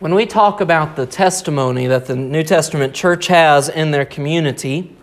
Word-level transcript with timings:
When 0.00 0.14
we 0.14 0.26
talk 0.26 0.60
about 0.60 0.94
the 0.94 1.06
testimony 1.06 1.88
that 1.88 2.06
the 2.06 2.14
New 2.14 2.44
Testament 2.44 2.94
church 2.94 3.26
has 3.26 3.68
in 3.68 3.90
their 3.90 4.04
community, 4.04 4.96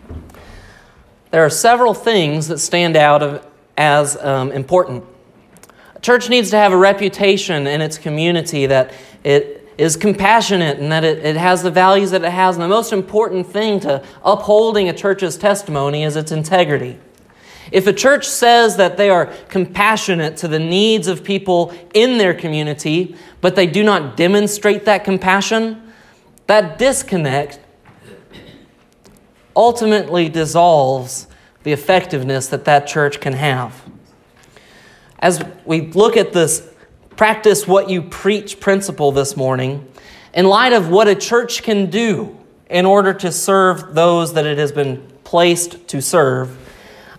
there 1.32 1.44
are 1.44 1.50
several 1.50 1.94
things 1.94 2.48
that 2.48 2.60
stand 2.60 2.96
out 2.96 3.46
as 3.76 4.16
um, 4.24 4.54
important. 4.54 5.04
A 5.98 6.00
church 6.00 6.30
needs 6.30 6.50
to 6.52 6.56
have 6.56 6.72
a 6.72 6.78
reputation 6.78 7.68
in 7.68 7.82
its 7.82 7.98
community 7.98 8.68
that 8.68 8.94
it 9.26 9.70
is 9.78 9.98
compassionate 9.98 10.80
and 10.80 10.90
that 10.94 11.04
it, 11.04 11.26
it 11.26 11.36
has 11.36 11.62
the 11.62 11.72
values 11.72 12.12
that 12.12 12.24
it 12.24 12.32
has. 12.32 12.56
And 12.56 12.64
the 12.64 12.70
most 12.70 12.94
important 12.94 13.48
thing 13.48 13.82
to 13.82 14.02
upholding 14.24 14.88
a 14.88 14.94
church's 14.94 15.38
testimony 15.38 16.04
is 16.04 16.16
its 16.16 16.32
integrity. 16.32 16.98
If 17.72 17.88
a 17.88 17.94
church 17.94 18.28
says 18.28 18.78
that 18.78 18.98
they 18.98 19.10
are 19.10 19.28
compassionate 19.50 20.38
to 20.38 20.48
the 20.48 20.60
needs 20.60 21.08
of 21.08 21.24
people 21.24 21.74
in 21.94 22.18
their 22.18 22.34
community, 22.34 23.16
but 23.42 23.56
they 23.56 23.68
do 23.68 23.84
not 23.84 24.16
demonstrate 24.18 24.86
that 24.86 25.04
compassion, 25.04 25.82
that 26.48 26.78
disconnect 26.78 27.60
ultimately 29.56 30.30
dissolves 30.30 31.28
the 31.64 31.72
effectiveness 31.72 32.48
that 32.48 32.66
that 32.66 32.86
church 32.88 33.20
can 33.20 33.34
have. 33.34 33.84
As 35.20 35.44
we 35.66 35.82
look 35.92 36.18
at 36.18 36.34
this 36.34 36.70
practice 37.16 37.68
what 37.68 37.90
you 37.90 38.02
preach 38.02 38.60
principle 38.60 39.12
this 39.12 39.36
morning, 39.36 39.88
in 40.34 40.46
light 40.46 40.74
of 40.74 40.90
what 40.90 41.08
a 41.08 41.16
church 41.16 41.64
can 41.64 41.90
do 41.90 42.38
in 42.70 42.86
order 42.86 43.14
to 43.14 43.32
serve 43.32 43.96
those 43.96 44.34
that 44.34 44.46
it 44.46 44.58
has 44.58 44.72
been 44.72 45.02
placed 45.24 45.88
to 45.88 46.02
serve, 46.02 46.65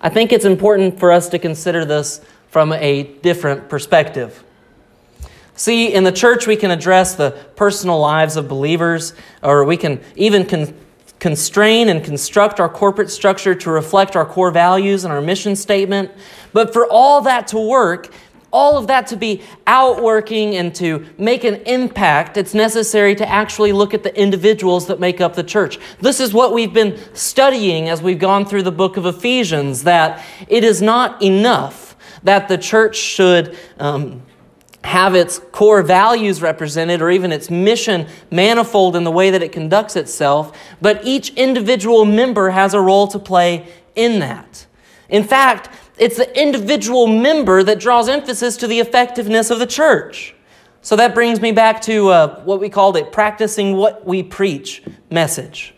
I 0.07 0.09
think 0.09 0.33
it's 0.33 0.45
important 0.45 1.01
for 1.01 1.11
us 1.11 1.29
to 1.31 1.39
consider 1.41 1.85
this 1.85 2.21
from 2.51 2.73
a 2.73 3.03
different 3.03 3.69
perspective. 3.69 4.45
See, 5.57 5.93
in 5.93 6.05
the 6.05 6.13
church, 6.13 6.47
we 6.47 6.55
can 6.55 6.71
address 6.71 7.17
the 7.17 7.33
personal 7.57 7.99
lives 7.99 8.37
of 8.37 8.47
believers, 8.47 9.15
or 9.43 9.65
we 9.65 9.77
can 9.77 10.01
even 10.15 10.47
con- 10.47 10.73
constrain 11.19 11.89
and 11.89 12.05
construct 12.05 12.61
our 12.61 12.69
corporate 12.69 13.11
structure 13.11 13.53
to 13.57 13.69
reflect 13.73 14.15
our 14.15 14.25
core 14.25 14.53
values 14.53 15.03
and 15.03 15.13
our 15.13 15.21
mission 15.21 15.57
statement. 15.57 16.13
But 16.53 16.73
for 16.73 16.87
all 16.87 17.23
that 17.23 17.49
to 17.49 17.59
work, 17.59 18.09
all 18.57 18.79
of 18.79 18.87
that 18.87 19.07
to 19.09 19.17
be 19.17 19.43
outworking 19.67 20.57
and 20.57 20.75
to 20.75 21.05
make 21.19 21.45
an 21.45 21.57
impact, 21.67 22.39
it's 22.39 22.55
necessary 22.55 23.15
to 23.15 23.29
actually 23.29 23.71
look 23.71 23.93
at 23.93 24.03
the 24.03 24.19
individuals 24.19 24.87
that 24.87 24.99
make 24.99 25.21
up 25.21 25.35
the 25.35 25.45
church. 25.45 25.79
This 26.01 26.21
is 26.21 26.33
what 26.33 26.55
we've 26.55 26.73
been 26.73 26.99
studying 27.15 27.91
as 27.91 28.01
we've 28.01 28.19
gone 28.19 28.47
through 28.47 28.63
the 28.63 28.73
book 28.73 28.97
of 28.97 29.05
Ephesians 29.05 29.83
that 29.83 30.25
it 30.49 30.65
is 30.65 30.81
not 30.81 31.23
enough 31.23 31.97
that 32.23 32.49
the 32.49 32.57
church 32.57 32.97
should. 32.97 33.57
Um, 33.79 34.23
have 34.85 35.17
its 35.17 35.41
core 35.51 35.83
values 35.83 36.41
represented 36.41 37.03
or 37.03 37.11
even 37.11 37.33
its 37.33 37.51
mission 37.51 38.07
manifold 38.31 38.95
in 38.95 39.03
the 39.03 39.11
way 39.11 39.31
that 39.31 39.43
it 39.43 39.51
conducts 39.51 39.97
itself, 39.97 40.57
but 40.81 41.05
each 41.05 41.31
individual 41.31 42.05
member 42.05 42.51
has 42.51 42.73
a 42.73 42.81
role 42.81 43.09
to 43.09 43.19
play 43.19 43.67
in 43.97 44.21
that. 44.21 44.65
In 45.09 45.25
fact, 45.25 45.71
it's 45.99 46.17
the 46.17 46.41
individual 46.41 47.07
member 47.07 47.63
that 47.63 47.81
draws 47.81 48.09
emphasis 48.09 48.57
to 48.59 48.67
the 48.67 48.81
effectiveness 48.81 49.51
of 49.51 49.59
the 49.59 49.67
church. 49.67 50.35
So 50.83 50.95
that 50.97 51.15
brings 51.15 51.41
me 51.41 51.53
back 51.53 51.81
to 51.83 52.09
uh, 52.11 52.45
what 52.45 52.61
we 52.61 52.69
called 52.69 52.97
it 52.97 53.13
practicing 53.13 53.77
what 53.77 54.07
we 54.07 54.23
preach 54.23 54.83
message. 55.11 55.75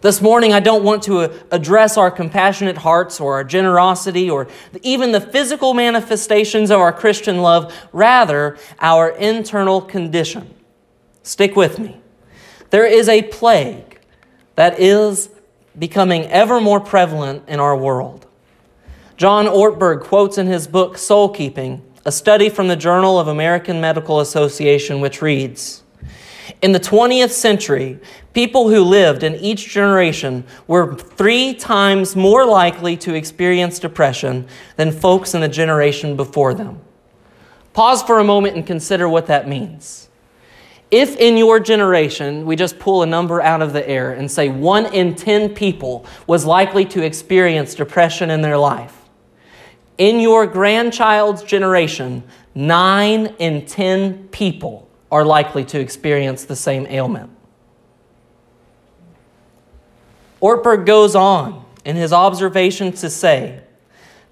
This 0.00 0.20
morning, 0.20 0.52
I 0.52 0.60
don't 0.60 0.84
want 0.84 1.02
to 1.04 1.20
uh, 1.20 1.38
address 1.50 1.96
our 1.96 2.10
compassionate 2.10 2.76
hearts 2.76 3.20
or 3.20 3.36
our 3.36 3.44
generosity 3.44 4.28
or 4.28 4.48
even 4.82 5.12
the 5.12 5.20
physical 5.20 5.72
manifestations 5.72 6.70
of 6.70 6.78
our 6.78 6.92
Christian 6.92 7.38
love, 7.38 7.74
rather, 7.90 8.58
our 8.80 9.08
internal 9.08 9.80
condition. 9.80 10.54
Stick 11.22 11.56
with 11.56 11.78
me. 11.78 11.98
There 12.68 12.84
is 12.84 13.08
a 13.08 13.22
plague 13.22 13.98
that 14.56 14.78
is 14.78 15.30
becoming 15.78 16.24
ever 16.26 16.60
more 16.60 16.80
prevalent 16.80 17.48
in 17.48 17.58
our 17.58 17.76
world. 17.76 18.23
John 19.16 19.46
Ortberg 19.46 20.02
quotes 20.02 20.38
in 20.38 20.48
his 20.48 20.66
book 20.66 20.98
Soul 20.98 21.28
Keeping 21.28 21.82
a 22.04 22.10
study 22.10 22.48
from 22.48 22.66
the 22.68 22.76
Journal 22.76 23.18
of 23.18 23.28
American 23.28 23.80
Medical 23.80 24.18
Association, 24.20 25.00
which 25.00 25.22
reads 25.22 25.84
In 26.60 26.72
the 26.72 26.80
20th 26.80 27.30
century, 27.30 28.00
people 28.32 28.68
who 28.68 28.82
lived 28.82 29.22
in 29.22 29.36
each 29.36 29.68
generation 29.70 30.44
were 30.66 30.96
three 30.96 31.54
times 31.54 32.16
more 32.16 32.44
likely 32.44 32.96
to 32.98 33.14
experience 33.14 33.78
depression 33.78 34.48
than 34.76 34.90
folks 34.90 35.32
in 35.32 35.40
the 35.40 35.48
generation 35.48 36.16
before 36.16 36.52
them. 36.52 36.80
Pause 37.72 38.02
for 38.02 38.18
a 38.18 38.24
moment 38.24 38.56
and 38.56 38.66
consider 38.66 39.08
what 39.08 39.26
that 39.28 39.48
means. 39.48 40.08
If 40.90 41.16
in 41.16 41.36
your 41.36 41.60
generation 41.60 42.46
we 42.46 42.56
just 42.56 42.80
pull 42.80 43.02
a 43.02 43.06
number 43.06 43.40
out 43.40 43.62
of 43.62 43.72
the 43.72 43.88
air 43.88 44.12
and 44.12 44.30
say 44.30 44.48
one 44.48 44.92
in 44.92 45.14
10 45.14 45.54
people 45.54 46.04
was 46.26 46.44
likely 46.44 46.84
to 46.86 47.02
experience 47.02 47.74
depression 47.74 48.30
in 48.30 48.42
their 48.42 48.58
life, 48.58 49.03
in 49.98 50.20
your 50.20 50.46
grandchild's 50.46 51.42
generation, 51.42 52.22
nine 52.54 53.34
in 53.38 53.66
10 53.66 54.28
people 54.28 54.88
are 55.10 55.24
likely 55.24 55.64
to 55.64 55.78
experience 55.78 56.44
the 56.44 56.56
same 56.56 56.86
ailment. 56.88 57.30
Ortberg 60.42 60.84
goes 60.84 61.14
on 61.14 61.64
in 61.84 61.96
his 61.96 62.12
observation 62.12 62.92
to 62.92 63.08
say, 63.08 63.62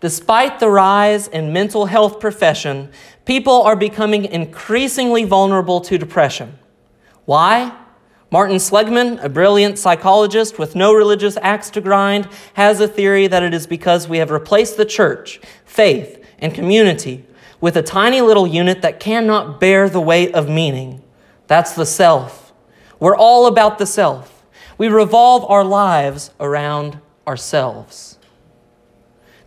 despite 0.01 0.59
the 0.59 0.69
rise 0.69 1.29
in 1.29 1.53
mental 1.53 1.87
health 1.87 2.19
profession, 2.19 2.91
people 3.25 3.63
are 3.63 3.77
becoming 3.77 4.25
increasingly 4.25 5.25
vulnerable 5.25 5.81
to 5.83 5.97
depression. 5.97 6.59
Why? 7.25 7.73
Martin 8.33 8.59
Seligman, 8.59 9.19
a 9.19 9.29
brilliant 9.29 9.79
psychologist 9.79 10.59
with 10.59 10.75
no 10.75 10.95
religious 10.95 11.37
axe 11.43 11.69
to 11.69 11.83
grind, 11.83 12.27
has 12.55 12.81
a 12.81 12.89
theory 12.89 13.27
that 13.27 13.43
it 13.43 13.53
is 13.53 13.67
because 13.67 14.09
we 14.09 14.17
have 14.17 14.31
replaced 14.31 14.79
the 14.79 14.87
church, 14.87 15.39
faith, 15.67 16.25
and 16.39 16.55
community 16.55 17.27
with 17.61 17.77
a 17.77 17.83
tiny 17.83 18.23
little 18.23 18.47
unit 18.47 18.81
that 18.81 18.99
cannot 18.99 19.61
bear 19.61 19.87
the 19.87 20.01
weight 20.01 20.35
of 20.35 20.49
meaning. 20.49 21.03
That's 21.47 21.75
the 21.75 21.85
self. 21.85 22.55
We're 22.99 23.15
all 23.15 23.47
about 23.47 23.77
the 23.77 23.85
self. 23.85 24.47
We 24.79 24.89
revolve 24.89 25.45
our 25.51 25.63
lives 25.63 26.31
around 26.41 26.99
ourselves. 27.27 28.19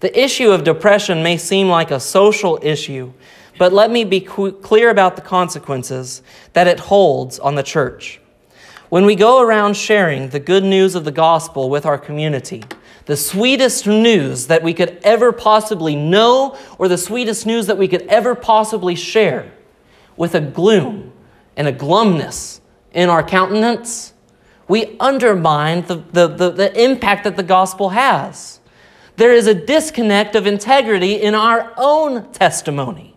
The 0.02 0.24
issue 0.24 0.52
of 0.52 0.64
depression 0.64 1.24
may 1.24 1.38
seem 1.38 1.70
like 1.70 1.90
a 1.90 2.00
social 2.00 2.60
issue, 2.62 3.14
but 3.58 3.74
let 3.74 3.90
me 3.90 4.04
be 4.04 4.22
clear 4.22 4.92
about 4.92 5.16
the 5.16 5.24
consequences 5.24 6.22
that 6.54 6.68
it 6.68 6.82
holds 6.82 7.40
on 7.40 7.56
the 7.56 7.64
church. 7.64 8.22
When 8.96 9.06
we 9.06 9.16
go 9.16 9.42
around 9.42 9.76
sharing 9.76 10.30
the 10.30 10.40
good 10.40 10.64
news 10.64 10.96
of 10.96 11.04
the 11.04 11.12
gospel 11.12 11.70
with 11.70 11.86
our 11.86 11.98
community, 11.98 12.64
the 13.08 13.18
sweetest 13.18 13.86
news 13.86 14.48
that 14.48 14.64
we 14.64 14.74
could 14.74 15.02
ever 15.04 15.34
possibly 15.34 15.98
know, 15.98 16.58
or 16.78 16.88
the 16.88 16.98
sweetest 16.98 17.46
news 17.46 17.68
that 17.68 17.78
we 17.78 17.90
could 17.90 18.04
ever 18.04 18.36
possibly 18.36 18.96
share, 18.96 19.52
with 20.16 20.34
a 20.34 20.40
gloom 20.40 21.12
and 21.58 21.68
a 21.68 21.74
glumness 21.74 22.62
in 22.94 23.10
our 23.10 23.22
countenance, 23.22 24.14
we 24.70 24.96
undermine 25.02 25.86
the, 25.88 25.96
the, 26.14 26.28
the, 26.30 26.50
the, 26.52 26.82
impact 26.82 27.26
that 27.26 27.36
the 27.36 27.44
gospel 27.44 27.90
has. 27.90 28.62
There 29.18 29.34
is 29.34 29.46
a 29.46 29.54
disconnect 29.54 30.38
of 30.38 30.48
integrity 30.48 31.16
in 31.16 31.36
our 31.36 31.74
own 31.76 32.32
testimony. 32.32 33.14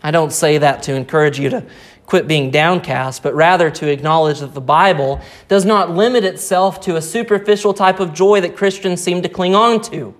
I 0.00 0.12
don't 0.12 0.32
say 0.32 0.58
that 0.58 0.84
to 0.84 0.94
encourage 0.94 1.40
you 1.40 1.50
to 1.50 1.66
quit 2.06 2.28
being 2.28 2.50
downcast, 2.50 3.22
but 3.22 3.34
rather 3.34 3.70
to 3.70 3.90
acknowledge 3.90 4.40
that 4.40 4.54
the 4.54 4.60
Bible 4.60 5.20
does 5.48 5.64
not 5.64 5.90
limit 5.90 6.24
itself 6.24 6.80
to 6.82 6.96
a 6.96 7.02
superficial 7.02 7.74
type 7.74 8.00
of 8.00 8.14
joy 8.14 8.40
that 8.40 8.56
Christians 8.56 9.02
seem 9.02 9.22
to 9.22 9.28
cling 9.28 9.54
on 9.54 9.80
to. 9.82 10.14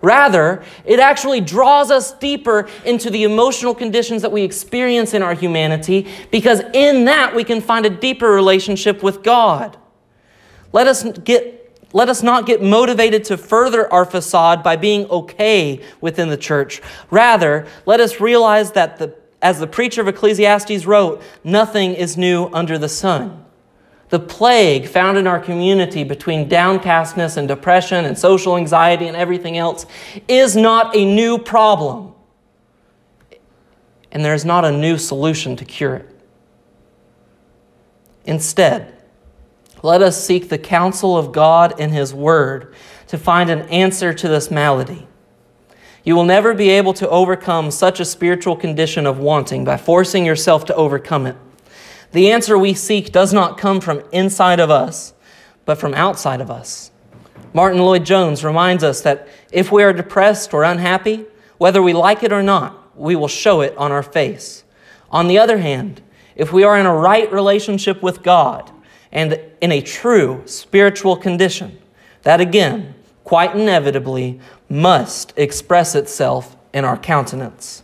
Rather, 0.00 0.62
it 0.84 1.00
actually 1.00 1.40
draws 1.40 1.90
us 1.90 2.12
deeper 2.12 2.68
into 2.84 3.08
the 3.08 3.24
emotional 3.24 3.74
conditions 3.74 4.22
that 4.22 4.30
we 4.30 4.42
experience 4.42 5.14
in 5.14 5.22
our 5.22 5.34
humanity 5.34 6.06
because 6.30 6.60
in 6.74 7.06
that 7.06 7.34
we 7.34 7.42
can 7.42 7.60
find 7.60 7.86
a 7.86 7.90
deeper 7.90 8.28
relationship 8.28 9.02
with 9.02 9.22
God. 9.22 9.78
Let 10.72 10.86
us 10.86 11.04
get 11.20 11.62
let 11.94 12.08
us 12.08 12.24
not 12.24 12.44
get 12.44 12.60
motivated 12.60 13.22
to 13.26 13.36
further 13.36 13.90
our 13.92 14.04
facade 14.04 14.64
by 14.64 14.74
being 14.74 15.06
okay 15.10 15.80
within 16.00 16.28
the 16.28 16.36
church. 16.36 16.82
Rather, 17.08 17.68
let 17.86 18.00
us 18.00 18.20
realize 18.20 18.72
that 18.72 18.98
the 18.98 19.14
as 19.44 19.60
the 19.60 19.66
preacher 19.66 20.00
of 20.00 20.08
Ecclesiastes 20.08 20.86
wrote, 20.86 21.22
nothing 21.44 21.92
is 21.92 22.16
new 22.16 22.48
under 22.54 22.78
the 22.78 22.88
sun. 22.88 23.44
The 24.08 24.18
plague 24.18 24.88
found 24.88 25.18
in 25.18 25.26
our 25.26 25.38
community 25.38 26.02
between 26.02 26.48
downcastness 26.48 27.36
and 27.36 27.46
depression 27.46 28.06
and 28.06 28.18
social 28.18 28.56
anxiety 28.56 29.06
and 29.06 29.14
everything 29.14 29.58
else 29.58 29.84
is 30.28 30.56
not 30.56 30.96
a 30.96 31.04
new 31.04 31.36
problem. 31.36 32.14
And 34.10 34.24
there 34.24 34.32
is 34.32 34.46
not 34.46 34.64
a 34.64 34.72
new 34.72 34.96
solution 34.96 35.56
to 35.56 35.64
cure 35.66 35.96
it. 35.96 36.20
Instead, 38.24 38.96
let 39.82 40.00
us 40.00 40.24
seek 40.24 40.48
the 40.48 40.56
counsel 40.56 41.18
of 41.18 41.32
God 41.32 41.78
in 41.78 41.90
His 41.90 42.14
Word 42.14 42.74
to 43.08 43.18
find 43.18 43.50
an 43.50 43.62
answer 43.68 44.14
to 44.14 44.26
this 44.26 44.50
malady. 44.50 45.06
You 46.04 46.14
will 46.14 46.24
never 46.24 46.52
be 46.52 46.68
able 46.68 46.92
to 46.94 47.08
overcome 47.08 47.70
such 47.70 47.98
a 47.98 48.04
spiritual 48.04 48.56
condition 48.56 49.06
of 49.06 49.18
wanting 49.18 49.64
by 49.64 49.78
forcing 49.78 50.26
yourself 50.26 50.66
to 50.66 50.74
overcome 50.74 51.26
it. 51.26 51.36
The 52.12 52.30
answer 52.30 52.58
we 52.58 52.74
seek 52.74 53.10
does 53.10 53.32
not 53.32 53.58
come 53.58 53.80
from 53.80 54.02
inside 54.12 54.60
of 54.60 54.70
us, 54.70 55.14
but 55.64 55.78
from 55.78 55.94
outside 55.94 56.42
of 56.42 56.50
us. 56.50 56.90
Martyn 57.54 57.80
Lloyd-Jones 57.80 58.44
reminds 58.44 58.84
us 58.84 59.00
that 59.00 59.28
if 59.50 59.72
we 59.72 59.82
are 59.82 59.92
depressed 59.92 60.52
or 60.52 60.62
unhappy, 60.62 61.24
whether 61.56 61.82
we 61.82 61.92
like 61.94 62.22
it 62.22 62.32
or 62.32 62.42
not, 62.42 62.96
we 62.98 63.16
will 63.16 63.28
show 63.28 63.62
it 63.62 63.76
on 63.76 63.90
our 63.90 64.02
face. 64.02 64.64
On 65.10 65.26
the 65.26 65.38
other 65.38 65.58
hand, 65.58 66.02
if 66.36 66.52
we 66.52 66.64
are 66.64 66.78
in 66.78 66.84
a 66.84 66.94
right 66.94 67.32
relationship 67.32 68.02
with 68.02 68.22
God 68.22 68.70
and 69.10 69.40
in 69.60 69.72
a 69.72 69.80
true 69.80 70.42
spiritual 70.44 71.16
condition, 71.16 71.78
that 72.22 72.40
again, 72.40 72.94
quite 73.24 73.56
inevitably, 73.56 74.38
must 74.68 75.32
express 75.36 75.94
itself 75.94 76.56
in 76.72 76.84
our 76.84 76.96
countenance. 76.96 77.82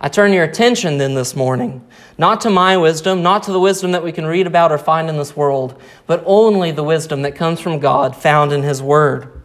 I 0.00 0.08
turn 0.08 0.32
your 0.32 0.44
attention 0.44 0.98
then 0.98 1.14
this 1.14 1.34
morning, 1.34 1.84
not 2.18 2.40
to 2.42 2.50
my 2.50 2.76
wisdom, 2.76 3.22
not 3.22 3.42
to 3.44 3.52
the 3.52 3.60
wisdom 3.60 3.92
that 3.92 4.04
we 4.04 4.12
can 4.12 4.26
read 4.26 4.46
about 4.46 4.70
or 4.70 4.78
find 4.78 5.08
in 5.08 5.16
this 5.16 5.36
world, 5.36 5.80
but 6.06 6.22
only 6.24 6.70
the 6.70 6.84
wisdom 6.84 7.22
that 7.22 7.34
comes 7.34 7.60
from 7.60 7.80
God 7.80 8.14
found 8.14 8.52
in 8.52 8.62
His 8.62 8.80
Word. 8.80 9.42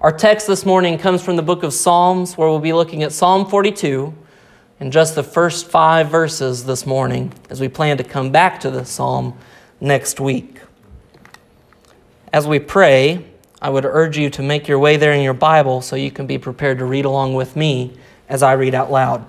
Our 0.00 0.12
text 0.12 0.46
this 0.46 0.64
morning 0.64 0.98
comes 0.98 1.22
from 1.22 1.36
the 1.36 1.42
book 1.42 1.64
of 1.64 1.72
Psalms, 1.72 2.38
where 2.38 2.48
we'll 2.48 2.60
be 2.60 2.72
looking 2.72 3.02
at 3.02 3.12
Psalm 3.12 3.46
42 3.46 4.14
and 4.78 4.92
just 4.92 5.14
the 5.14 5.22
first 5.22 5.68
five 5.68 6.08
verses 6.08 6.66
this 6.66 6.86
morning 6.86 7.32
as 7.50 7.60
we 7.60 7.68
plan 7.68 7.96
to 7.96 8.04
come 8.04 8.30
back 8.30 8.60
to 8.60 8.70
this 8.70 8.90
psalm 8.90 9.36
next 9.80 10.20
week. 10.20 10.60
As 12.32 12.46
we 12.46 12.58
pray, 12.58 13.24
I 13.60 13.70
would 13.70 13.84
urge 13.84 14.18
you 14.18 14.30
to 14.30 14.42
make 14.42 14.68
your 14.68 14.78
way 14.78 14.96
there 14.96 15.12
in 15.12 15.22
your 15.22 15.34
Bible 15.34 15.80
so 15.80 15.96
you 15.96 16.10
can 16.10 16.26
be 16.26 16.38
prepared 16.38 16.78
to 16.78 16.84
read 16.84 17.04
along 17.04 17.34
with 17.34 17.56
me 17.56 17.96
as 18.28 18.42
I 18.42 18.52
read 18.52 18.74
out 18.74 18.90
loud. 18.90 19.24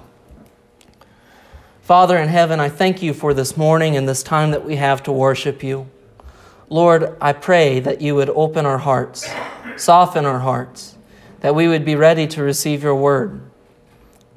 Father 1.82 2.18
in 2.18 2.28
heaven, 2.28 2.60
I 2.60 2.68
thank 2.68 3.02
you 3.02 3.14
for 3.14 3.34
this 3.34 3.56
morning 3.56 3.96
and 3.96 4.10
this 4.10 4.22
time 4.22 4.52
that 4.52 4.66
we 4.66 4.76
have 4.76 5.04
to 5.04 5.12
worship 5.12 5.64
you. 5.64 5.88
Lord, 6.70 7.16
I 7.22 7.32
pray 7.32 7.80
that 7.80 8.02
you 8.02 8.14
would 8.16 8.30
open 8.32 8.66
our 8.66 8.78
hearts, 8.78 9.26
soften 9.78 10.26
our 10.26 10.40
hearts, 10.40 10.98
that 11.40 11.56
we 11.56 11.70
would 11.70 11.86
be 11.86 11.96
ready 11.96 12.28
to 12.28 12.44
receive 12.44 12.84
your 12.84 12.96
word. 12.96 13.40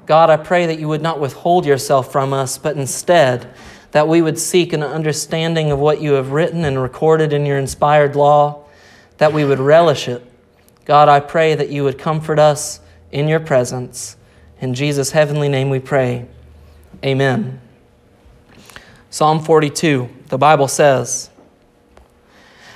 God, 0.05 0.29
I 0.29 0.37
pray 0.37 0.65
that 0.65 0.79
you 0.79 0.87
would 0.87 1.01
not 1.01 1.19
withhold 1.19 1.65
yourself 1.65 2.09
from 2.09 2.31
us, 2.31 2.57
but 2.57 2.77
instead 2.77 3.53
that 3.91 4.07
we 4.07 4.21
would 4.21 4.39
seek 4.39 4.71
an 4.71 4.83
understanding 4.83 5.71
of 5.71 5.79
what 5.79 6.01
you 6.01 6.13
have 6.13 6.31
written 6.31 6.63
and 6.63 6.81
recorded 6.81 7.33
in 7.33 7.45
your 7.45 7.57
inspired 7.57 8.15
law, 8.15 8.60
that 9.21 9.33
we 9.33 9.45
would 9.45 9.59
relish 9.59 10.07
it. 10.07 10.25
God, 10.83 11.07
I 11.07 11.19
pray 11.19 11.53
that 11.53 11.69
you 11.69 11.83
would 11.83 11.99
comfort 11.99 12.39
us 12.39 12.79
in 13.11 13.27
your 13.27 13.39
presence. 13.39 14.17
In 14.59 14.73
Jesus' 14.73 15.11
heavenly 15.11 15.47
name 15.47 15.69
we 15.69 15.77
pray. 15.77 16.25
Amen. 17.05 17.61
Psalm 19.11 19.39
42, 19.39 20.09
the 20.29 20.39
Bible 20.39 20.67
says, 20.67 21.29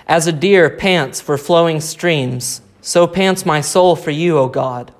As 0.05 0.27
a 0.27 0.31
deer 0.31 0.69
pants 0.69 1.19
for 1.19 1.35
flowing 1.35 1.81
streams, 1.81 2.61
so 2.79 3.07
pants 3.07 3.43
my 3.43 3.59
soul 3.59 3.95
for 3.95 4.11
you, 4.11 4.37
O 4.37 4.47
God. 4.47 4.93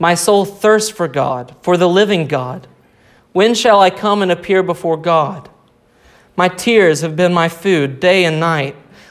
My 0.00 0.16
soul 0.16 0.44
thirsts 0.44 0.90
for 0.90 1.06
God, 1.06 1.54
for 1.62 1.76
the 1.76 1.88
living 1.88 2.26
God. 2.26 2.66
When 3.32 3.54
shall 3.54 3.80
I 3.80 3.90
come 3.90 4.22
and 4.22 4.32
appear 4.32 4.64
before 4.64 4.96
God? 4.96 5.48
My 6.34 6.48
tears 6.48 7.02
have 7.02 7.14
been 7.14 7.32
my 7.32 7.48
food 7.48 8.00
day 8.00 8.24
and 8.24 8.40
night, 8.40 8.74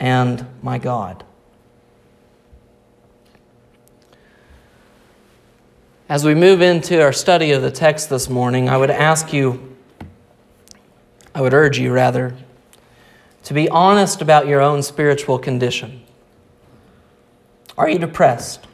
and 0.00 0.46
my 0.62 0.78
God. 0.78 1.24
As 6.08 6.24
we 6.24 6.34
move 6.34 6.62
into 6.62 7.02
our 7.02 7.12
study 7.12 7.52
of 7.52 7.60
the 7.60 7.70
text 7.70 8.08
this 8.08 8.30
morning, 8.30 8.68
I 8.68 8.78
would 8.78 8.90
ask 8.90 9.32
you, 9.32 9.76
I 11.34 11.42
would 11.42 11.52
urge 11.52 11.78
you 11.78 11.92
rather, 11.92 12.34
to 13.44 13.54
be 13.54 13.68
honest 13.68 14.22
about 14.22 14.46
your 14.46 14.62
own 14.62 14.82
spiritual 14.82 15.38
condition. 15.38 16.02
Are 17.76 17.88
you 17.88 17.98
depressed? 17.98 18.66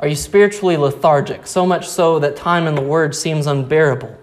Are 0.00 0.08
you 0.08 0.16
spiritually 0.16 0.76
lethargic, 0.76 1.46
so 1.46 1.64
much 1.64 1.88
so 1.88 2.18
that 2.18 2.34
time 2.34 2.66
in 2.66 2.74
the 2.74 2.82
Word 2.82 3.14
seems 3.14 3.46
unbearable? 3.46 4.16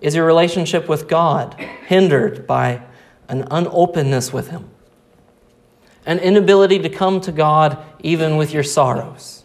Is 0.00 0.14
your 0.14 0.24
relationship 0.24 0.88
with 0.88 1.08
God 1.08 1.54
hindered 1.86 2.46
by 2.46 2.82
an 3.28 3.46
unopenness 3.50 4.32
with 4.32 4.48
Him? 4.48 4.68
An 6.06 6.18
inability 6.18 6.78
to 6.80 6.88
come 6.88 7.20
to 7.22 7.32
God 7.32 7.82
even 8.00 8.36
with 8.36 8.52
your 8.52 8.62
sorrows? 8.62 9.44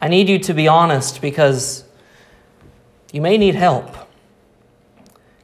I 0.00 0.08
need 0.08 0.28
you 0.28 0.38
to 0.40 0.54
be 0.54 0.66
honest 0.66 1.20
because 1.20 1.84
you 3.12 3.20
may 3.20 3.38
need 3.38 3.54
help. 3.54 3.94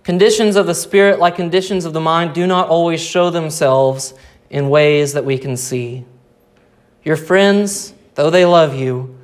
Conditions 0.03 0.57
of 0.57 0.67
the 0.67 0.75
spirit, 0.75 1.19
like 1.19 1.37
conditions 1.37 1.85
of 1.85 1.93
the 1.93 2.01
mind, 2.01 2.35
do 2.35 2.47
not 2.47 2.69
always 2.69 3.01
show 3.01 3.31
themselves 3.31 4.15
in 4.49 4.71
ways 4.71 5.13
that 5.13 5.25
we 5.25 5.37
can 5.37 5.57
see. 5.57 6.05
Your 7.05 7.17
friends, 7.17 7.93
though 8.15 8.31
they 8.31 8.47
love 8.47 8.75
you, 8.75 9.19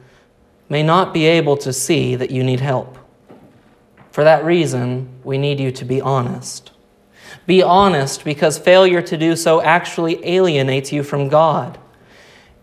may 0.68 0.82
not 0.82 1.14
be 1.14 1.24
able 1.24 1.56
to 1.56 1.72
see 1.72 2.16
that 2.16 2.30
you 2.30 2.44
need 2.44 2.60
help. 2.60 2.98
For 4.10 4.24
that 4.24 4.44
reason, 4.44 5.08
we 5.24 5.38
need 5.38 5.58
you 5.58 5.72
to 5.72 5.84
be 5.84 6.00
honest. 6.00 6.70
Be 7.46 7.62
honest 7.62 8.25
because 8.25 8.58
failure 8.58 9.02
to 9.02 9.17
do 9.17 9.37
so 9.37 9.61
actually 9.62 10.26
alienates 10.26 10.93
you 10.93 11.02
from 11.02 11.29
God 11.29 11.79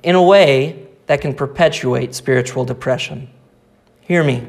in 0.03 0.15
a 0.15 0.23
way 0.23 0.87
that 1.05 1.21
can 1.21 1.33
perpetuate 1.33 2.15
spiritual 2.15 2.65
depression. 2.65 3.29
Hear 4.01 4.23
me. 4.23 4.47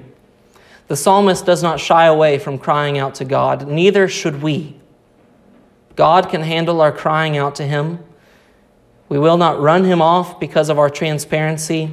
The 0.88 0.96
psalmist 0.96 1.44
does 1.44 1.62
not 1.62 1.80
shy 1.80 2.06
away 2.06 2.38
from 2.38 2.58
crying 2.58 2.98
out 2.98 3.14
to 3.16 3.24
God, 3.24 3.68
neither 3.68 4.08
should 4.08 4.42
we. 4.42 4.76
God 5.96 6.28
can 6.30 6.42
handle 6.42 6.80
our 6.80 6.92
crying 6.92 7.36
out 7.36 7.54
to 7.56 7.64
Him 7.64 7.98
we 9.12 9.18
will 9.18 9.36
not 9.36 9.60
run 9.60 9.84
him 9.84 10.00
off 10.00 10.40
because 10.40 10.70
of 10.70 10.78
our 10.78 10.88
transparency. 10.88 11.90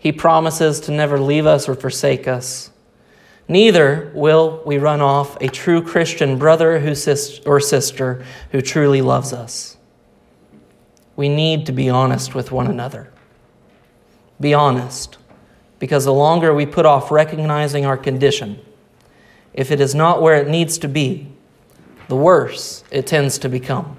He 0.00 0.12
promises 0.12 0.80
to 0.80 0.92
never 0.92 1.18
leave 1.18 1.46
us 1.46 1.66
or 1.66 1.74
forsake 1.74 2.28
us. 2.28 2.70
Neither 3.52 4.10
will 4.14 4.62
we 4.64 4.78
run 4.78 5.02
off 5.02 5.36
a 5.42 5.46
true 5.46 5.82
Christian 5.82 6.38
brother 6.38 6.78
or 7.44 7.60
sister 7.60 8.24
who 8.50 8.62
truly 8.62 9.02
loves 9.02 9.34
us. 9.34 9.76
We 11.16 11.28
need 11.28 11.66
to 11.66 11.72
be 11.72 11.90
honest 11.90 12.34
with 12.34 12.50
one 12.50 12.66
another. 12.66 13.12
Be 14.40 14.54
honest, 14.54 15.18
because 15.78 16.06
the 16.06 16.14
longer 16.14 16.54
we 16.54 16.64
put 16.64 16.86
off 16.86 17.10
recognizing 17.10 17.84
our 17.84 17.98
condition, 17.98 18.58
if 19.52 19.70
it 19.70 19.82
is 19.82 19.94
not 19.94 20.22
where 20.22 20.36
it 20.36 20.48
needs 20.48 20.78
to 20.78 20.88
be, 20.88 21.28
the 22.08 22.16
worse 22.16 22.84
it 22.90 23.06
tends 23.06 23.36
to 23.40 23.50
become. 23.50 23.98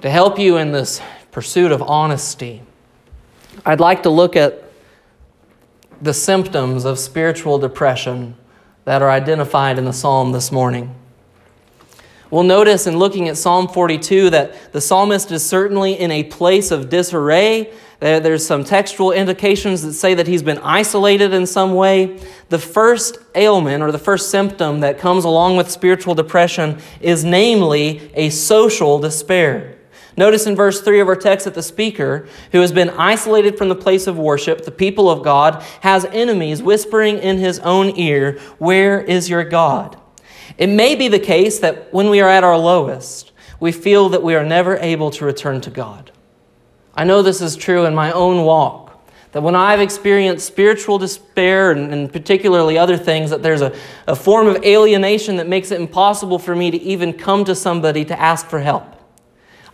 To 0.00 0.08
help 0.08 0.38
you 0.38 0.56
in 0.56 0.72
this 0.72 1.02
pursuit 1.32 1.70
of 1.70 1.82
honesty, 1.82 2.62
I'd 3.66 3.78
like 3.78 4.04
to 4.04 4.08
look 4.08 4.36
at 4.36 4.61
the 6.02 6.12
symptoms 6.12 6.84
of 6.84 6.98
spiritual 6.98 7.58
depression 7.58 8.36
that 8.84 9.00
are 9.00 9.10
identified 9.10 9.78
in 9.78 9.84
the 9.84 9.92
psalm 9.92 10.32
this 10.32 10.50
morning. 10.50 10.94
We'll 12.28 12.42
notice 12.42 12.86
in 12.86 12.98
looking 12.98 13.28
at 13.28 13.36
Psalm 13.36 13.68
42 13.68 14.30
that 14.30 14.72
the 14.72 14.80
psalmist 14.80 15.30
is 15.30 15.48
certainly 15.48 15.92
in 15.92 16.10
a 16.10 16.24
place 16.24 16.70
of 16.70 16.88
disarray. 16.88 17.72
There's 18.00 18.44
some 18.44 18.64
textual 18.64 19.12
indications 19.12 19.82
that 19.82 19.92
say 19.92 20.14
that 20.14 20.26
he's 20.26 20.42
been 20.42 20.58
isolated 20.58 21.32
in 21.32 21.46
some 21.46 21.74
way. 21.74 22.18
The 22.48 22.58
first 22.58 23.18
ailment 23.36 23.82
or 23.82 23.92
the 23.92 23.98
first 23.98 24.30
symptom 24.30 24.80
that 24.80 24.98
comes 24.98 25.24
along 25.24 25.56
with 25.56 25.70
spiritual 25.70 26.14
depression 26.14 26.78
is 27.00 27.22
namely 27.22 28.10
a 28.14 28.30
social 28.30 28.98
despair. 28.98 29.78
Notice 30.16 30.46
in 30.46 30.54
verse 30.54 30.80
3 30.80 31.00
of 31.00 31.08
our 31.08 31.16
text 31.16 31.44
that 31.44 31.54
the 31.54 31.62
speaker, 31.62 32.26
who 32.52 32.60
has 32.60 32.72
been 32.72 32.90
isolated 32.90 33.56
from 33.56 33.68
the 33.68 33.74
place 33.74 34.06
of 34.06 34.18
worship, 34.18 34.64
the 34.64 34.70
people 34.70 35.08
of 35.08 35.22
God, 35.22 35.62
has 35.80 36.04
enemies 36.06 36.62
whispering 36.62 37.18
in 37.18 37.38
his 37.38 37.58
own 37.60 37.96
ear, 37.98 38.38
Where 38.58 39.00
is 39.00 39.30
your 39.30 39.44
God? 39.44 39.98
It 40.58 40.68
may 40.68 40.94
be 40.94 41.08
the 41.08 41.18
case 41.18 41.58
that 41.60 41.92
when 41.92 42.10
we 42.10 42.20
are 42.20 42.28
at 42.28 42.44
our 42.44 42.58
lowest, 42.58 43.32
we 43.58 43.72
feel 43.72 44.08
that 44.10 44.22
we 44.22 44.34
are 44.34 44.44
never 44.44 44.76
able 44.78 45.10
to 45.12 45.24
return 45.24 45.60
to 45.62 45.70
God. 45.70 46.10
I 46.94 47.04
know 47.04 47.22
this 47.22 47.40
is 47.40 47.56
true 47.56 47.86
in 47.86 47.94
my 47.94 48.12
own 48.12 48.44
walk, 48.44 49.02
That 49.32 49.42
when 49.42 49.54
I've 49.54 49.80
experienced 49.80 50.46
spiritual 50.46 50.98
despair 50.98 51.72
and, 51.72 51.92
and 51.92 52.12
particularly 52.12 52.76
other 52.76 52.98
things, 52.98 53.30
that 53.30 53.42
there's 53.42 53.62
a, 53.62 53.74
a 54.06 54.14
form 54.14 54.46
of 54.46 54.62
alienation 54.62 55.36
that 55.36 55.48
makes 55.48 55.70
it 55.70 55.80
impossible 55.80 56.38
for 56.38 56.54
me 56.54 56.70
to 56.70 56.76
even 56.82 57.14
come 57.14 57.44
to 57.46 57.54
somebody 57.54 58.04
to 58.04 58.20
ask 58.20 58.46
for 58.46 58.60
help. 58.60 59.01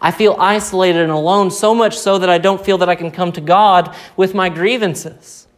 I 0.00 0.10
feel 0.10 0.36
isolated 0.38 1.02
and 1.02 1.10
alone, 1.10 1.50
so 1.50 1.74
much 1.74 1.98
so 1.98 2.18
that 2.18 2.30
I 2.30 2.38
don't 2.38 2.64
feel 2.64 2.78
that 2.78 2.88
I 2.88 2.94
can 2.94 3.10
come 3.10 3.32
to 3.32 3.40
God 3.40 3.94
with 4.16 4.34
my 4.34 4.48
grievances. 4.48 5.48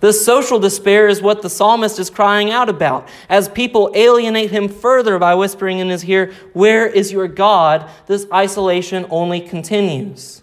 This 0.00 0.24
social 0.24 0.58
despair 0.58 1.08
is 1.08 1.22
what 1.22 1.40
the 1.40 1.48
psalmist 1.48 1.98
is 1.98 2.10
crying 2.10 2.50
out 2.50 2.68
about. 2.68 3.08
As 3.28 3.48
people 3.48 3.90
alienate 3.94 4.50
him 4.50 4.68
further 4.68 5.18
by 5.18 5.34
whispering 5.34 5.78
in 5.78 5.88
his 5.88 6.04
ear, 6.04 6.32
Where 6.52 6.86
is 6.86 7.10
your 7.10 7.26
God? 7.26 7.88
This 8.06 8.26
isolation 8.32 9.06
only 9.08 9.40
continues. 9.40 10.42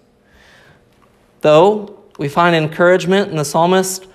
Though 1.41 1.99
we 2.17 2.27
find 2.27 2.55
encouragement 2.55 3.29
in 3.29 3.37
the 3.37 3.45
psalmist 3.45 4.07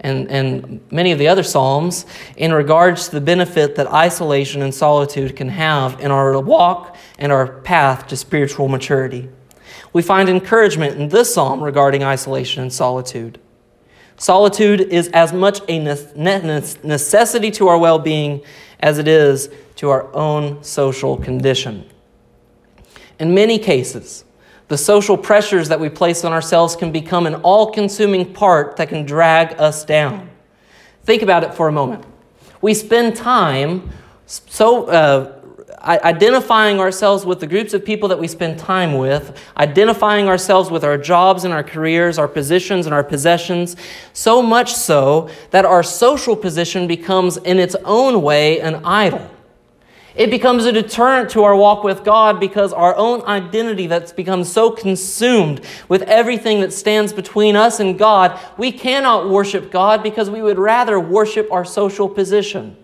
and, 0.00 0.30
and 0.30 0.80
many 0.92 1.10
of 1.12 1.18
the 1.18 1.28
other 1.28 1.42
psalms 1.42 2.06
in 2.36 2.52
regards 2.52 3.06
to 3.06 3.16
the 3.16 3.20
benefit 3.20 3.74
that 3.76 3.88
isolation 3.88 4.62
and 4.62 4.72
solitude 4.72 5.34
can 5.34 5.48
have 5.48 6.00
in 6.00 6.10
our 6.10 6.38
walk 6.40 6.96
and 7.18 7.32
our 7.32 7.60
path 7.60 8.06
to 8.08 8.16
spiritual 8.16 8.68
maturity. 8.68 9.28
We 9.92 10.02
find 10.02 10.28
encouragement 10.28 11.00
in 11.00 11.08
this 11.08 11.34
psalm 11.34 11.62
regarding 11.62 12.02
isolation 12.04 12.62
and 12.62 12.72
solitude. 12.72 13.40
Solitude 14.16 14.80
is 14.80 15.08
as 15.08 15.32
much 15.32 15.60
a 15.68 15.78
necessity 15.78 17.50
to 17.52 17.68
our 17.68 17.78
well 17.78 17.98
being 17.98 18.42
as 18.80 18.98
it 18.98 19.08
is 19.08 19.50
to 19.76 19.90
our 19.90 20.12
own 20.14 20.62
social 20.62 21.16
condition. 21.16 21.88
In 23.18 23.34
many 23.34 23.58
cases, 23.58 24.24
the 24.68 24.78
social 24.78 25.16
pressures 25.16 25.68
that 25.68 25.80
we 25.80 25.88
place 25.88 26.24
on 26.24 26.32
ourselves 26.32 26.76
can 26.76 26.92
become 26.92 27.26
an 27.26 27.36
all 27.36 27.72
consuming 27.72 28.32
part 28.32 28.76
that 28.76 28.88
can 28.88 29.06
drag 29.06 29.58
us 29.60 29.84
down. 29.84 30.28
Think 31.04 31.22
about 31.22 31.42
it 31.42 31.54
for 31.54 31.68
a 31.68 31.72
moment. 31.72 32.04
We 32.60 32.74
spend 32.74 33.16
time 33.16 33.90
so 34.26 34.86
uh, 34.86 35.37
identifying 35.82 36.80
ourselves 36.80 37.24
with 37.24 37.40
the 37.40 37.46
groups 37.46 37.72
of 37.72 37.84
people 37.84 38.08
that 38.08 38.18
we 38.18 38.26
spend 38.28 38.58
time 38.58 38.98
with, 38.98 39.38
identifying 39.56 40.28
ourselves 40.28 40.70
with 40.70 40.84
our 40.84 40.98
jobs 40.98 41.44
and 41.44 41.54
our 41.54 41.62
careers, 41.62 42.18
our 42.18 42.28
positions 42.28 42.86
and 42.86 42.94
our 42.94 43.04
possessions, 43.04 43.76
so 44.12 44.42
much 44.42 44.74
so 44.74 45.28
that 45.50 45.64
our 45.64 45.82
social 45.82 46.34
position 46.34 46.86
becomes, 46.86 47.36
in 47.38 47.58
its 47.58 47.76
own 47.84 48.22
way, 48.22 48.60
an 48.60 48.76
idol. 48.84 49.30
It 50.14 50.30
becomes 50.30 50.64
a 50.64 50.72
deterrent 50.72 51.30
to 51.30 51.44
our 51.44 51.54
walk 51.54 51.84
with 51.84 52.02
God 52.02 52.40
because 52.40 52.72
our 52.72 52.96
own 52.96 53.22
identity 53.22 53.86
that's 53.86 54.12
become 54.12 54.42
so 54.42 54.72
consumed 54.72 55.60
with 55.88 56.02
everything 56.02 56.60
that 56.60 56.72
stands 56.72 57.12
between 57.12 57.54
us 57.54 57.78
and 57.78 57.96
God, 57.96 58.36
we 58.58 58.72
cannot 58.72 59.30
worship 59.30 59.70
God 59.70 60.02
because 60.02 60.28
we 60.28 60.42
would 60.42 60.58
rather 60.58 60.98
worship 60.98 61.52
our 61.52 61.64
social 61.64 62.08
position. 62.08 62.76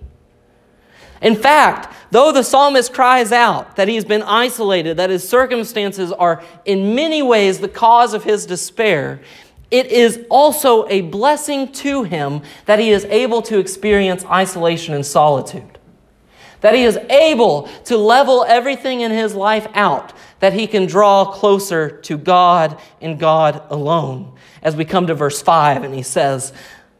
In 1.25 1.35
fact, 1.35 1.93
though 2.12 2.31
the 2.31 2.45
psalmist 2.45 2.95
cries 2.95 3.33
out 3.33 3.75
that 3.75 3.88
he's 3.88 4.04
been 4.04 4.23
isolated, 4.23 4.99
that 4.99 5.11
his 5.11 5.28
circumstances 5.28 6.12
are 6.12 6.45
in 6.64 6.95
many 6.95 7.23
ways 7.23 7.59
the 7.59 7.69
cause 7.69 8.14
of 8.14 8.23
his 8.23 8.47
despair, 8.47 9.21
it 9.71 9.87
is 9.87 10.25
also 10.31 10.87
a 10.88 11.00
blessing 11.00 11.73
to 11.73 12.04
him 12.04 12.43
that 12.66 12.78
he 12.78 12.90
is 12.90 13.04
able 13.07 13.43
to 13.43 13.59
experience 13.59 14.25
isolation 14.26 14.95
and 14.95 15.04
solitude 15.04 15.78
that 16.64 16.75
he 16.75 16.85
is 16.85 16.97
able 17.11 17.69
to 17.85 17.95
level 17.95 18.43
everything 18.49 19.02
in 19.02 19.11
his 19.11 19.35
life 19.35 19.66
out, 19.75 20.14
that 20.40 20.54
he 20.54 20.66
can 20.66 20.87
draw 20.87 21.26
closer 21.26 21.90
to 22.00 22.16
God 22.16 22.81
and 23.02 23.21
God 23.21 23.62
alone. 23.69 24.35
As 24.62 24.75
we 24.75 24.87
come 24.87 25.07
to 25.09 25.14
verse 25.14 25.43
5, 25.43 25.85
and 25.85 25.95
he 25.95 26.02
says, 26.02 26.54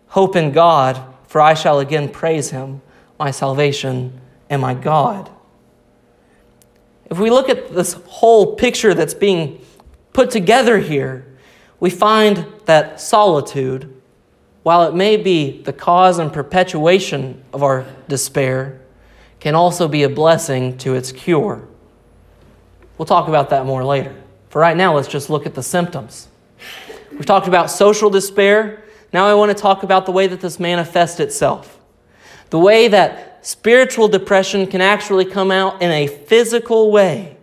Hope 0.09 0.37
in 0.37 0.53
God, 0.53 1.03
for 1.27 1.41
I 1.41 1.55
shall 1.55 1.79
again 1.79 2.11
praise 2.11 2.51
him, 2.51 2.83
my 3.25 3.31
salvation 3.31 4.21
and 4.51 4.61
my 4.61 4.75
God. 4.75 5.31
If 7.11 7.19
we 7.19 7.31
look 7.31 7.49
at 7.49 7.75
this 7.75 7.95
whole 8.07 8.55
picture 8.55 8.93
that's 8.93 9.15
being 9.15 9.65
put 10.13 10.31
together 10.31 10.79
here, 10.79 11.25
we 11.81 11.89
find 11.89 12.45
that 12.67 13.01
solitude, 13.01 13.91
while 14.63 14.83
it 14.87 14.95
may 14.95 15.17
be 15.17 15.63
the 15.63 15.73
cause 15.73 16.19
and 16.19 16.31
perpetuation 16.31 17.43
of 17.55 17.63
our 17.63 17.87
despair, 18.09 18.83
can 19.41 19.55
also 19.55 19.89
be 19.89 20.03
a 20.03 20.11
blessing 20.11 20.77
to 20.77 20.95
its 20.95 21.11
cure. 21.11 21.67
We'll 22.99 23.07
talk 23.07 23.27
about 23.27 23.49
that 23.49 23.65
more 23.65 23.87
later. 23.87 24.15
For 24.51 24.61
right 24.61 24.77
now, 24.77 24.95
let's 24.97 25.09
just 25.09 25.31
look 25.31 25.47
at 25.47 25.55
the 25.55 25.63
symptoms. 25.63 26.29
We've 27.11 27.25
talked 27.25 27.49
about 27.49 27.71
social 27.71 28.11
despair. 28.11 28.85
Now 29.15 29.27
I 29.27 29.33
want 29.33 29.51
to 29.51 29.57
talk 29.57 29.83
about 29.83 30.05
the 30.05 30.13
way 30.13 30.27
that 30.27 30.43
this 30.43 30.61
manifests 30.61 31.21
itself. 31.21 31.81
The 32.55 32.61
way 32.61 32.87
that 32.87 33.45
spiritual 33.45 34.07
depression 34.07 34.69
can 34.69 34.81
actually 34.81 35.25
come 35.25 35.51
out 35.51 35.83
in 35.83 35.91
a 35.91 36.07
physical 36.07 36.93
way. 36.93 37.37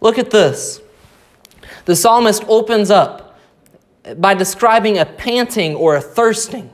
Look 0.00 0.16
at 0.16 0.30
this. 0.30 0.80
The 1.86 1.96
psalmist 1.96 2.44
opens 2.46 2.88
up 2.88 3.36
by 4.16 4.34
describing 4.34 4.96
a 4.96 5.04
panting 5.04 5.74
or 5.74 5.96
a 5.96 6.00
thirsting. 6.00 6.70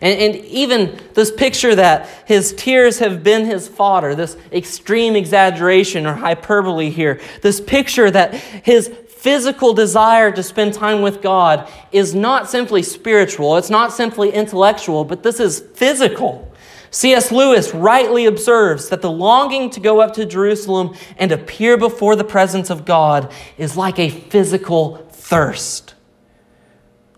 And, 0.00 0.18
and, 0.18 0.36
even 0.46 0.98
this 1.12 1.30
picture 1.30 1.74
that 1.74 2.08
his 2.24 2.54
tears 2.54 2.98
have 3.00 3.22
been 3.22 3.44
his 3.44 3.68
fodder, 3.68 4.14
this 4.14 4.38
extreme 4.50 5.16
exaggeration 5.16 6.06
or 6.06 6.14
hyperbole 6.14 6.88
here, 6.88 7.20
this 7.42 7.60
picture 7.60 8.10
that 8.10 8.32
his 8.32 8.88
physical 8.88 9.74
desire 9.74 10.32
to 10.32 10.42
spend 10.42 10.72
time 10.72 11.02
with 11.02 11.20
God 11.20 11.70
is 11.92 12.14
not 12.14 12.48
simply 12.48 12.82
spiritual, 12.82 13.58
it's 13.58 13.68
not 13.68 13.92
simply 13.92 14.32
intellectual, 14.32 15.04
but 15.04 15.22
this 15.22 15.40
is 15.40 15.60
physical. 15.74 16.49
C.S. 16.90 17.30
Lewis 17.30 17.72
rightly 17.72 18.26
observes 18.26 18.88
that 18.88 19.00
the 19.00 19.10
longing 19.10 19.70
to 19.70 19.80
go 19.80 20.00
up 20.00 20.12
to 20.14 20.26
Jerusalem 20.26 20.96
and 21.16 21.30
appear 21.30 21.76
before 21.76 22.16
the 22.16 22.24
presence 22.24 22.68
of 22.68 22.84
God 22.84 23.32
is 23.56 23.76
like 23.76 23.98
a 23.98 24.10
physical 24.10 24.96
thirst. 25.10 25.94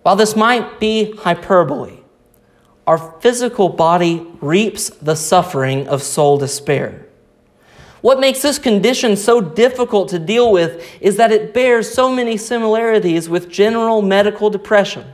While 0.02 0.16
this 0.16 0.36
might 0.36 0.78
be 0.78 1.12
hyperbole, 1.12 2.00
our 2.86 2.98
physical 3.20 3.68
body 3.68 4.26
reaps 4.40 4.90
the 4.90 5.14
suffering 5.14 5.88
of 5.88 6.02
soul 6.02 6.36
despair. 6.36 7.06
What 8.02 8.18
makes 8.18 8.42
this 8.42 8.58
condition 8.58 9.16
so 9.16 9.40
difficult 9.40 10.08
to 10.08 10.18
deal 10.18 10.50
with 10.50 10.84
is 11.00 11.16
that 11.16 11.30
it 11.30 11.54
bears 11.54 11.94
so 11.94 12.12
many 12.12 12.36
similarities 12.36 13.28
with 13.28 13.48
general 13.48 14.02
medical 14.02 14.50
depression. 14.50 15.04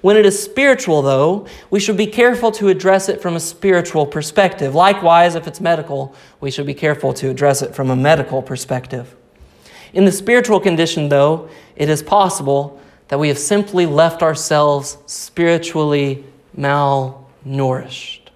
When 0.00 0.16
it 0.16 0.24
is 0.24 0.40
spiritual, 0.40 1.02
though, 1.02 1.46
we 1.70 1.80
should 1.80 1.96
be 1.96 2.06
careful 2.06 2.52
to 2.52 2.68
address 2.68 3.08
it 3.08 3.20
from 3.20 3.34
a 3.34 3.40
spiritual 3.40 4.06
perspective. 4.06 4.74
Likewise, 4.74 5.34
if 5.34 5.46
it's 5.48 5.60
medical, 5.60 6.14
we 6.40 6.50
should 6.50 6.66
be 6.66 6.74
careful 6.74 7.12
to 7.14 7.28
address 7.30 7.62
it 7.62 7.74
from 7.74 7.90
a 7.90 7.96
medical 7.96 8.40
perspective. 8.40 9.16
In 9.92 10.04
the 10.04 10.12
spiritual 10.12 10.60
condition, 10.60 11.08
though, 11.08 11.48
it 11.74 11.88
is 11.88 12.02
possible 12.02 12.80
that 13.08 13.18
we 13.18 13.28
have 13.28 13.38
simply 13.38 13.86
left 13.86 14.22
ourselves 14.22 14.98
spiritually 15.06 16.24
malnourished. 16.56 18.27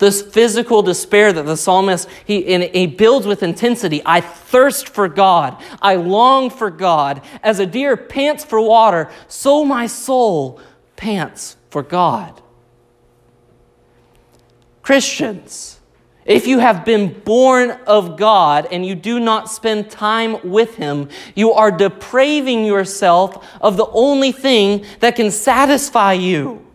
This 0.00 0.22
physical 0.22 0.80
despair 0.80 1.30
that 1.30 1.42
the 1.44 1.58
psalmist 1.58 2.08
he, 2.24 2.66
he 2.68 2.86
builds 2.86 3.26
with 3.26 3.42
intensity. 3.42 4.00
I 4.06 4.22
thirst 4.22 4.88
for 4.88 5.08
God. 5.08 5.62
I 5.82 5.96
long 5.96 6.48
for 6.48 6.70
God. 6.70 7.20
As 7.42 7.60
a 7.60 7.66
deer 7.66 7.98
pants 7.98 8.42
for 8.42 8.62
water, 8.62 9.10
so 9.28 9.62
my 9.62 9.86
soul 9.86 10.58
pants 10.96 11.58
for 11.68 11.82
God. 11.82 12.40
Christians, 14.80 15.80
if 16.24 16.46
you 16.46 16.60
have 16.60 16.86
been 16.86 17.20
born 17.20 17.72
of 17.86 18.16
God 18.16 18.68
and 18.72 18.86
you 18.86 18.94
do 18.94 19.20
not 19.20 19.50
spend 19.50 19.90
time 19.90 20.38
with 20.48 20.76
Him, 20.76 21.10
you 21.34 21.52
are 21.52 21.70
depraving 21.70 22.64
yourself 22.64 23.46
of 23.60 23.76
the 23.76 23.86
only 23.88 24.32
thing 24.32 24.86
that 25.00 25.14
can 25.14 25.30
satisfy 25.30 26.14
you. 26.14 26.66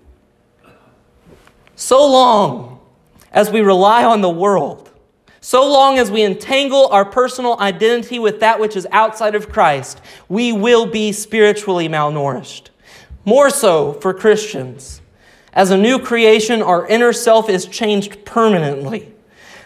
So 1.76 2.06
long 2.06 2.75
as 3.36 3.52
we 3.52 3.60
rely 3.60 4.04
on 4.04 4.22
the 4.22 4.30
world, 4.30 4.90
so 5.42 5.70
long 5.70 6.00
as 6.00 6.10
we 6.10 6.24
entangle 6.24 6.88
our 6.88 7.06
personal 7.06 7.60
identity 7.60 8.18
with 8.18 8.40
that 8.40 8.60
which 8.60 8.76
is 8.76 8.88
outside 8.92 9.36
of 9.36 9.52
Christ, 9.52 10.02
we 10.28 10.52
will 10.52 10.88
be 10.88 11.12
spiritually 11.12 11.88
malnourished. 11.88 12.70
More 13.26 13.52
so 13.52 13.94
for 13.94 14.14
Christians. 14.14 15.02
As 15.54 15.70
a 15.70 15.78
new 15.78 16.00
creation, 16.00 16.64
our 16.64 16.88
inner 16.88 17.14
self 17.14 17.50
is 17.50 17.68
changed 17.68 18.26
permanently. 18.26 19.12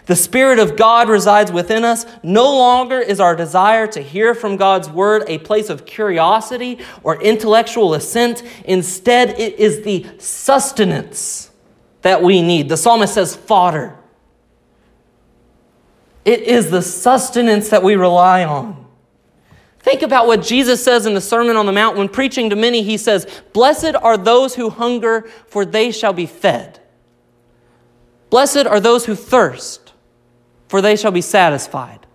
The 0.06 0.16
Spirit 0.16 0.58
of 0.58 0.76
God 0.76 1.08
resides 1.08 1.52
within 1.52 1.84
us. 1.84 2.04
No 2.22 2.44
longer 2.56 2.98
is 2.98 3.20
our 3.20 3.36
desire 3.36 3.86
to 3.86 4.02
hear 4.02 4.34
from 4.34 4.56
God's 4.56 4.90
Word 4.90 5.22
a 5.28 5.38
place 5.38 5.70
of 5.70 5.86
curiosity 5.86 6.80
or 7.04 7.22
intellectual 7.22 7.94
assent. 7.94 8.42
Instead, 8.64 9.38
it 9.38 9.58
is 9.58 9.82
the 9.82 10.06
sustenance 10.18 11.49
that 12.02 12.22
we 12.22 12.42
need. 12.42 12.68
The 12.68 12.76
psalmist 12.76 13.14
says, 13.14 13.36
fodder. 13.36 13.96
It 16.24 16.42
is 16.42 16.70
the 16.70 16.82
sustenance 16.82 17.70
that 17.70 17.82
we 17.82 17.96
rely 17.96 18.44
on. 18.44 18.86
Think 19.80 20.02
about 20.02 20.26
what 20.26 20.42
Jesus 20.42 20.84
says 20.84 21.06
in 21.06 21.14
the 21.14 21.20
Sermon 21.20 21.56
on 21.56 21.64
the 21.64 21.72
Mount. 21.72 21.96
When 21.96 22.08
preaching 22.08 22.50
to 22.50 22.56
many, 22.56 22.82
he 22.82 22.98
says, 22.98 23.26
Blessed 23.54 23.94
are 24.02 24.18
those 24.18 24.54
who 24.54 24.68
hunger, 24.68 25.22
for 25.46 25.64
they 25.64 25.90
shall 25.90 26.12
be 26.12 26.26
fed. 26.26 26.80
Blessed 28.28 28.66
are 28.66 28.78
those 28.78 29.06
who 29.06 29.14
thirst, 29.14 29.94
for 30.68 30.82
they 30.82 30.96
shall 30.96 31.10
be 31.10 31.22
satisfied. 31.22 32.06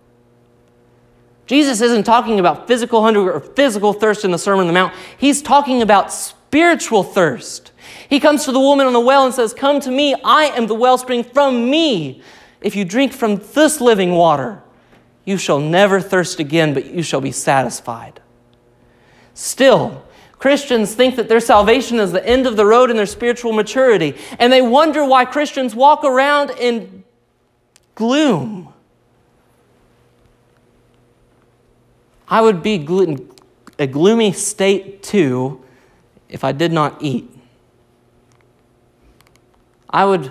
Jesus 1.46 1.80
isn't 1.80 2.04
talking 2.04 2.40
about 2.40 2.66
physical 2.66 3.02
hunger 3.02 3.32
or 3.32 3.40
physical 3.40 3.92
thirst 3.92 4.24
in 4.24 4.30
the 4.30 4.38
Sermon 4.38 4.62
on 4.62 4.66
the 4.68 4.72
Mount. 4.72 4.94
He's 5.18 5.42
talking 5.42 5.82
about 5.82 6.12
spiritual 6.12 7.02
thirst. 7.02 7.72
He 8.08 8.20
comes 8.20 8.44
to 8.44 8.52
the 8.52 8.60
woman 8.60 8.86
on 8.86 8.92
the 8.92 9.00
well 9.00 9.24
and 9.24 9.34
says, 9.34 9.52
Come 9.52 9.80
to 9.80 9.90
me, 9.90 10.14
I 10.24 10.44
am 10.46 10.66
the 10.66 10.74
wellspring 10.74 11.24
from 11.24 11.68
me. 11.70 12.22
If 12.60 12.76
you 12.76 12.84
drink 12.84 13.12
from 13.12 13.36
this 13.36 13.80
living 13.80 14.12
water, 14.12 14.62
you 15.24 15.36
shall 15.36 15.58
never 15.58 16.00
thirst 16.00 16.38
again, 16.38 16.72
but 16.72 16.86
you 16.86 17.02
shall 17.02 17.20
be 17.20 17.32
satisfied. 17.32 18.20
Still, 19.34 20.04
Christians 20.38 20.94
think 20.94 21.16
that 21.16 21.28
their 21.28 21.40
salvation 21.40 21.98
is 21.98 22.12
the 22.12 22.26
end 22.26 22.46
of 22.46 22.56
the 22.56 22.64
road 22.64 22.90
in 22.90 22.96
their 22.96 23.06
spiritual 23.06 23.52
maturity, 23.52 24.14
and 24.38 24.52
they 24.52 24.62
wonder 24.62 25.04
why 25.04 25.24
Christians 25.24 25.74
walk 25.74 26.04
around 26.04 26.50
in 26.50 27.04
gloom. 27.94 28.72
I 32.28 32.40
would 32.40 32.62
be 32.62 32.74
in 32.74 33.30
a 33.78 33.86
gloomy 33.86 34.32
state 34.32 35.02
too 35.02 35.64
if 36.28 36.44
I 36.44 36.52
did 36.52 36.72
not 36.72 36.96
eat. 37.00 37.35
I 39.96 40.04
would, 40.04 40.30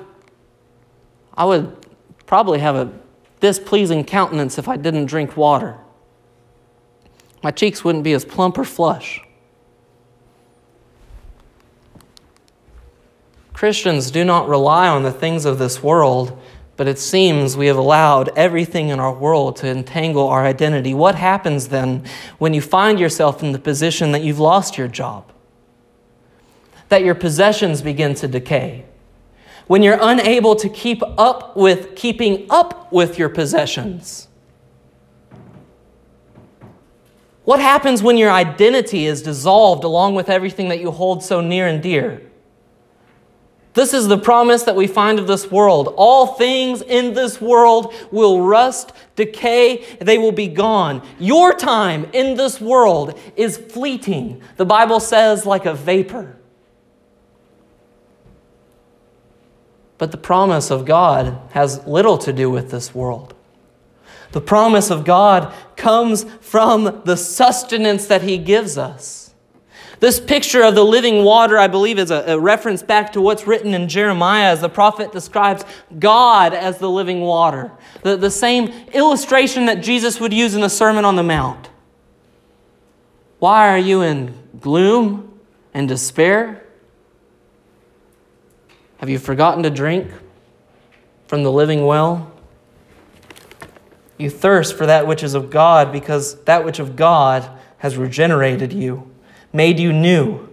I 1.33 1.43
would 1.43 1.75
probably 2.27 2.59
have 2.59 2.75
a 2.75 2.93
displeasing 3.39 4.03
countenance 4.03 4.59
if 4.59 4.67
I 4.67 4.77
didn't 4.77 5.07
drink 5.07 5.35
water. 5.35 5.79
My 7.41 7.49
cheeks 7.49 7.83
wouldn't 7.83 8.03
be 8.03 8.13
as 8.13 8.23
plump 8.23 8.59
or 8.59 8.63
flush. 8.63 9.21
Christians 13.53 14.11
do 14.11 14.23
not 14.23 14.47
rely 14.47 14.87
on 14.87 15.01
the 15.01 15.11
things 15.11 15.45
of 15.45 15.57
this 15.57 15.81
world, 15.81 16.39
but 16.77 16.87
it 16.87 16.99
seems 16.99 17.57
we 17.57 17.65
have 17.65 17.77
allowed 17.77 18.29
everything 18.37 18.89
in 18.89 18.99
our 18.99 19.13
world 19.13 19.55
to 19.55 19.67
entangle 19.67 20.27
our 20.27 20.45
identity. 20.45 20.93
What 20.93 21.15
happens 21.15 21.69
then 21.69 22.03
when 22.37 22.53
you 22.53 22.61
find 22.61 22.99
yourself 22.99 23.41
in 23.41 23.51
the 23.51 23.57
position 23.57 24.11
that 24.11 24.21
you've 24.21 24.39
lost 24.39 24.77
your 24.77 24.87
job? 24.87 25.31
That 26.89 27.03
your 27.03 27.15
possessions 27.15 27.81
begin 27.81 28.13
to 28.15 28.27
decay? 28.27 28.85
When 29.67 29.83
you're 29.83 29.99
unable 30.01 30.55
to 30.55 30.69
keep 30.69 31.01
up 31.17 31.55
with 31.55 31.95
keeping 31.95 32.45
up 32.49 32.91
with 32.91 33.17
your 33.17 33.29
possessions? 33.29 34.27
What 37.43 37.59
happens 37.59 38.01
when 38.01 38.17
your 38.17 38.31
identity 38.31 39.05
is 39.05 39.21
dissolved 39.21 39.83
along 39.83 40.15
with 40.15 40.29
everything 40.29 40.69
that 40.69 40.79
you 40.79 40.89
hold 40.91 41.23
so 41.23 41.41
near 41.41 41.67
and 41.67 41.81
dear? 41.81 42.21
This 43.75 43.93
is 43.93 44.07
the 44.07 44.17
promise 44.17 44.63
that 44.63 44.75
we 44.75 44.87
find 44.87 45.19
of 45.19 45.27
this 45.27 45.51
world. 45.51 45.93
All 45.97 46.27
things 46.27 46.81
in 46.81 47.13
this 47.13 47.41
world 47.41 47.93
will 48.09 48.41
rust, 48.41 48.93
decay, 49.17 49.85
they 49.99 50.17
will 50.17 50.31
be 50.31 50.47
gone. 50.47 51.05
Your 51.19 51.53
time 51.53 52.07
in 52.13 52.37
this 52.37 52.61
world 52.61 53.19
is 53.35 53.57
fleeting. 53.57 54.41
The 54.55 54.65
Bible 54.65 55.01
says, 55.01 55.45
like 55.45 55.65
a 55.65 55.73
vapor. 55.73 56.37
But 59.97 60.11
the 60.11 60.17
promise 60.17 60.71
of 60.71 60.85
God 60.85 61.39
has 61.51 61.85
little 61.87 62.17
to 62.19 62.33
do 62.33 62.49
with 62.49 62.71
this 62.71 62.93
world. 62.93 63.33
The 64.31 64.41
promise 64.41 64.91
of 64.91 65.05
God 65.05 65.53
comes 65.77 66.25
from 66.41 67.01
the 67.05 67.15
sustenance 67.15 68.07
that 68.07 68.21
He 68.21 68.37
gives 68.37 68.77
us. 68.77 69.25
This 70.01 70.19
picture 70.19 70.61
of 70.61 70.75
the 70.75 70.83
living 70.83 71.23
water, 71.23 71.57
I 71.57 71.67
believe, 71.67 71.97
is 71.97 72.11
a, 72.11 72.23
a, 72.27 72.39
reference 72.39 72.83
back 72.83 73.13
to 73.13 73.21
what's 73.21 73.47
written 73.47 73.73
in 73.73 73.87
Jeremiah 73.87 74.51
as 74.51 74.59
the 74.59 74.69
prophet 74.69 75.13
describes 75.13 75.63
God 75.97 76.53
as 76.53 76.79
the 76.79 76.89
living 76.89 77.21
water. 77.21 77.71
The, 78.03 78.17
the 78.17 78.29
same 78.29 78.67
illustration 78.93 79.67
that 79.67 79.81
Jesus 79.81 80.19
would 80.19 80.33
use 80.33 80.53
in 80.53 80.61
the 80.61 80.69
Sermon 80.69 81.05
on 81.05 81.15
the 81.15 81.23
Mount. 81.23 81.69
Why 83.39 83.69
are 83.69 83.77
you 83.77 84.01
in 84.01 84.33
gloom 84.59 85.39
and 85.73 85.87
despair? 85.87 86.64
Have 89.05 89.09
you 89.11 89.19
forgotten 89.19 89.61
to 89.61 89.69
drink 89.69 90.09
from 91.27 91.43
the 91.43 91.51
living 91.51 91.85
well? 91.85 92.31
You 94.17 94.31
thirst 94.31 94.75
for 94.75 94.87
that 94.87 95.05
which 95.05 95.21
is 95.21 95.35
of 95.35 95.51
God 95.51 95.91
because 95.91 96.41
that 96.45 96.65
which 96.65 96.79
of 96.79 96.95
God 96.95 97.47
has 97.77 97.97
regenerated 97.97 98.73
you, 98.73 99.11
made 99.53 99.77
you 99.77 99.93
new. 99.93 100.49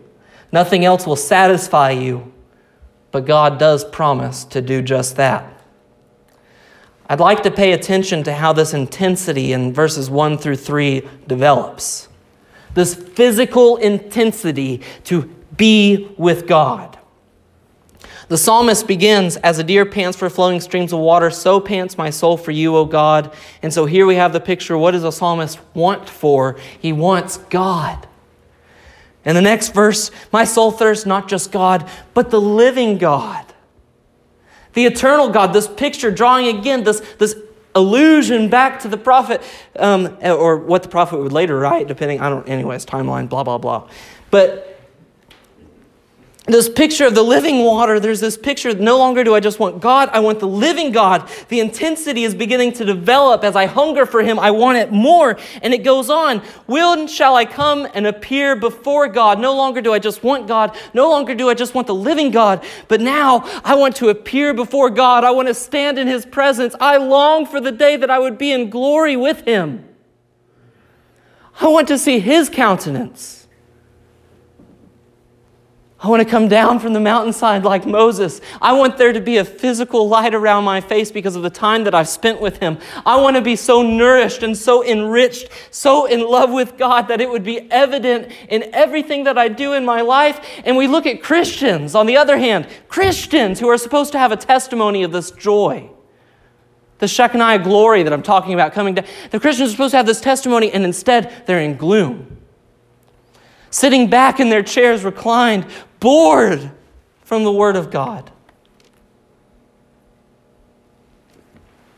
Nothing 0.53 0.85
else 0.85 1.07
will 1.07 1.17
satisfy 1.17 1.93
you, 1.93 2.31
but 3.11 3.25
God 3.25 3.59
does 3.59 3.87
promise 3.87 4.45
to 4.45 4.61
do 4.61 4.83
just 4.83 5.17
that. 5.17 5.51
I'd 7.09 7.21
like 7.21 7.43
to 7.45 7.51
pay 7.51 7.73
attention 7.73 8.23
to 8.25 8.35
how 8.35 8.53
this 8.53 8.75
intensity 8.75 9.55
in 9.55 9.73
verses 9.73 10.11
1 10.11 10.37
through 10.37 10.57
3 10.57 11.09
develops. 11.27 12.07
This 12.75 12.95
physical 12.95 13.79
intensity 13.79 14.83
to 15.05 15.23
be 15.57 16.15
with 16.19 16.47
God. 16.47 16.99
The 18.33 18.39
psalmist 18.39 18.87
begins, 18.87 19.37
As 19.37 19.59
a 19.59 19.63
deer 19.63 19.85
pants 19.85 20.17
for 20.17 20.31
flowing 20.31 20.63
streams 20.63 20.95
of 20.95 21.01
water, 21.01 21.31
so 21.31 21.61
pants 21.61 21.99
my 21.99 22.09
soul 22.09 22.39
for 22.39 22.51
you, 22.51 22.75
O 22.75 22.87
God. 22.87 23.31
And 23.61 23.75
so 23.75 23.85
here 23.85 24.07
we 24.07 24.15
have 24.15 24.33
the 24.33 24.41
picture. 24.41 24.79
What 24.79 24.93
does 24.93 25.05
a 25.05 25.13
psalmist 25.13 25.61
want 25.75 26.09
for? 26.09 26.57
He 26.81 26.95
wants 26.95 27.37
God. 27.37 28.09
And 29.27 29.37
the 29.37 29.43
next 29.43 29.75
verse, 29.75 30.11
my 30.33 30.45
soul 30.45 30.71
thirsts 30.71 31.05
not 31.05 31.29
just 31.29 31.53
God, 31.53 31.87
but 32.15 32.31
the 32.31 32.41
living 32.41 32.97
God. 32.97 33.45
The 34.73 34.87
eternal 34.87 35.29
God, 35.29 35.53
this 35.53 35.69
picture 35.69 36.11
drawing 36.11 36.57
again 36.57 36.85
this, 36.85 37.01
this 37.19 37.37
allusion 37.75 38.49
back 38.49 38.81
to 38.81 38.89
the 38.89 38.97
prophet, 38.97 39.43
um, 39.79 40.17
or 40.23 40.57
what 40.57 40.83
the 40.83 40.89
prophet 40.89 41.19
would 41.19 41.33
later 41.33 41.59
write, 41.59 41.87
depending, 41.87 42.23
I 42.23 42.31
don't, 42.31 42.49
anyways, 42.49 42.87
timeline, 42.87 43.29
blah, 43.29 43.45
blah, 43.45 43.59
blah. 43.59 43.91
But 44.31 44.72
this 46.47 46.69
picture 46.69 47.07
of 47.07 47.15
the 47.15 47.23
living 47.23 47.61
water, 47.65 48.01
there's 48.01 48.19
this 48.19 48.37
picture, 48.37 48.75
no 48.75 48.99
longer 48.99 49.23
do 49.23 49.33
I 49.33 49.39
just 49.39 49.61
want 49.61 49.81
God, 49.81 50.09
I 50.13 50.19
want 50.19 50.41
the 50.41 50.49
living 50.49 50.91
God. 50.91 51.31
The 51.49 51.61
intensity 51.61 52.25
is 52.25 52.35
beginning 52.35 52.73
to 52.75 52.85
develop 52.85 53.45
as 53.45 53.55
I 53.55 53.67
hunger 53.67 54.07
for 54.07 54.23
Him. 54.23 54.41
I 54.41 54.51
want 54.51 54.77
it 54.79 54.91
more. 54.91 55.39
And 55.63 55.73
it 55.73 55.85
goes 55.85 56.11
on. 56.11 56.41
When 56.67 57.07
shall 57.07 57.37
I 57.37 57.45
come 57.45 57.87
and 57.95 58.09
appear 58.09 58.57
before 58.57 59.07
God? 59.07 59.39
No 59.39 59.57
longer 59.57 59.81
do 59.81 59.93
I 59.93 60.01
just 60.01 60.25
want 60.25 60.49
God. 60.49 60.77
No 60.93 61.09
longer 61.09 61.37
do 61.37 61.49
I 61.49 61.55
just 61.55 61.75
want 61.75 61.87
the 61.87 61.95
living 61.95 62.33
God. 62.33 62.65
But 62.89 63.01
now 63.01 63.45
I 63.63 63.77
want 63.77 63.95
to 63.97 64.09
appear 64.09 64.53
before 64.53 64.91
God. 64.91 65.23
I 65.23 65.31
want 65.31 65.47
to 65.47 65.55
stand 65.55 65.97
in 65.97 66.09
His 66.09 66.27
presence. 66.27 66.75
I 66.81 66.97
long 66.97 67.47
for 67.47 67.61
the 67.61 67.73
day 67.73 67.97
that 67.97 68.11
I 68.11 68.19
would 68.19 68.37
be 68.37 68.51
in 68.51 68.69
glory 68.69 69.15
with 69.15 69.45
Him. 69.45 69.89
I 71.61 71.69
want 71.69 71.87
to 71.87 71.99
see 71.99 72.19
His 72.19 72.49
countenance. 72.49 73.42
I 76.03 76.09
want 76.09 76.21
to 76.21 76.29
come 76.29 76.49
down 76.49 76.81
from 76.81 76.95
the 76.95 77.01
mountainside 77.01 77.63
like 77.63 77.87
Moses. 77.87 78.41
I 78.61 78.73
want 78.73 78.99
there 78.99 79.13
to 79.13 79.21
be 79.21 79.37
a 79.37 79.45
physical 79.45 80.09
light 80.09 80.35
around 80.35 80.65
my 80.65 80.81
face 80.81 81.13
because 81.13 81.37
of 81.37 81.45
the 81.45 81.51
time 81.51 81.85
that 81.85 81.95
I've 81.95 82.09
spent 82.09 82.41
with 82.41 82.59
him. 82.59 82.79
I 83.07 83.21
want 83.21 83.37
to 83.37 83.43
be 83.43 83.55
so 83.55 83.83
nourished 83.83 84.43
and 84.43 84.59
so 84.59 84.85
enriched, 84.85 85.49
so 85.71 86.07
in 86.07 86.27
love 86.29 86.51
with 86.51 86.77
God 86.77 87.07
that 87.07 87.21
it 87.21 87.31
would 87.31 87.45
be 87.45 87.71
evident 87.71 88.33
in 88.49 88.69
everything 88.73 89.23
that 89.25 89.39
I 89.39 89.47
do 89.47 89.75
in 89.75 89.85
my 89.85 90.01
life. 90.01 90.45
And 90.65 90.77
we 90.77 90.89
look 90.89 91.07
at 91.07 91.23
Christians, 91.23 91.95
on 91.95 92.07
the 92.07 92.17
other 92.17 92.37
hand, 92.37 92.67
Christians 92.89 93.61
who 93.61 93.69
are 93.69 93.79
supposed 93.79 94.11
to 94.11 94.19
have 94.19 94.33
a 94.33 94.37
testimony 94.37 95.05
of 95.05 95.13
this 95.13 95.31
joy. 95.31 95.89
The 96.99 97.07
Shekinah 97.07 97.61
glory 97.61 98.03
that 98.03 98.13
I'm 98.13 98.25
talking 98.25 98.55
about 98.55 98.73
coming 98.73 98.97
down. 98.97 99.07
The 99.31 99.39
Christians 99.39 99.69
are 99.69 99.73
supposed 99.73 99.93
to 99.93 99.99
have 99.99 100.07
this 100.07 100.21
testimony, 100.21 100.73
and 100.73 100.85
instead 100.85 101.47
they're 101.47 101.61
in 101.61 101.77
gloom 101.77 102.42
sitting 103.73 104.09
back 104.09 104.39
in 104.39 104.51
their 104.51 104.63
chairs 104.63 105.03
reclined, 105.03 105.67
bored 105.99 106.71
from 107.25 107.43
the 107.43 107.51
Word 107.51 107.75
of 107.75 107.91
God. 107.91 108.31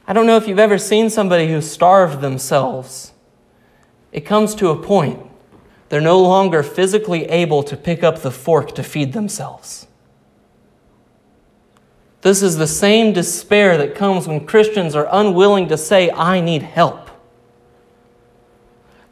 I 0.06 0.12
don't 0.12 0.26
know 0.26 0.36
if 0.36 0.46
you've 0.46 0.58
ever 0.58 0.78
seen 0.78 1.10
somebody 1.10 1.48
who 1.48 1.60
starved 1.60 2.20
themselves. 2.20 3.12
It 4.12 4.20
comes 4.20 4.54
to 4.56 4.68
a 4.68 4.80
point, 4.80 5.20
they're 5.88 6.00
no 6.00 6.20
longer 6.20 6.62
physically 6.62 7.24
able 7.24 7.62
to 7.64 7.76
pick 7.76 8.02
up 8.02 8.22
the 8.22 8.30
fork 8.30 8.74
to 8.76 8.82
feed 8.82 9.12
themselves. 9.12 9.86
This 12.22 12.42
is 12.42 12.56
the 12.56 12.66
same 12.66 13.12
despair 13.12 13.76
that 13.76 13.94
comes 13.94 14.26
when 14.26 14.46
Christians 14.46 14.94
are 14.94 15.08
unwilling 15.10 15.68
to 15.68 15.76
say, 15.76 16.10
I 16.10 16.40
need 16.40 16.62
help. 16.62 17.03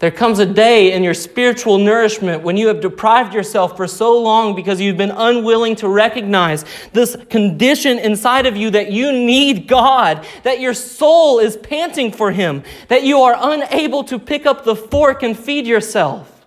There 0.03 0.11
comes 0.11 0.41
a 0.41 0.47
day 0.47 0.91
in 0.95 1.05
your 1.05 1.15
spiritual 1.15 1.79
nourishment 1.79 2.43
when 2.43 2.57
you 2.57 2.67
have 2.67 2.81
deprived 2.81 3.33
yourself 3.33 3.77
for 3.77 3.87
so 3.87 4.21
long 4.21 4.57
because 4.57 4.81
you've 4.81 4.97
been 4.97 5.13
unwilling 5.13 5.77
to 5.77 5.87
recognize 5.89 6.65
this 6.93 7.17
condition 7.31 8.01
inside 8.01 8.47
of 8.47 8.57
you 8.57 8.71
that 8.71 8.91
you 8.91 9.13
need 9.13 9.69
God, 9.69 10.27
that 10.43 10.59
your 10.59 10.75
soul 10.75 11.39
is 11.39 11.57
panting 11.57 12.11
for 12.11 12.33
Him, 12.33 12.65
that 12.89 13.05
you 13.05 13.21
are 13.21 13.37
unable 13.39 14.03
to 14.03 14.19
pick 14.19 14.45
up 14.45 14.65
the 14.65 14.75
fork 14.75 15.23
and 15.23 15.39
feed 15.39 15.69
yourself. 15.69 16.47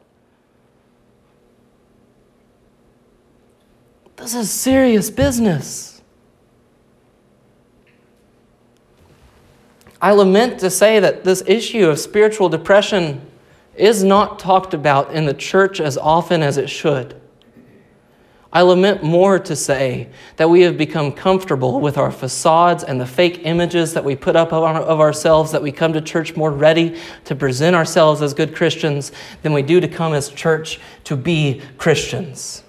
This 4.18 4.36
is 4.36 4.52
serious 4.52 5.10
business. 5.10 6.02
I 10.02 10.12
lament 10.12 10.60
to 10.60 10.70
say 10.70 11.00
that 11.00 11.24
this 11.24 11.42
issue 11.48 11.88
of 11.88 12.00
spiritual 12.00 12.50
depression 12.50 13.32
is 13.76 14.04
not 14.04 14.40
talked 14.40 14.74
about 14.74 15.14
in 15.14 15.26
the 15.26 15.34
church 15.34 15.80
as 15.80 15.98
often 15.98 16.42
as 16.42 16.58
it 16.58 16.70
should. 16.70 17.20
I 18.56 18.62
lament 18.62 19.04
more 19.04 19.38
to 19.38 19.54
say 19.54 20.08
that 20.38 20.50
we 20.50 20.62
have 20.62 20.78
become 20.78 21.12
comfortable 21.12 21.82
with 21.82 21.98
our 21.98 22.10
facades 22.10 22.86
and 22.86 23.02
the 23.02 23.06
fake 23.06 23.42
images 23.44 23.94
that 23.94 24.06
we 24.06 24.16
put 24.16 24.38
up 24.38 24.54
of 24.54 25.02
ourselves, 25.02 25.52
that 25.52 25.62
we 25.62 25.74
come 25.74 25.92
to 25.92 26.00
church 26.00 26.38
more 26.38 26.52
ready 26.52 26.98
to 27.26 27.36
present 27.36 27.76
ourselves 27.76 28.22
as 28.22 28.34
good 28.34 28.56
Christians 28.56 29.12
than 29.42 29.52
we 29.52 29.62
do 29.62 29.82
to 29.82 29.90
come 29.90 30.14
as 30.14 30.30
church 30.30 30.80
to 31.04 31.18
be 31.18 31.62
Christians. 31.78 32.64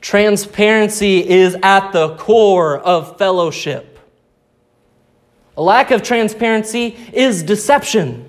Transparency 0.00 1.28
is 1.28 1.56
at 1.64 1.90
the 1.90 2.14
core 2.14 2.78
of 2.78 3.18
fellowship. 3.18 3.98
A 5.56 5.62
lack 5.62 5.90
of 5.90 6.04
transparency 6.04 6.96
is 7.12 7.42
deception. 7.42 8.28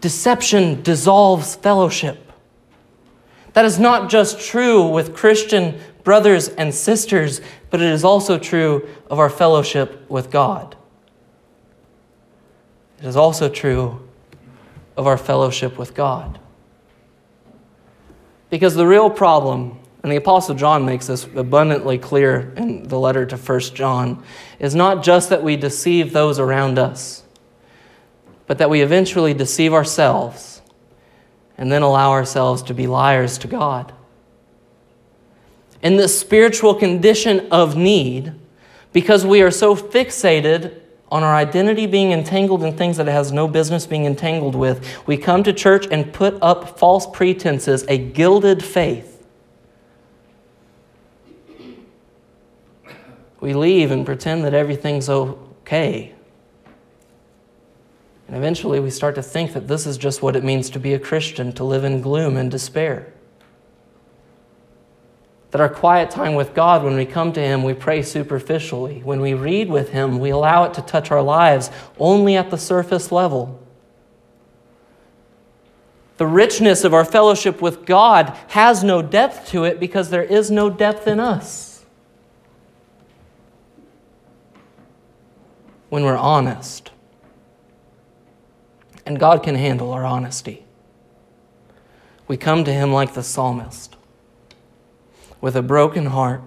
Deception 0.00 0.82
dissolves 0.82 1.56
fellowship. 1.56 2.32
That 3.54 3.64
is 3.64 3.78
not 3.78 4.08
just 4.10 4.40
true 4.40 4.88
with 4.88 5.16
Christian 5.16 5.80
brothers 6.04 6.48
and 6.48 6.72
sisters, 6.72 7.40
but 7.70 7.80
it 7.80 7.90
is 7.90 8.04
also 8.04 8.38
true 8.38 8.88
of 9.10 9.18
our 9.18 9.28
fellowship 9.28 10.08
with 10.08 10.30
God. 10.30 10.76
It 13.00 13.06
is 13.06 13.16
also 13.16 13.48
true 13.48 14.08
of 14.96 15.06
our 15.06 15.18
fellowship 15.18 15.78
with 15.78 15.94
God. 15.94 16.38
Because 18.50 18.74
the 18.74 18.86
real 18.86 19.10
problem, 19.10 19.78
and 20.02 20.10
the 20.10 20.16
Apostle 20.16 20.54
John 20.54 20.86
makes 20.86 21.06
this 21.06 21.24
abundantly 21.24 21.98
clear 21.98 22.52
in 22.56 22.88
the 22.88 22.98
letter 22.98 23.26
to 23.26 23.36
1 23.36 23.60
John, 23.74 24.22
is 24.58 24.74
not 24.74 25.02
just 25.02 25.30
that 25.30 25.42
we 25.42 25.56
deceive 25.56 26.12
those 26.12 26.38
around 26.38 26.78
us 26.78 27.24
but 28.48 28.58
that 28.58 28.70
we 28.70 28.80
eventually 28.80 29.34
deceive 29.34 29.72
ourselves 29.72 30.60
and 31.56 31.70
then 31.70 31.82
allow 31.82 32.10
ourselves 32.10 32.62
to 32.62 32.74
be 32.74 32.86
liars 32.88 33.38
to 33.38 33.46
God. 33.46 33.92
In 35.82 35.96
this 35.96 36.18
spiritual 36.18 36.74
condition 36.74 37.46
of 37.52 37.76
need, 37.76 38.32
because 38.92 39.24
we 39.24 39.42
are 39.42 39.50
so 39.50 39.76
fixated 39.76 40.80
on 41.10 41.22
our 41.22 41.34
identity 41.34 41.86
being 41.86 42.10
entangled 42.12 42.64
in 42.64 42.76
things 42.76 42.96
that 42.96 43.06
it 43.06 43.12
has 43.12 43.32
no 43.32 43.46
business 43.46 43.86
being 43.86 44.06
entangled 44.06 44.54
with, 44.54 45.06
we 45.06 45.16
come 45.16 45.42
to 45.42 45.52
church 45.52 45.86
and 45.90 46.12
put 46.12 46.36
up 46.42 46.78
false 46.78 47.06
pretenses, 47.06 47.84
a 47.88 47.98
gilded 47.98 48.64
faith. 48.64 49.26
We 53.40 53.54
leave 53.54 53.90
and 53.90 54.04
pretend 54.04 54.44
that 54.44 54.54
everything's 54.54 55.08
okay. 55.08 56.14
And 58.28 58.36
eventually 58.36 58.78
we 58.78 58.90
start 58.90 59.14
to 59.14 59.22
think 59.22 59.54
that 59.54 59.68
this 59.68 59.86
is 59.86 59.96
just 59.96 60.20
what 60.20 60.36
it 60.36 60.44
means 60.44 60.68
to 60.70 60.78
be 60.78 60.92
a 60.92 60.98
Christian, 60.98 61.50
to 61.54 61.64
live 61.64 61.82
in 61.82 62.02
gloom 62.02 62.36
and 62.36 62.50
despair. 62.50 63.12
That 65.50 65.62
our 65.62 65.68
quiet 65.70 66.10
time 66.10 66.34
with 66.34 66.52
God, 66.52 66.84
when 66.84 66.94
we 66.94 67.06
come 67.06 67.32
to 67.32 67.40
Him, 67.40 67.62
we 67.62 67.72
pray 67.72 68.02
superficially. 68.02 69.00
When 69.02 69.22
we 69.22 69.32
read 69.32 69.70
with 69.70 69.92
Him, 69.92 70.18
we 70.18 70.28
allow 70.28 70.64
it 70.64 70.74
to 70.74 70.82
touch 70.82 71.10
our 71.10 71.22
lives 71.22 71.70
only 71.98 72.36
at 72.36 72.50
the 72.50 72.58
surface 72.58 73.10
level. 73.10 73.58
The 76.18 76.26
richness 76.26 76.84
of 76.84 76.92
our 76.92 77.06
fellowship 77.06 77.62
with 77.62 77.86
God 77.86 78.36
has 78.48 78.84
no 78.84 79.00
depth 79.00 79.48
to 79.50 79.64
it 79.64 79.80
because 79.80 80.10
there 80.10 80.22
is 80.22 80.50
no 80.50 80.68
depth 80.68 81.08
in 81.08 81.18
us. 81.18 81.86
When 85.88 86.04
we're 86.04 86.18
honest 86.18 86.90
and 89.08 89.18
God 89.18 89.42
can 89.42 89.54
handle 89.54 89.90
our 89.92 90.04
honesty. 90.04 90.66
We 92.26 92.36
come 92.36 92.62
to 92.64 92.72
Him 92.72 92.92
like 92.92 93.14
the 93.14 93.22
psalmist, 93.22 93.96
with 95.40 95.56
a 95.56 95.62
broken 95.62 96.04
heart, 96.04 96.42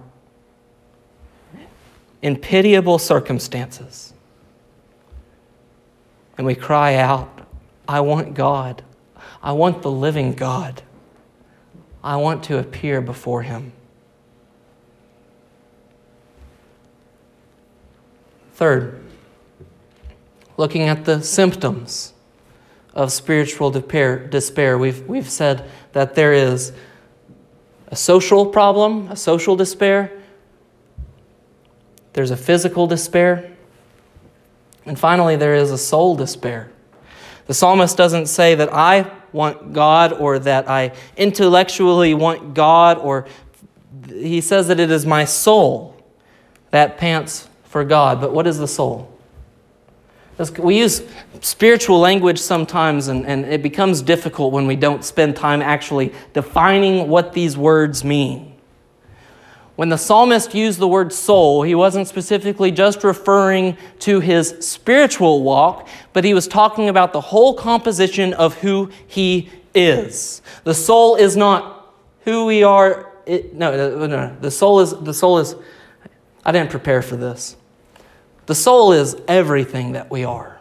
in 2.22 2.36
pitiable 2.36 3.00
circumstances. 3.00 4.14
And 6.38 6.46
we 6.46 6.54
cry 6.54 6.94
out, 6.94 7.40
I 7.88 7.98
want 7.98 8.34
God. 8.34 8.84
I 9.42 9.50
want 9.50 9.82
the 9.82 9.90
living 9.90 10.32
God. 10.32 10.82
I 12.04 12.14
want 12.14 12.44
to 12.44 12.58
appear 12.58 13.00
before 13.00 13.42
Him. 13.42 13.72
Third, 18.54 19.02
looking 20.56 20.82
at 20.82 21.04
the 21.04 21.24
symptoms 21.24 22.12
of 22.94 23.12
spiritual 23.12 23.70
despair. 23.70 24.78
We've, 24.78 25.06
we've 25.06 25.28
said 25.28 25.68
that 25.92 26.14
there 26.14 26.32
is 26.32 26.72
a 27.88 27.96
social 27.96 28.46
problem, 28.46 29.08
a 29.08 29.16
social 29.16 29.56
despair, 29.56 30.12
there's 32.12 32.30
a 32.30 32.36
physical 32.36 32.86
despair, 32.86 33.52
and 34.84 34.98
finally, 34.98 35.36
there 35.36 35.54
is 35.54 35.70
a 35.70 35.78
soul 35.78 36.16
despair. 36.16 36.70
The 37.46 37.54
psalmist 37.54 37.96
doesn't 37.96 38.26
say 38.26 38.54
that 38.54 38.72
I 38.72 39.10
want 39.32 39.72
God 39.72 40.12
or 40.12 40.38
that 40.40 40.68
I 40.68 40.92
intellectually 41.16 42.14
want 42.14 42.54
God, 42.54 42.98
or 42.98 43.26
he 44.08 44.40
says 44.40 44.68
that 44.68 44.80
it 44.80 44.90
is 44.90 45.06
my 45.06 45.24
soul 45.24 45.96
that 46.70 46.98
pants 46.98 47.48
for 47.64 47.84
God. 47.84 48.20
But 48.20 48.32
what 48.32 48.46
is 48.46 48.58
the 48.58 48.68
soul? 48.68 49.11
We 50.50 50.78
use 50.78 51.02
spiritual 51.40 51.98
language 51.98 52.38
sometimes, 52.38 53.08
and, 53.08 53.26
and 53.26 53.44
it 53.44 53.62
becomes 53.62 54.02
difficult 54.02 54.52
when 54.52 54.66
we 54.66 54.76
don't 54.76 55.04
spend 55.04 55.36
time 55.36 55.62
actually 55.62 56.12
defining 56.32 57.08
what 57.08 57.32
these 57.32 57.56
words 57.56 58.04
mean. 58.04 58.52
When 59.76 59.88
the 59.88 59.96
psalmist 59.96 60.54
used 60.54 60.78
the 60.78 60.88
word 60.88 61.12
soul, 61.12 61.62
he 61.62 61.74
wasn't 61.74 62.06
specifically 62.06 62.70
just 62.70 63.02
referring 63.04 63.76
to 64.00 64.20
his 64.20 64.54
spiritual 64.60 65.42
walk, 65.42 65.88
but 66.12 66.24
he 66.24 66.34
was 66.34 66.46
talking 66.46 66.88
about 66.88 67.12
the 67.12 67.20
whole 67.20 67.54
composition 67.54 68.34
of 68.34 68.54
who 68.58 68.90
he 69.06 69.50
is. 69.74 70.42
The 70.64 70.74
soul 70.74 71.16
is 71.16 71.36
not 71.36 71.94
who 72.24 72.44
we 72.44 72.62
are. 72.62 73.10
It, 73.24 73.54
no, 73.54 73.74
no, 73.74 74.06
no. 74.06 74.36
The 74.40 74.50
soul 74.50 74.80
is, 74.80 74.92
the 74.92 75.14
soul 75.14 75.38
is, 75.38 75.56
I 76.44 76.52
didn't 76.52 76.70
prepare 76.70 77.00
for 77.00 77.16
this. 77.16 77.56
The 78.46 78.54
soul 78.54 78.92
is 78.92 79.16
everything 79.28 79.92
that 79.92 80.10
we 80.10 80.24
are. 80.24 80.58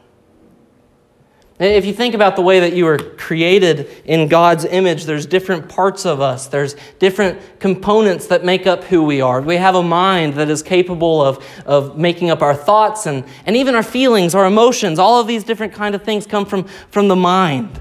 If 1.62 1.86
you 1.86 1.94
think 1.94 2.16
about 2.16 2.36
the 2.36 2.42
way 2.42 2.62
that 2.62 2.74
you 2.74 2.86
were 2.86 2.98
created 2.98 3.88
in 4.06 4.28
God's 4.28 4.66
image, 4.66 5.06
there's 5.06 5.28
different 5.28 5.70
parts 5.70 6.08
of 6.08 6.20
us. 6.20 6.48
There's 6.48 6.76
different 6.98 7.60
components 7.60 8.26
that 8.28 8.44
make 8.44 8.66
up 8.66 8.84
who 8.86 9.04
we 9.04 9.22
are. 9.22 9.42
We 9.42 9.58
have 9.58 9.76
a 9.76 9.84
mind 9.84 10.34
that 10.36 10.50
is 10.50 10.64
capable 10.64 11.22
of, 11.22 11.46
of 11.68 12.00
making 12.00 12.32
up 12.32 12.42
our 12.42 12.56
thoughts 12.56 13.06
and, 13.06 13.24
and 13.46 13.56
even 13.56 13.76
our 13.76 13.84
feelings, 13.84 14.34
our 14.34 14.46
emotions. 14.46 14.98
All 14.98 15.22
of 15.22 15.28
these 15.28 15.44
different 15.44 15.72
kind 15.72 15.94
of 15.94 16.02
things 16.02 16.26
come 16.26 16.48
from, 16.48 16.64
from 16.90 17.08
the 17.08 17.16
mind. 17.16 17.80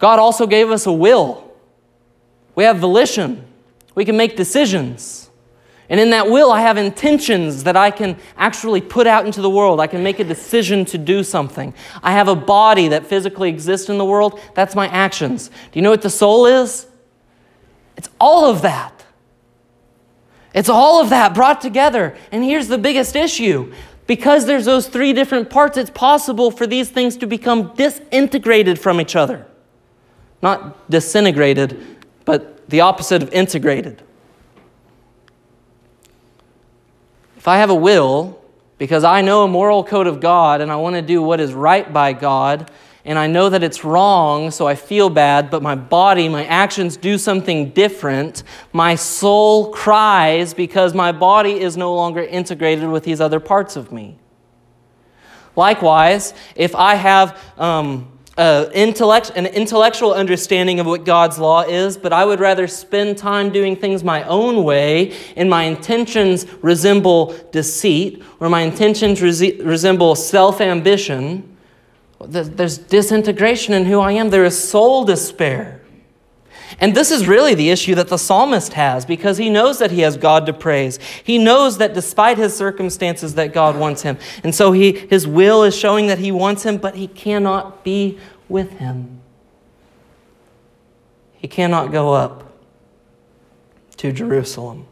God 0.00 0.18
also 0.18 0.48
gave 0.48 0.70
us 0.70 0.86
a 0.86 0.92
will. 0.92 1.52
We 2.56 2.64
have 2.64 2.78
volition. 2.78 3.46
We 3.94 4.04
can 4.04 4.16
make 4.16 4.36
decisions. 4.36 5.27
And 5.90 5.98
in 5.98 6.10
that 6.10 6.30
will, 6.30 6.52
I 6.52 6.60
have 6.60 6.76
intentions 6.76 7.64
that 7.64 7.76
I 7.76 7.90
can 7.90 8.18
actually 8.36 8.80
put 8.80 9.06
out 9.06 9.24
into 9.24 9.40
the 9.40 9.48
world. 9.48 9.80
I 9.80 9.86
can 9.86 10.02
make 10.02 10.18
a 10.20 10.24
decision 10.24 10.84
to 10.86 10.98
do 10.98 11.24
something. 11.24 11.72
I 12.02 12.12
have 12.12 12.28
a 12.28 12.36
body 12.36 12.88
that 12.88 13.06
physically 13.06 13.48
exists 13.48 13.88
in 13.88 13.96
the 13.96 14.04
world. 14.04 14.38
That's 14.54 14.74
my 14.74 14.86
actions. 14.88 15.48
Do 15.48 15.78
you 15.78 15.82
know 15.82 15.90
what 15.90 16.02
the 16.02 16.10
soul 16.10 16.44
is? 16.44 16.86
It's 17.96 18.10
all 18.20 18.50
of 18.50 18.62
that. 18.62 19.04
It's 20.54 20.68
all 20.68 21.00
of 21.00 21.10
that 21.10 21.34
brought 21.34 21.60
together. 21.60 22.16
And 22.32 22.44
here's 22.44 22.68
the 22.68 22.78
biggest 22.78 23.16
issue 23.16 23.72
because 24.06 24.46
there's 24.46 24.64
those 24.64 24.88
three 24.88 25.12
different 25.12 25.50
parts, 25.50 25.76
it's 25.76 25.90
possible 25.90 26.50
for 26.50 26.66
these 26.66 26.88
things 26.88 27.16
to 27.18 27.26
become 27.26 27.74
disintegrated 27.74 28.78
from 28.78 29.00
each 29.02 29.14
other. 29.14 29.46
Not 30.40 30.90
disintegrated, 30.90 31.78
but 32.24 32.68
the 32.70 32.80
opposite 32.80 33.22
of 33.22 33.30
integrated. 33.32 34.02
If 37.48 37.52
I 37.52 37.56
have 37.56 37.70
a 37.70 37.74
will 37.74 38.38
because 38.76 39.04
I 39.04 39.22
know 39.22 39.44
a 39.44 39.48
moral 39.48 39.82
code 39.82 40.06
of 40.06 40.20
God 40.20 40.60
and 40.60 40.70
I 40.70 40.76
want 40.76 40.96
to 40.96 41.00
do 41.00 41.22
what 41.22 41.40
is 41.40 41.54
right 41.54 41.90
by 41.90 42.12
God 42.12 42.70
and 43.06 43.18
I 43.18 43.26
know 43.26 43.48
that 43.48 43.62
it's 43.62 43.84
wrong, 43.84 44.50
so 44.50 44.66
I 44.66 44.74
feel 44.74 45.08
bad, 45.08 45.48
but 45.48 45.62
my 45.62 45.74
body, 45.74 46.28
my 46.28 46.44
actions 46.44 46.98
do 46.98 47.16
something 47.16 47.70
different. 47.70 48.42
My 48.74 48.96
soul 48.96 49.72
cries 49.72 50.52
because 50.52 50.92
my 50.92 51.10
body 51.10 51.58
is 51.58 51.74
no 51.74 51.94
longer 51.94 52.20
integrated 52.20 52.86
with 52.86 53.04
these 53.04 53.18
other 53.18 53.40
parts 53.40 53.76
of 53.76 53.92
me. 53.92 54.18
Likewise, 55.56 56.34
if 56.54 56.74
I 56.74 56.96
have 56.96 57.42
um, 57.56 58.17
intellect, 58.38 59.32
an 59.34 59.46
intellectual 59.46 60.12
understanding 60.12 60.78
of 60.78 60.86
what 60.86 61.04
God's 61.04 61.38
law 61.38 61.62
is, 61.62 61.96
but 61.96 62.12
I 62.12 62.24
would 62.24 62.40
rather 62.40 62.68
spend 62.68 63.18
time 63.18 63.50
doing 63.50 63.74
things 63.74 64.04
my 64.04 64.22
own 64.24 64.62
way, 64.64 65.16
and 65.36 65.50
my 65.50 65.64
intentions 65.64 66.46
resemble 66.62 67.34
deceit, 67.50 68.22
or 68.38 68.48
my 68.48 68.60
intentions 68.60 69.20
resemble 69.20 70.14
self 70.14 70.60
ambition, 70.60 71.56
there's 72.20 72.78
disintegration 72.78 73.74
in 73.74 73.84
who 73.84 74.00
I 74.00 74.12
am. 74.12 74.30
There 74.30 74.44
is 74.44 74.68
soul 74.68 75.04
despair. 75.04 75.82
And 76.80 76.94
this 76.94 77.10
is 77.10 77.26
really 77.26 77.54
the 77.54 77.70
issue 77.70 77.96
that 77.96 78.08
the 78.08 78.18
psalmist 78.18 78.74
has 78.74 79.04
because 79.04 79.36
he 79.36 79.50
knows 79.50 79.80
that 79.80 79.90
he 79.90 80.02
has 80.02 80.16
God 80.16 80.46
to 80.46 80.52
praise. 80.52 80.98
He 81.24 81.36
knows 81.36 81.78
that 81.78 81.92
despite 81.92 82.38
his 82.38 82.56
circumstances 82.56 83.34
that 83.34 83.52
God 83.52 83.76
wants 83.76 84.02
him. 84.02 84.16
And 84.44 84.54
so 84.54 84.70
he, 84.70 84.92
his 84.92 85.26
will 85.26 85.64
is 85.64 85.76
showing 85.76 86.06
that 86.06 86.18
he 86.18 86.30
wants 86.30 86.62
him, 86.62 86.76
but 86.76 86.94
he 86.94 87.08
cannot 87.08 87.82
be 87.82 88.18
with 88.48 88.70
him. 88.78 89.20
He 91.38 91.48
cannot 91.48 91.90
go 91.90 92.12
up 92.12 92.52
to 93.96 94.12
Jerusalem. 94.12 94.86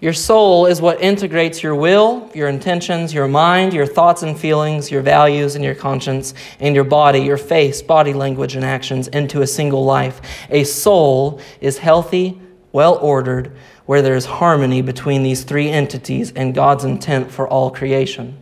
Your 0.00 0.12
soul 0.12 0.66
is 0.66 0.80
what 0.80 1.00
integrates 1.02 1.60
your 1.60 1.74
will, 1.74 2.30
your 2.32 2.48
intentions, 2.48 3.12
your 3.12 3.26
mind, 3.26 3.72
your 3.72 3.86
thoughts 3.86 4.22
and 4.22 4.38
feelings, 4.38 4.92
your 4.92 5.02
values 5.02 5.56
and 5.56 5.64
your 5.64 5.74
conscience, 5.74 6.34
and 6.60 6.76
your 6.76 6.84
body, 6.84 7.18
your 7.20 7.36
face, 7.36 7.82
body 7.82 8.12
language, 8.12 8.54
and 8.54 8.64
actions 8.64 9.08
into 9.08 9.42
a 9.42 9.46
single 9.46 9.84
life. 9.84 10.20
A 10.50 10.62
soul 10.62 11.40
is 11.60 11.78
healthy, 11.78 12.40
well 12.70 12.94
ordered, 12.98 13.56
where 13.86 14.00
there 14.00 14.14
is 14.14 14.26
harmony 14.26 14.82
between 14.82 15.24
these 15.24 15.42
three 15.42 15.68
entities 15.68 16.32
and 16.32 16.54
God's 16.54 16.84
intent 16.84 17.32
for 17.32 17.48
all 17.48 17.72
creation. 17.72 18.40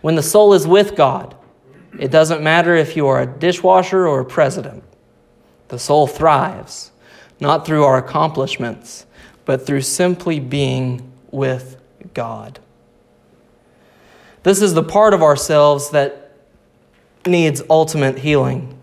When 0.00 0.16
the 0.16 0.22
soul 0.22 0.52
is 0.52 0.66
with 0.66 0.96
God, 0.96 1.36
it 1.96 2.10
doesn't 2.10 2.42
matter 2.42 2.74
if 2.74 2.96
you 2.96 3.06
are 3.06 3.22
a 3.22 3.26
dishwasher 3.26 4.08
or 4.08 4.18
a 4.20 4.24
president. 4.24 4.82
The 5.68 5.78
soul 5.78 6.08
thrives, 6.08 6.90
not 7.38 7.64
through 7.64 7.84
our 7.84 7.98
accomplishments 7.98 9.06
but 9.44 9.66
through 9.66 9.82
simply 9.82 10.40
being 10.40 11.12
with 11.30 11.76
God. 12.14 12.60
This 14.42 14.60
is 14.60 14.74
the 14.74 14.82
part 14.82 15.14
of 15.14 15.22
ourselves 15.22 15.90
that 15.90 16.32
needs 17.26 17.62
ultimate 17.70 18.18
healing 18.18 18.78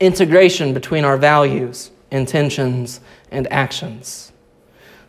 integration 0.00 0.72
between 0.72 1.04
our 1.04 1.16
values, 1.16 1.90
intentions, 2.12 3.00
and 3.32 3.50
actions. 3.52 4.30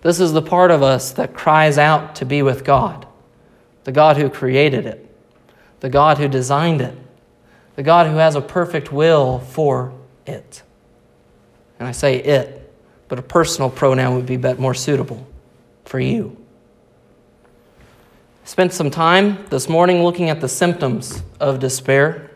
This 0.02 0.20
is 0.20 0.34
the 0.34 0.42
part 0.42 0.72
of 0.72 0.82
us 0.82 1.12
that 1.12 1.36
cries 1.36 1.78
out 1.78 2.16
to 2.16 2.26
be 2.26 2.42
with 2.42 2.64
God, 2.64 3.06
the 3.84 3.92
God 3.92 4.18
who 4.18 4.32
created 4.32 4.88
it, 4.88 5.08
the 5.82 5.90
God 5.90 6.18
who 6.18 6.28
designed 6.28 6.82
it, 6.82 6.98
the 7.76 7.84
God 7.84 8.08
who 8.08 8.16
has 8.16 8.36
a 8.36 8.42
perfect 8.42 8.92
will 8.92 9.40
for 9.40 9.94
it. 10.26 10.64
And 11.78 11.88
I 11.88 11.92
say 11.92 12.18
it 12.18 12.59
but 13.10 13.19
a 13.19 13.24
personal 13.24 13.69
pronoun 13.69 14.15
would 14.15 14.26
be 14.26 14.38
more 14.38 14.74
suitable 14.74 15.28
for 15.84 16.00
you. 16.00 16.38
Spent 18.45 18.72
some 18.72 18.89
time 18.89 19.45
this 19.50 19.67
morning 19.67 20.04
looking 20.04 20.30
at 20.30 20.39
the 20.39 20.48
symptoms 20.48 21.22
of 21.39 21.60
despair. 21.60 22.32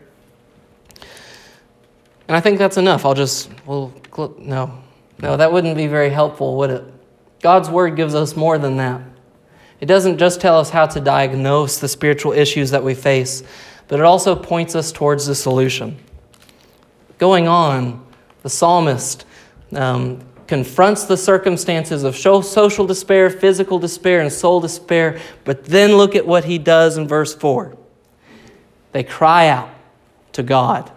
And 2.28 2.36
I 2.36 2.40
think 2.40 2.58
that's 2.58 2.76
enough. 2.76 3.04
I'll 3.04 3.14
just, 3.14 3.50
well, 3.66 3.92
no. 4.38 4.82
No, 5.22 5.36
that 5.36 5.52
wouldn't 5.52 5.76
be 5.76 5.86
very 5.86 6.10
helpful, 6.10 6.56
would 6.58 6.70
it? 6.70 6.84
God's 7.40 7.70
Word 7.70 7.96
gives 7.96 8.14
us 8.14 8.36
more 8.36 8.58
than 8.58 8.76
that. 8.78 9.00
It 9.80 9.86
doesn't 9.86 10.18
just 10.18 10.40
tell 10.40 10.58
us 10.58 10.70
how 10.70 10.86
to 10.86 11.00
diagnose 11.00 11.78
the 11.78 11.88
spiritual 11.88 12.32
issues 12.32 12.70
that 12.70 12.82
we 12.82 12.94
face, 12.94 13.42
but 13.86 14.00
it 14.00 14.04
also 14.04 14.34
points 14.34 14.74
us 14.74 14.90
towards 14.90 15.26
the 15.26 15.34
solution. 15.34 15.98
Going 17.18 17.46
on, 17.46 18.04
the 18.42 18.50
psalmist 18.50 19.26
um, 19.72 20.20
confronts 20.46 21.04
the 21.04 21.16
circumstances 21.16 22.04
of 22.04 22.16
social 22.16 22.86
despair, 22.86 23.30
physical 23.30 23.78
despair, 23.78 24.20
and 24.20 24.32
soul 24.32 24.60
despair. 24.60 25.20
But 25.44 25.64
then 25.64 25.96
look 25.96 26.14
at 26.14 26.26
what 26.26 26.44
he 26.44 26.58
does 26.58 26.96
in 26.96 27.08
verse 27.08 27.34
4. 27.34 27.76
They 28.92 29.02
cry 29.02 29.48
out 29.48 29.70
to 30.32 30.42
God 30.42 30.90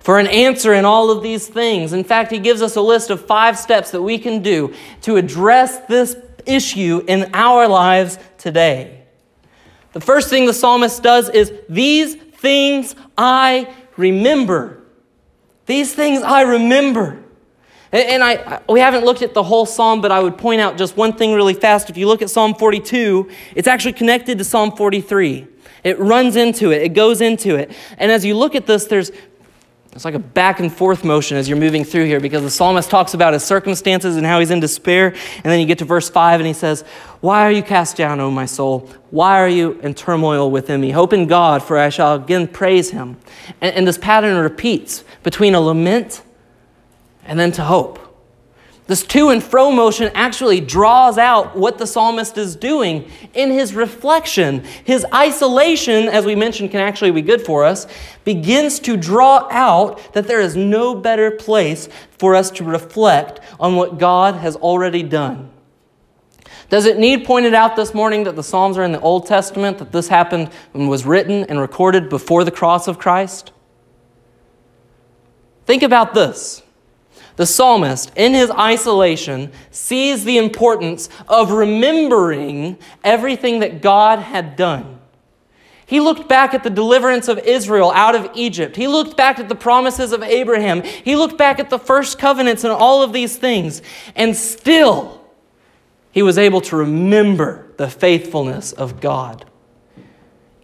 for 0.00 0.18
an 0.20 0.26
answer 0.28 0.72
in 0.72 0.84
all 0.84 1.10
of 1.10 1.22
these 1.22 1.48
things. 1.48 1.92
In 1.92 2.04
fact, 2.04 2.30
he 2.30 2.38
gives 2.38 2.62
us 2.62 2.76
a 2.76 2.80
list 2.80 3.10
of 3.10 3.26
five 3.26 3.58
steps 3.58 3.90
that 3.90 4.02
we 4.02 4.18
can 4.18 4.42
do 4.42 4.72
to 5.02 5.16
address 5.16 5.80
this 5.86 6.16
issue 6.46 7.04
in 7.08 7.30
our 7.34 7.66
lives 7.66 8.18
today. 8.38 9.02
The 9.92 10.00
first 10.00 10.30
thing 10.30 10.46
the 10.46 10.54
psalmist 10.54 11.02
does 11.02 11.28
is, 11.28 11.52
These 11.68 12.14
things 12.14 12.94
I 13.18 13.74
remember. 13.96 14.82
These 15.66 15.94
things 15.94 16.22
I 16.22 16.42
remember. 16.42 17.24
And 17.92 18.22
I, 18.22 18.60
we 18.68 18.80
haven't 18.80 19.04
looked 19.04 19.22
at 19.22 19.32
the 19.32 19.42
whole 19.42 19.64
psalm, 19.64 20.00
but 20.00 20.10
I 20.10 20.20
would 20.20 20.36
point 20.36 20.60
out 20.60 20.76
just 20.76 20.96
one 20.96 21.12
thing 21.12 21.34
really 21.34 21.54
fast. 21.54 21.88
If 21.88 21.96
you 21.96 22.08
look 22.08 22.20
at 22.20 22.30
Psalm 22.30 22.54
42, 22.54 23.30
it's 23.54 23.68
actually 23.68 23.92
connected 23.92 24.38
to 24.38 24.44
Psalm 24.44 24.72
43. 24.72 25.46
It 25.84 25.98
runs 26.00 26.34
into 26.34 26.72
it, 26.72 26.82
it 26.82 26.94
goes 26.94 27.20
into 27.20 27.54
it. 27.54 27.70
And 27.96 28.10
as 28.10 28.24
you 28.24 28.36
look 28.36 28.54
at 28.56 28.66
this, 28.66 28.86
there's 28.86 29.12
it's 29.96 30.04
like 30.04 30.14
a 30.14 30.18
back 30.18 30.60
and 30.60 30.70
forth 30.70 31.04
motion 31.04 31.38
as 31.38 31.48
you're 31.48 31.56
moving 31.56 31.82
through 31.82 32.04
here 32.04 32.20
because 32.20 32.42
the 32.42 32.50
psalmist 32.50 32.90
talks 32.90 33.14
about 33.14 33.32
his 33.32 33.42
circumstances 33.42 34.16
and 34.16 34.26
how 34.26 34.40
he's 34.40 34.50
in 34.50 34.60
despair. 34.60 35.06
And 35.36 35.44
then 35.44 35.58
you 35.58 35.64
get 35.64 35.78
to 35.78 35.86
verse 35.86 36.10
5 36.10 36.38
and 36.38 36.46
he 36.46 36.52
says, 36.52 36.82
Why 37.20 37.46
are 37.46 37.50
you 37.50 37.62
cast 37.62 37.96
down, 37.96 38.20
O 38.20 38.30
my 38.30 38.44
soul? 38.44 38.90
Why 39.10 39.40
are 39.40 39.48
you 39.48 39.80
in 39.80 39.94
turmoil 39.94 40.50
within 40.50 40.82
me? 40.82 40.90
Hope 40.90 41.14
in 41.14 41.26
God, 41.26 41.62
for 41.62 41.78
I 41.78 41.88
shall 41.88 42.14
again 42.14 42.46
praise 42.46 42.90
him. 42.90 43.16
And, 43.62 43.74
and 43.74 43.86
this 43.86 43.96
pattern 43.96 44.36
repeats 44.36 45.02
between 45.22 45.54
a 45.54 45.60
lament 45.62 46.22
and 47.26 47.38
then 47.38 47.52
to 47.52 47.62
hope. 47.62 48.00
This 48.86 49.02
to 49.04 49.30
and 49.30 49.42
fro 49.42 49.72
motion 49.72 50.12
actually 50.14 50.60
draws 50.60 51.18
out 51.18 51.56
what 51.56 51.78
the 51.78 51.88
psalmist 51.88 52.38
is 52.38 52.54
doing 52.54 53.10
in 53.34 53.50
his 53.50 53.74
reflection. 53.74 54.62
His 54.84 55.04
isolation, 55.12 56.08
as 56.08 56.24
we 56.24 56.36
mentioned, 56.36 56.70
can 56.70 56.80
actually 56.80 57.10
be 57.10 57.22
good 57.22 57.44
for 57.44 57.64
us, 57.64 57.88
begins 58.24 58.78
to 58.80 58.96
draw 58.96 59.48
out 59.50 60.12
that 60.14 60.28
there 60.28 60.40
is 60.40 60.54
no 60.54 60.94
better 60.94 61.32
place 61.32 61.88
for 62.18 62.36
us 62.36 62.50
to 62.52 62.64
reflect 62.64 63.40
on 63.58 63.74
what 63.74 63.98
God 63.98 64.36
has 64.36 64.54
already 64.54 65.02
done. 65.02 65.50
Does 66.68 66.86
it 66.86 66.98
need 66.98 67.24
pointed 67.24 67.54
out 67.54 67.74
this 67.74 67.92
morning 67.92 68.24
that 68.24 68.36
the 68.36 68.42
Psalms 68.42 68.78
are 68.78 68.84
in 68.84 68.92
the 68.92 69.00
Old 69.00 69.26
Testament, 69.26 69.78
that 69.78 69.90
this 69.90 70.08
happened 70.08 70.50
and 70.74 70.88
was 70.88 71.04
written 71.04 71.44
and 71.44 71.60
recorded 71.60 72.08
before 72.08 72.44
the 72.44 72.50
cross 72.52 72.86
of 72.86 72.98
Christ? 72.98 73.52
Think 75.64 75.82
about 75.82 76.14
this. 76.14 76.62
The 77.36 77.46
psalmist, 77.46 78.12
in 78.16 78.32
his 78.32 78.50
isolation, 78.50 79.52
sees 79.70 80.24
the 80.24 80.38
importance 80.38 81.08
of 81.28 81.50
remembering 81.50 82.78
everything 83.04 83.60
that 83.60 83.82
God 83.82 84.18
had 84.20 84.56
done. 84.56 85.00
He 85.84 86.00
looked 86.00 86.28
back 86.28 86.52
at 86.52 86.64
the 86.64 86.70
deliverance 86.70 87.28
of 87.28 87.38
Israel 87.38 87.92
out 87.92 88.16
of 88.16 88.30
Egypt. 88.34 88.74
He 88.74 88.88
looked 88.88 89.16
back 89.16 89.38
at 89.38 89.48
the 89.48 89.54
promises 89.54 90.12
of 90.12 90.22
Abraham. 90.22 90.82
He 90.82 91.14
looked 91.14 91.38
back 91.38 91.60
at 91.60 91.70
the 91.70 91.78
first 91.78 92.18
covenants 92.18 92.64
and 92.64 92.72
all 92.72 93.02
of 93.02 93.12
these 93.12 93.36
things. 93.36 93.82
And 94.16 94.34
still, 94.34 95.24
he 96.10 96.22
was 96.22 96.38
able 96.38 96.60
to 96.62 96.76
remember 96.76 97.70
the 97.76 97.88
faithfulness 97.88 98.72
of 98.72 99.00
God. 99.00 99.44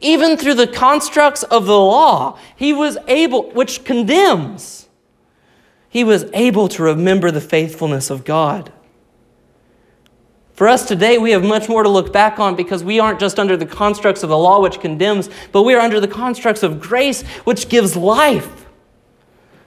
Even 0.00 0.36
through 0.36 0.54
the 0.54 0.66
constructs 0.66 1.44
of 1.44 1.66
the 1.66 1.78
law, 1.78 2.36
he 2.56 2.72
was 2.72 2.98
able, 3.06 3.50
which 3.52 3.84
condemns 3.84 4.81
he 5.92 6.04
was 6.04 6.24
able 6.32 6.68
to 6.68 6.82
remember 6.82 7.30
the 7.30 7.38
faithfulness 7.38 8.08
of 8.08 8.24
God. 8.24 8.72
For 10.54 10.66
us 10.66 10.88
today, 10.88 11.18
we 11.18 11.32
have 11.32 11.44
much 11.44 11.68
more 11.68 11.82
to 11.82 11.88
look 11.90 12.14
back 12.14 12.38
on 12.38 12.56
because 12.56 12.82
we 12.82 12.98
aren't 12.98 13.20
just 13.20 13.38
under 13.38 13.58
the 13.58 13.66
constructs 13.66 14.22
of 14.22 14.30
the 14.30 14.38
law 14.38 14.62
which 14.62 14.80
condemns, 14.80 15.28
but 15.52 15.64
we 15.64 15.74
are 15.74 15.80
under 15.80 16.00
the 16.00 16.08
constructs 16.08 16.62
of 16.62 16.80
grace 16.80 17.20
which 17.44 17.68
gives 17.68 17.94
life. 17.94 18.64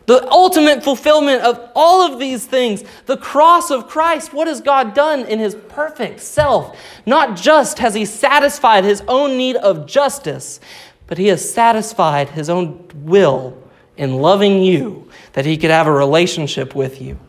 The 0.07 0.27
ultimate 0.31 0.83
fulfillment 0.83 1.43
of 1.43 1.69
all 1.75 2.11
of 2.11 2.19
these 2.19 2.47
things, 2.47 2.83
the 3.05 3.17
cross 3.17 3.69
of 3.69 3.87
Christ, 3.87 4.33
what 4.33 4.47
has 4.47 4.61
God 4.61 4.95
done 4.95 5.27
in 5.27 5.37
his 5.37 5.53
perfect 5.53 6.21
self? 6.21 6.75
Not 7.05 7.37
just 7.37 7.77
has 7.77 7.93
he 7.93 8.05
satisfied 8.05 8.83
his 8.83 9.03
own 9.07 9.37
need 9.37 9.57
of 9.57 9.85
justice, 9.85 10.59
but 11.05 11.19
he 11.19 11.27
has 11.27 11.47
satisfied 11.47 12.29
his 12.29 12.49
own 12.49 12.89
will 12.95 13.61
in 13.97 14.17
loving 14.17 14.61
you 14.61 15.09
that 15.33 15.45
he 15.45 15.57
could 15.57 15.71
have 15.71 15.87
a 15.87 15.91
relationship 15.91 16.75
with 16.75 17.01
you. 17.01 17.19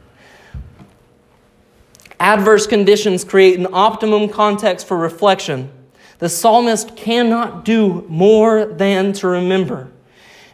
Adverse 2.18 2.66
conditions 2.66 3.24
create 3.24 3.58
an 3.58 3.68
optimum 3.72 4.28
context 4.28 4.86
for 4.86 4.96
reflection. 4.96 5.70
The 6.18 6.28
psalmist 6.28 6.96
cannot 6.96 7.64
do 7.64 8.06
more 8.08 8.64
than 8.64 9.12
to 9.14 9.28
remember. 9.28 9.90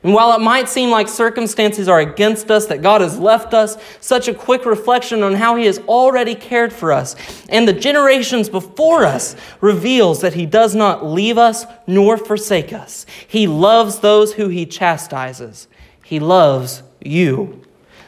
And 0.03 0.13
while 0.13 0.35
it 0.35 0.41
might 0.41 0.69
seem 0.69 0.91
like 0.91 1.07
circumstances 1.07 1.89
are 1.89 2.01
against 2.01 2.51
us, 2.51 2.67
that 2.67 2.83
God 2.83 3.03
has 3.03 3.21
left 3.21 3.55
us, 3.55 3.77
such 4.01 4.27
a 4.27 4.35
quick 4.35 4.67
reflection 4.67 5.23
on 5.23 5.35
how 5.35 5.55
He 5.55 5.67
has 5.67 5.79
already 5.81 6.35
cared 6.35 6.73
for 6.73 6.91
us 6.91 7.15
and 7.49 7.69
the 7.69 7.73
generations 7.73 8.49
before 8.49 9.05
us 9.05 9.37
reveals 9.61 10.21
that 10.23 10.35
He 10.35 10.45
does 10.45 10.75
not 10.75 11.07
leave 11.07 11.39
us 11.39 11.67
nor 11.87 12.17
forsake 12.17 12.73
us. 12.73 13.07
He 13.29 13.47
loves 13.47 14.01
those 14.01 14.33
who 14.33 14.49
He 14.49 14.67
chastises, 14.67 15.69
He 16.03 16.21
loves 16.21 16.83
you. 17.01 17.63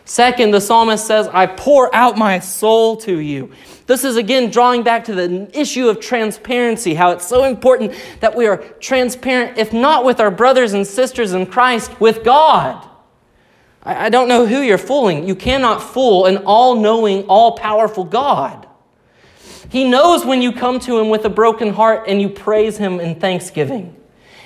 Second, 0.05 0.51
the 0.51 0.61
psalmist 0.61 1.07
says, 1.07 1.29
I 1.29 1.47
pour 1.47 1.95
out 1.95 2.19
my 2.19 2.39
soul 2.39 2.97
to 2.99 3.19
you. 3.19 3.53
This 3.87 4.05
is 4.05 4.17
again 4.17 4.51
drawing 4.51 4.83
back 4.83 5.05
to 5.05 5.15
the 5.15 5.51
issue 5.59 5.89
of 5.89 6.01
transparency, 6.01 6.95
how 6.95 7.11
it's 7.13 7.27
so 7.27 7.45
important 7.45 7.95
that 8.21 8.35
we 8.35 8.47
are 8.47 8.59
transparent, 8.81 9.59
if 9.59 9.73
not 9.73 10.05
with 10.05 10.21
our 10.21 10.31
brothers 10.31 10.75
and 10.75 10.87
sisters 10.87 11.33
in 11.33 11.47
Christ, 11.47 12.01
with 12.01 12.25
God. 12.25 12.87
I 13.83 14.09
don't 14.09 14.29
know 14.29 14.47
who 14.47 14.61
you're 14.61 14.79
fooling. 14.79 15.29
You 15.29 15.35
cannot 15.35 15.83
fool 15.83 16.25
an 16.25 16.39
all 16.47 16.75
knowing, 16.75 17.25
all 17.25 17.53
powerful 17.53 18.05
God. 18.05 18.67
He 19.69 19.85
knows 19.85 20.25
when 20.25 20.41
you 20.41 20.53
come 20.53 20.81
to 20.81 20.99
Him 20.99 21.11
with 21.11 21.25
a 21.25 21.31
broken 21.31 21.73
heart 21.73 22.05
and 22.09 22.21
you 22.21 22.31
praise 22.31 22.79
Him 22.79 23.01
in 23.01 23.21
thanksgiving. 23.21 23.95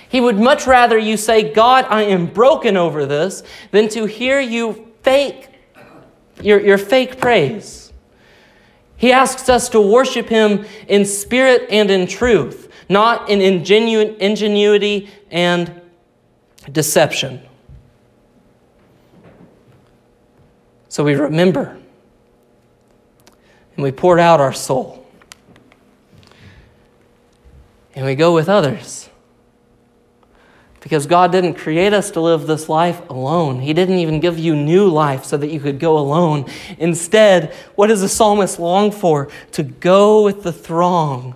He 0.09 0.21
would 0.21 0.38
much 0.38 0.66
rather 0.66 0.97
you 0.97 1.16
say, 1.16 1.53
God, 1.53 1.85
I 1.88 2.03
am 2.03 2.27
broken 2.27 2.77
over 2.77 3.05
this, 3.05 3.42
than 3.71 3.88
to 3.90 4.07
hear 4.07 4.40
you 4.40 4.92
fake, 5.03 5.49
your, 6.40 6.61
your 6.61 6.79
fake 6.79 7.21
praise. 7.21 7.92
He 8.97 9.12
asks 9.12 9.49
us 9.49 9.68
to 9.71 9.81
worship 9.81 10.29
Him 10.29 10.64
in 10.88 11.05
spirit 11.05 11.66
and 11.71 11.90
in 11.90 12.07
truth, 12.07 12.73
not 12.88 13.29
in 13.29 13.40
ingenu- 13.40 14.16
ingenuity 14.18 15.11
and 15.31 15.81
deception. 16.73 17.40
So 20.88 21.05
we 21.05 21.14
remember 21.14 21.79
and 23.77 23.85
we 23.85 23.92
pour 23.92 24.18
out 24.18 24.40
our 24.40 24.53
soul. 24.53 25.07
And 27.94 28.05
we 28.05 28.16
go 28.16 28.35
with 28.35 28.49
others. 28.49 29.09
Because 30.81 31.07
God 31.07 31.33
didn't 31.33 31.55
create 31.55 31.93
us 31.93 32.12
to 32.12 32.21
live 32.21 32.47
this 32.47 32.69
life 32.69 33.03
alone. 33.11 33.61
He 33.61 33.73
didn't 33.73 33.99
even 33.99 34.21
give 34.21 34.38
you 34.38 34.55
new 34.55 34.88
life 34.88 35.25
so 35.25 35.37
that 35.37 35.51
you 35.51 35.59
could 35.59 35.81
go 35.81 35.99
alone. 35.99 36.47
Instead, 36.79 37.53
what 37.75 37.88
does 37.88 38.01
the 38.01 38.09
psalmist 38.09 38.61
long 38.61 38.93
for? 38.93 39.29
To 39.53 39.62
go 39.64 40.23
with 40.23 40.45
the 40.45 40.53
throng. 40.53 41.35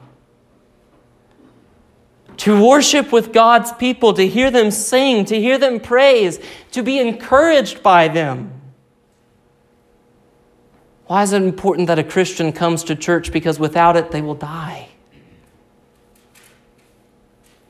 To 2.38 2.64
worship 2.64 3.12
with 3.12 3.32
God's 3.32 3.72
people, 3.72 4.14
to 4.14 4.26
hear 4.26 4.50
them 4.50 4.70
sing, 4.70 5.24
to 5.26 5.38
hear 5.40 5.58
them 5.58 5.80
praise, 5.80 6.38
to 6.70 6.82
be 6.82 6.98
encouraged 6.98 7.82
by 7.82 8.08
them. 8.08 8.60
Why 11.06 11.24
is 11.24 11.32
it 11.32 11.42
important 11.42 11.88
that 11.88 11.98
a 11.98 12.04
Christian 12.04 12.52
comes 12.52 12.84
to 12.84 12.96
church? 12.96 13.32
Because 13.32 13.58
without 13.58 13.96
it, 13.96 14.12
they 14.12 14.22
will 14.22 14.34
die. 14.34 14.88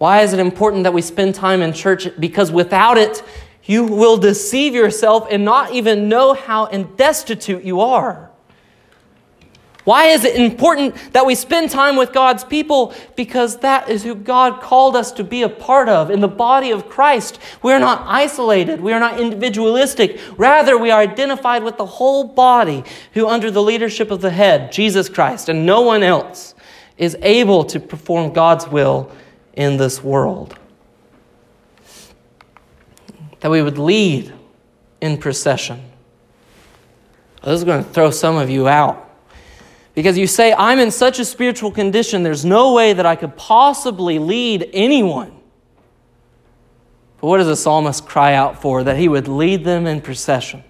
Why 0.02 0.22
is 0.22 0.32
it 0.32 0.40
important 0.40 0.82
that 0.82 0.92
we 0.92 1.00
spend 1.00 1.36
time 1.36 1.62
in 1.62 1.72
church? 1.72 2.08
Because 2.18 2.50
without 2.50 2.98
it, 2.98 3.22
you 3.62 3.84
will 3.84 4.16
deceive 4.16 4.74
yourself 4.74 5.28
and 5.30 5.44
not 5.44 5.74
even 5.74 6.08
know 6.08 6.34
how 6.34 6.66
destitute 6.96 7.62
you 7.62 7.80
are. 7.80 8.28
Why 9.84 10.06
is 10.06 10.24
it 10.24 10.34
important 10.34 10.96
that 11.12 11.24
we 11.24 11.36
spend 11.36 11.70
time 11.70 11.94
with 11.94 12.12
God's 12.12 12.42
people? 12.42 12.92
Because 13.14 13.58
that 13.58 13.88
is 13.88 14.02
who 14.02 14.16
God 14.16 14.60
called 14.60 14.96
us 14.96 15.12
to 15.12 15.22
be 15.22 15.42
a 15.42 15.48
part 15.48 15.88
of 15.88 16.10
in 16.10 16.18
the 16.18 16.26
body 16.26 16.72
of 16.72 16.88
Christ. 16.88 17.38
We 17.62 17.72
are 17.72 17.78
not 17.78 18.02
isolated, 18.08 18.80
we 18.80 18.92
are 18.92 18.98
not 18.98 19.20
individualistic. 19.20 20.18
Rather, 20.36 20.76
we 20.76 20.90
are 20.90 21.00
identified 21.00 21.62
with 21.62 21.76
the 21.76 21.86
whole 21.86 22.24
body 22.24 22.82
who, 23.14 23.28
under 23.28 23.52
the 23.52 23.62
leadership 23.62 24.10
of 24.10 24.20
the 24.20 24.30
head, 24.30 24.72
Jesus 24.72 25.08
Christ, 25.08 25.48
and 25.48 25.64
no 25.64 25.82
one 25.82 26.02
else, 26.02 26.56
is 26.98 27.16
able 27.22 27.62
to 27.66 27.78
perform 27.78 28.32
God's 28.32 28.66
will 28.66 29.08
in 29.54 29.76
this 29.76 30.02
world. 30.02 30.58
That 33.40 33.50
we 33.50 33.62
would 33.62 33.78
lead 33.78 34.32
in 35.00 35.18
procession. 35.18 35.82
This 37.42 37.58
is 37.58 37.64
going 37.64 37.82
to 37.84 37.90
throw 37.90 38.10
some 38.10 38.36
of 38.36 38.48
you 38.48 38.68
out. 38.68 39.10
Because 39.94 40.16
you 40.16 40.26
say, 40.26 40.54
I'm 40.54 40.78
in 40.78 40.90
such 40.90 41.18
a 41.18 41.24
spiritual 41.24 41.70
condition, 41.70 42.22
there's 42.22 42.44
no 42.44 42.72
way 42.72 42.92
that 42.92 43.04
I 43.04 43.16
could 43.16 43.36
possibly 43.36 44.18
lead 44.18 44.70
anyone. 44.72 45.32
But 47.20 47.26
what 47.26 47.38
does 47.38 47.46
the 47.46 47.56
psalmist 47.56 48.06
cry 48.06 48.34
out 48.34 48.62
for? 48.62 48.84
That 48.84 48.96
he 48.96 49.08
would 49.08 49.28
lead 49.28 49.64
them 49.64 49.86
in 49.86 50.00
procession. 50.00 50.64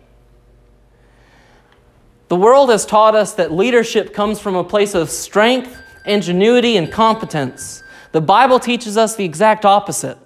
The 2.28 2.36
world 2.36 2.70
has 2.70 2.84
taught 2.86 3.14
us 3.14 3.34
that 3.34 3.52
leadership 3.52 4.14
comes 4.14 4.40
from 4.40 4.56
a 4.56 4.64
place 4.64 4.94
of 4.94 5.10
strength, 5.10 5.76
ingenuity, 6.06 6.76
and 6.78 6.90
competence. 6.90 7.82
The 8.12 8.20
Bible 8.20 8.60
teaches 8.60 8.96
us 8.96 9.16
the 9.16 9.24
exact 9.24 9.64
opposite. 9.64 10.18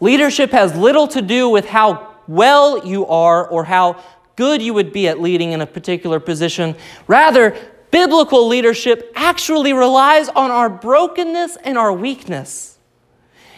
Leadership 0.00 0.50
has 0.50 0.74
little 0.76 1.06
to 1.08 1.22
do 1.22 1.48
with 1.48 1.66
how 1.66 2.14
well 2.26 2.86
you 2.86 3.06
are 3.06 3.46
or 3.46 3.64
how 3.64 4.02
good 4.34 4.60
you 4.60 4.74
would 4.74 4.92
be 4.92 5.08
at 5.08 5.20
leading 5.20 5.52
in 5.52 5.60
a 5.60 5.66
particular 5.66 6.20
position. 6.20 6.74
Rather, 7.06 7.56
biblical 7.90 8.46
leadership 8.46 9.10
actually 9.14 9.72
relies 9.72 10.28
on 10.30 10.50
our 10.50 10.68
brokenness 10.68 11.56
and 11.64 11.78
our 11.78 11.92
weakness. 11.92 12.78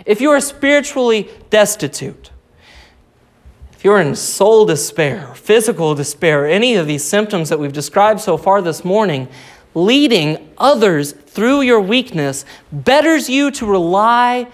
If 0.07 0.21
you 0.21 0.31
are 0.31 0.41
spiritually 0.41 1.29
destitute, 1.51 2.31
if 3.73 3.85
you're 3.85 4.01
in 4.01 4.15
soul 4.15 4.65
despair, 4.67 5.35
physical 5.35 5.95
despair, 5.95 6.47
any 6.47 6.75
of 6.77 6.87
these 6.87 7.05
symptoms 7.05 7.49
that 7.49 7.59
we've 7.59 7.73
described 7.73 8.21
so 8.21 8.37
far 8.37 8.63
this 8.63 8.85
morning, 8.85 9.29
leading 9.79 10.53
others 10.59 11.13
through 11.13 11.63
your 11.63 11.81
weakness 11.81 12.45
betters 12.73 13.29
you 13.29 13.51
to 13.53 13.67
rely 13.67 14.49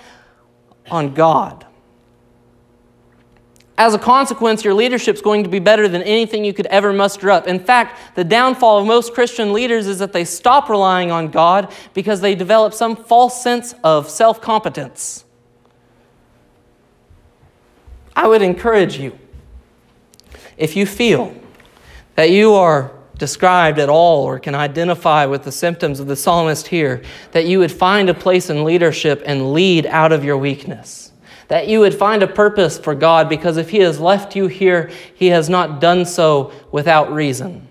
on 0.90 1.14
God. 1.14 1.66
As 3.76 3.92
a 3.92 3.98
consequence, 3.98 4.62
your 4.62 4.74
leadership 4.74 5.16
is 5.16 5.22
going 5.22 5.42
to 5.42 5.50
be 5.50 5.58
better 5.58 5.88
than 5.88 6.02
anything 6.02 6.44
you 6.44 6.52
could 6.52 6.66
ever 6.66 6.92
muster 6.92 7.30
up. 7.30 7.48
In 7.48 7.58
fact, 7.58 8.14
the 8.14 8.22
downfall 8.22 8.78
of 8.78 8.86
most 8.86 9.14
Christian 9.14 9.52
leaders 9.52 9.88
is 9.88 9.98
that 9.98 10.12
they 10.12 10.24
stop 10.24 10.68
relying 10.68 11.10
on 11.10 11.28
God 11.28 11.72
because 11.92 12.20
they 12.20 12.36
develop 12.36 12.72
some 12.72 12.94
false 12.94 13.42
sense 13.42 13.74
of 13.82 14.08
self 14.08 14.40
competence. 14.40 15.24
I 18.14 18.28
would 18.28 18.42
encourage 18.42 18.96
you, 18.96 19.18
if 20.56 20.76
you 20.76 20.86
feel 20.86 21.34
that 22.14 22.30
you 22.30 22.52
are 22.54 22.92
described 23.18 23.78
at 23.78 23.88
all 23.88 24.24
or 24.24 24.38
can 24.38 24.54
identify 24.54 25.26
with 25.26 25.44
the 25.44 25.52
symptoms 25.52 26.00
of 26.00 26.06
the 26.06 26.16
psalmist 26.16 26.66
here, 26.66 27.02
that 27.32 27.46
you 27.46 27.58
would 27.58 27.72
find 27.72 28.08
a 28.08 28.14
place 28.14 28.50
in 28.50 28.64
leadership 28.64 29.22
and 29.24 29.52
lead 29.52 29.86
out 29.86 30.12
of 30.12 30.24
your 30.24 30.38
weakness. 30.38 31.12
That 31.48 31.68
you 31.68 31.80
would 31.80 31.94
find 31.94 32.22
a 32.22 32.26
purpose 32.26 32.78
for 32.78 32.94
God 32.94 33.28
because 33.28 33.56
if 33.56 33.70
He 33.70 33.78
has 33.78 34.00
left 34.00 34.34
you 34.34 34.46
here, 34.46 34.90
He 35.14 35.28
has 35.28 35.48
not 35.48 35.80
done 35.80 36.06
so 36.06 36.52
without 36.72 37.12
reason. 37.12 37.68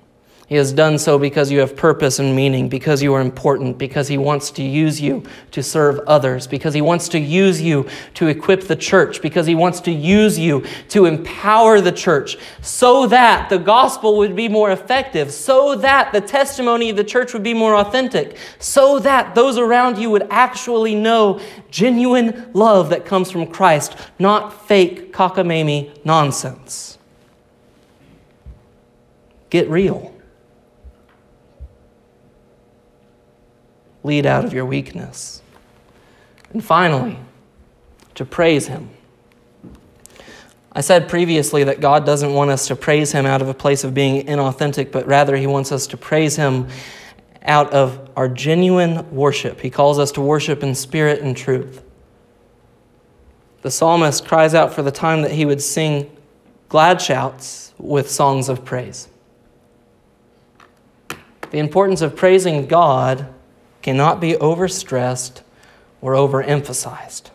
He 0.48 0.56
has 0.56 0.74
done 0.74 1.00
so 1.00 1.18
because 1.18 1.50
you 1.52 1.60
have 1.62 1.76
purpose 1.76 2.20
and 2.20 2.36
meaning, 2.36 2.68
because 2.68 3.02
you 3.02 3.14
are 3.14 3.22
important, 3.22 3.78
because 3.78 4.10
He 4.10 4.18
wants 4.18 4.52
to 4.52 4.62
use 4.62 5.00
you 5.00 5.24
to 5.52 5.64
serve 5.64 6.00
others, 6.02 6.48
because 6.48 6.74
He 6.74 6.82
wants 6.82 7.08
to 7.10 7.20
use 7.20 7.62
you 7.62 7.88
to 8.16 8.28
equip 8.28 8.64
the 8.64 8.76
church, 8.76 9.22
because 9.22 9.48
He 9.48 9.56
wants 9.56 9.80
to 9.82 9.92
use 9.92 10.38
you 10.38 10.66
to 10.90 11.06
empower 11.06 11.80
the 11.80 11.94
church 11.94 12.38
so 12.62 13.08
that 13.08 13.50
the 13.50 13.58
gospel 13.58 14.18
would 14.18 14.36
be 14.36 14.50
more 14.50 14.72
effective, 14.72 15.32
so 15.32 15.76
that 15.78 16.12
the 16.12 16.22
testimony 16.22 16.90
of 16.90 16.98
the 16.98 17.04
church 17.06 17.34
would 17.34 17.44
be 17.44 17.54
more 17.54 17.76
authentic, 17.78 18.38
so 18.60 19.00
that 19.00 19.36
those 19.36 19.58
around 19.58 19.98
you 19.98 20.10
would 20.10 20.28
actually 20.30 20.94
know 20.94 21.40
genuine 21.72 22.52
love 22.54 22.90
that 22.90 23.06
comes 23.06 23.32
from 23.32 23.48
Christ, 23.48 23.96
not 24.20 24.68
fake 24.68 25.14
cockamamie 25.14 26.06
nonsense. 26.06 26.98
Get 29.50 29.70
real. 29.70 30.13
Lead 34.04 34.26
out 34.26 34.46
of 34.46 34.54
your 34.54 34.66
weakness. 34.66 35.42
And 36.52 36.64
finally, 36.64 37.18
to 38.16 38.26
praise 38.26 38.68
Him. 38.68 38.90
I 40.72 40.82
said 40.82 41.08
previously 41.08 41.64
that 41.66 41.82
God 41.82 42.06
doesn't 42.06 42.34
want 42.34 42.52
us 42.52 42.68
to 42.68 42.76
praise 42.76 43.12
Him 43.12 43.26
out 43.26 43.42
of 43.42 43.50
a 43.50 43.54
place 43.54 43.84
of 43.84 43.94
being 43.94 44.26
inauthentic, 44.26 44.92
but 44.92 45.08
rather 45.08 45.36
He 45.36 45.48
wants 45.48 45.72
us 45.72 45.88
to 45.88 45.98
praise 45.98 46.36
Him 46.36 46.68
out 47.44 47.72
of 47.74 48.10
our 48.16 48.28
genuine 48.28 49.10
worship. 49.12 49.60
He 49.60 49.70
calls 49.70 50.00
us 50.00 50.12
to 50.14 50.22
worship 50.22 50.64
in 50.64 50.76
spirit 50.76 51.22
and 51.22 51.36
truth. 51.36 51.84
The 53.62 53.72
psalmist 53.72 54.26
cries 54.26 54.54
out 54.54 54.74
for 54.74 54.82
the 54.82 54.92
time 54.92 55.22
that 55.22 55.32
he 55.32 55.46
would 55.46 55.62
sing 55.62 56.16
glad 56.70 57.02
shouts 57.02 57.74
with 57.78 58.10
songs 58.10 58.50
of 58.50 58.66
praise. 58.66 59.08
The 61.52 61.60
importance 61.60 62.02
of 62.02 62.16
praising 62.16 62.66
God 62.66 63.34
cannot 63.84 64.20
be 64.20 64.34
overstressed 64.34 65.42
or 66.02 66.14
overemphasized. 66.14 67.30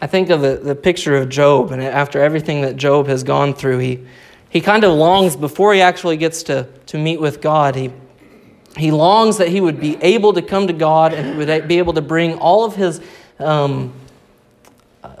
I 0.00 0.06
think 0.06 0.28
of 0.28 0.42
the, 0.42 0.56
the 0.56 0.74
picture 0.74 1.16
of 1.16 1.30
Job, 1.30 1.72
and 1.72 1.82
after 1.82 2.20
everything 2.22 2.60
that 2.60 2.76
Job 2.76 3.06
has 3.06 3.24
gone 3.24 3.54
through, 3.54 3.78
he, 3.78 4.06
he 4.50 4.60
kind 4.60 4.84
of 4.84 4.92
longs, 4.92 5.34
before 5.34 5.72
he 5.72 5.80
actually 5.80 6.18
gets 6.18 6.42
to, 6.44 6.68
to 6.86 6.98
meet 6.98 7.18
with 7.18 7.40
God, 7.40 7.74
he, 7.74 7.90
he 8.76 8.90
longs 8.90 9.38
that 9.38 9.48
he 9.48 9.62
would 9.62 9.80
be 9.80 9.96
able 10.02 10.34
to 10.34 10.42
come 10.42 10.66
to 10.66 10.74
God 10.74 11.14
and 11.14 11.38
would 11.38 11.66
be 11.66 11.78
able 11.78 11.94
to 11.94 12.02
bring 12.02 12.34
all 12.34 12.64
of 12.64 12.76
his. 12.76 13.00
Um, 13.38 13.92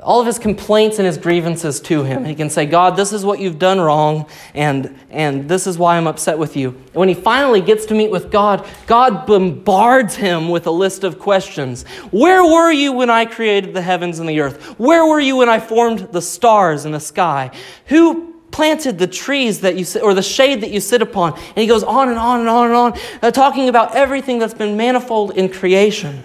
all 0.02 0.20
of 0.20 0.26
his 0.26 0.38
complaints 0.38 0.98
and 0.98 1.06
his 1.06 1.18
grievances 1.18 1.80
to 1.80 2.04
him. 2.04 2.24
He 2.24 2.34
can 2.34 2.50
say, 2.50 2.66
God, 2.66 2.96
this 2.96 3.12
is 3.12 3.24
what 3.24 3.40
you've 3.40 3.58
done 3.58 3.80
wrong, 3.80 4.26
and, 4.54 4.96
and 5.10 5.48
this 5.48 5.66
is 5.66 5.78
why 5.78 5.96
I'm 5.96 6.06
upset 6.06 6.38
with 6.38 6.56
you. 6.56 6.68
And 6.68 6.94
when 6.94 7.08
he 7.08 7.14
finally 7.14 7.60
gets 7.60 7.86
to 7.86 7.94
meet 7.94 8.10
with 8.10 8.30
God, 8.30 8.66
God 8.86 9.26
bombards 9.26 10.16
him 10.16 10.48
with 10.48 10.66
a 10.66 10.70
list 10.70 11.04
of 11.04 11.18
questions. 11.18 11.84
Where 12.10 12.44
were 12.44 12.70
you 12.70 12.92
when 12.92 13.10
I 13.10 13.24
created 13.24 13.74
the 13.74 13.82
heavens 13.82 14.18
and 14.18 14.28
the 14.28 14.40
earth? 14.40 14.78
Where 14.78 15.04
were 15.06 15.20
you 15.20 15.36
when 15.36 15.48
I 15.48 15.60
formed 15.60 16.08
the 16.12 16.22
stars 16.22 16.84
in 16.84 16.92
the 16.92 17.00
sky? 17.00 17.50
Who 17.86 18.34
planted 18.50 18.98
the 18.98 19.06
trees 19.06 19.60
that 19.60 19.76
you 19.76 19.84
sit, 19.84 20.02
or 20.02 20.14
the 20.14 20.22
shade 20.22 20.62
that 20.62 20.70
you 20.70 20.80
sit 20.80 21.02
upon? 21.02 21.34
And 21.34 21.58
he 21.58 21.66
goes 21.66 21.82
on 21.82 22.08
and 22.08 22.18
on 22.18 22.40
and 22.40 22.48
on 22.48 22.66
and 22.66 22.74
on, 22.74 22.98
uh, 23.20 23.30
talking 23.30 23.68
about 23.68 23.94
everything 23.94 24.38
that's 24.38 24.54
been 24.54 24.76
manifold 24.76 25.32
in 25.32 25.48
creation. 25.48 26.24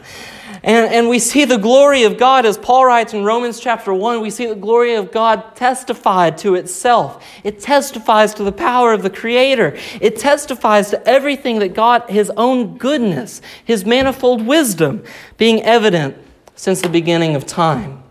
And, 0.63 0.93
and 0.93 1.09
we 1.09 1.17
see 1.17 1.45
the 1.45 1.57
glory 1.57 2.03
of 2.03 2.19
God, 2.19 2.45
as 2.45 2.55
Paul 2.57 2.85
writes 2.85 3.15
in 3.15 3.23
Romans 3.23 3.59
chapter 3.59 3.91
1, 3.91 4.21
we 4.21 4.29
see 4.29 4.45
the 4.45 4.55
glory 4.55 4.93
of 4.93 5.11
God 5.11 5.55
testified 5.55 6.37
to 6.39 6.53
itself. 6.53 7.25
It 7.43 7.59
testifies 7.59 8.35
to 8.35 8.43
the 8.43 8.51
power 8.51 8.93
of 8.93 9.01
the 9.01 9.09
Creator. 9.09 9.75
It 9.99 10.17
testifies 10.17 10.91
to 10.91 11.07
everything 11.07 11.59
that 11.59 11.73
God, 11.73 12.07
His 12.09 12.29
own 12.37 12.77
goodness, 12.77 13.41
His 13.65 13.85
manifold 13.85 14.45
wisdom, 14.45 15.03
being 15.37 15.63
evident 15.63 16.15
since 16.55 16.81
the 16.81 16.89
beginning 16.89 17.35
of 17.35 17.47
time. 17.47 18.03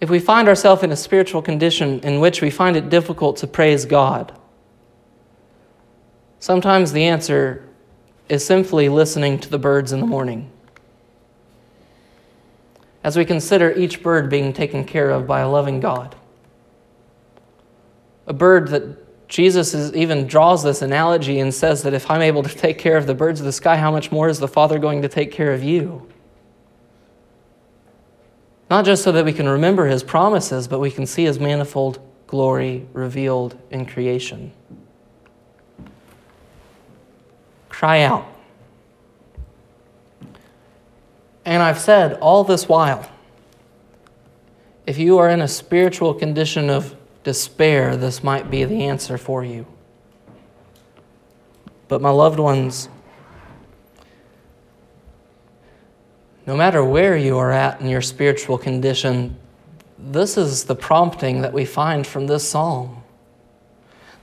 If 0.00 0.10
we 0.10 0.18
find 0.18 0.48
ourselves 0.48 0.82
in 0.82 0.90
a 0.90 0.96
spiritual 0.96 1.42
condition 1.42 2.00
in 2.00 2.18
which 2.18 2.42
we 2.42 2.50
find 2.50 2.76
it 2.76 2.90
difficult 2.90 3.36
to 3.38 3.46
praise 3.46 3.84
God, 3.84 4.36
sometimes 6.40 6.92
the 6.92 7.04
answer 7.04 7.68
is 8.28 8.44
simply 8.44 8.88
listening 8.88 9.38
to 9.38 9.50
the 9.50 9.58
birds 9.58 9.92
in 9.92 10.00
the 10.00 10.06
morning. 10.06 10.50
As 13.02 13.16
we 13.16 13.24
consider 13.24 13.72
each 13.72 14.02
bird 14.02 14.30
being 14.30 14.52
taken 14.52 14.84
care 14.84 15.10
of 15.10 15.26
by 15.26 15.40
a 15.40 15.48
loving 15.48 15.80
God, 15.80 16.16
a 18.26 18.32
bird 18.32 18.68
that 18.68 19.28
Jesus 19.28 19.74
is, 19.74 19.92
even 19.94 20.26
draws 20.26 20.62
this 20.62 20.80
analogy 20.80 21.40
and 21.40 21.52
says 21.52 21.82
that 21.82 21.92
if 21.92 22.10
I'm 22.10 22.22
able 22.22 22.42
to 22.42 22.54
take 22.54 22.78
care 22.78 22.96
of 22.96 23.06
the 23.06 23.14
birds 23.14 23.40
of 23.40 23.46
the 23.46 23.52
sky, 23.52 23.76
how 23.76 23.90
much 23.90 24.10
more 24.10 24.28
is 24.28 24.38
the 24.38 24.48
Father 24.48 24.78
going 24.78 25.02
to 25.02 25.08
take 25.08 25.32
care 25.32 25.52
of 25.52 25.62
you? 25.62 26.08
Not 28.70 28.84
just 28.84 29.02
so 29.02 29.12
that 29.12 29.24
we 29.24 29.32
can 29.32 29.48
remember 29.48 29.86
his 29.86 30.02
promises, 30.02 30.66
but 30.68 30.78
we 30.78 30.90
can 30.90 31.04
see 31.04 31.24
his 31.24 31.38
manifold 31.38 32.00
glory 32.26 32.86
revealed 32.92 33.58
in 33.70 33.84
creation. 33.86 34.52
Cry 37.74 38.02
out. 38.02 38.24
And 41.44 41.60
I've 41.60 41.80
said 41.80 42.12
all 42.20 42.44
this 42.44 42.68
while 42.68 43.10
if 44.86 44.96
you 44.96 45.18
are 45.18 45.28
in 45.28 45.40
a 45.40 45.48
spiritual 45.48 46.14
condition 46.14 46.70
of 46.70 46.94
despair, 47.24 47.96
this 47.96 48.22
might 48.22 48.48
be 48.48 48.64
the 48.64 48.84
answer 48.84 49.18
for 49.18 49.44
you. 49.44 49.66
But, 51.88 52.00
my 52.00 52.10
loved 52.10 52.38
ones, 52.38 52.88
no 56.46 56.56
matter 56.56 56.84
where 56.84 57.16
you 57.16 57.38
are 57.38 57.50
at 57.50 57.80
in 57.80 57.88
your 57.88 58.02
spiritual 58.02 58.56
condition, 58.56 59.36
this 59.98 60.36
is 60.36 60.62
the 60.64 60.76
prompting 60.76 61.42
that 61.42 61.52
we 61.52 61.64
find 61.64 62.06
from 62.06 62.28
this 62.28 62.48
psalm 62.48 63.03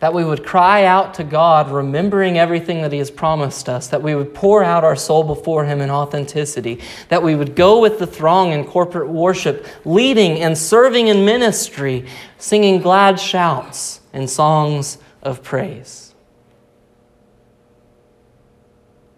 that 0.01 0.13
we 0.15 0.25
would 0.25 0.43
cry 0.43 0.83
out 0.83 1.13
to 1.13 1.23
God, 1.23 1.71
remembering 1.71 2.39
everything 2.39 2.81
that 2.81 2.91
He 2.91 2.97
has 2.97 3.11
promised 3.11 3.69
us, 3.69 3.87
that 3.87 4.01
we 4.01 4.15
would 4.15 4.33
pour 4.33 4.63
out 4.63 4.83
our 4.83 4.95
soul 4.95 5.23
before 5.23 5.63
Him 5.63 5.79
in 5.79 5.91
authenticity, 5.91 6.81
that 7.09 7.21
we 7.21 7.35
would 7.35 7.55
go 7.55 7.79
with 7.79 7.99
the 7.99 8.07
throng 8.07 8.51
in 8.51 8.65
corporate 8.65 9.07
worship, 9.07 9.67
leading 9.85 10.39
and 10.39 10.57
serving 10.57 11.07
in 11.07 11.23
ministry, 11.23 12.07
singing 12.39 12.81
glad 12.81 13.19
shouts 13.19 14.01
and 14.11 14.27
songs 14.27 14.97
of 15.21 15.43
praise. 15.43 16.15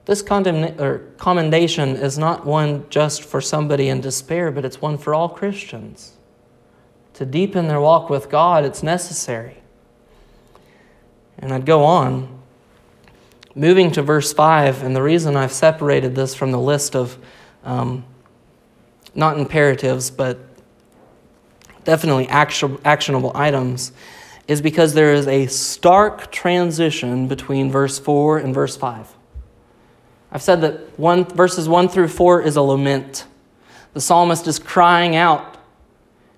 This 0.03 0.21
commendation 0.21 1.95
is 1.95 2.17
not 2.17 2.45
one 2.45 2.85
just 2.89 3.23
for 3.23 3.39
somebody 3.39 3.87
in 3.87 4.01
despair, 4.01 4.51
but 4.51 4.65
it's 4.65 4.81
one 4.81 4.97
for 4.97 5.13
all 5.15 5.29
Christians. 5.29 6.17
To 7.13 7.25
deepen 7.25 7.69
their 7.69 7.79
walk 7.79 8.09
with 8.09 8.29
God, 8.29 8.65
it's 8.65 8.83
necessary. 8.83 9.62
And 11.39 11.53
I'd 11.53 11.65
go 11.65 11.83
on. 11.83 12.41
Moving 13.55 13.91
to 13.91 14.01
verse 14.01 14.33
5, 14.33 14.83
and 14.83 14.95
the 14.95 15.03
reason 15.03 15.35
I've 15.35 15.51
separated 15.51 16.15
this 16.15 16.33
from 16.33 16.51
the 16.51 16.59
list 16.59 16.95
of 16.95 17.17
um, 17.63 18.03
not 19.13 19.37
imperatives, 19.37 20.09
but 20.09 20.39
definitely 21.83 22.27
action, 22.29 22.79
actionable 22.83 23.31
items, 23.35 23.91
is 24.47 24.61
because 24.61 24.93
there 24.93 25.13
is 25.13 25.27
a 25.27 25.47
stark 25.47 26.31
transition 26.31 27.27
between 27.27 27.71
verse 27.71 27.99
4 27.99 28.39
and 28.39 28.53
verse 28.53 28.75
5. 28.75 29.13
I've 30.31 30.41
said 30.41 30.61
that 30.61 30.99
one, 30.99 31.25
verses 31.25 31.69
1 31.69 31.89
through 31.89 32.07
4 32.07 32.41
is 32.41 32.55
a 32.55 32.61
lament. 32.61 33.25
The 33.93 34.01
psalmist 34.01 34.47
is 34.47 34.57
crying 34.57 35.15
out 35.15 35.52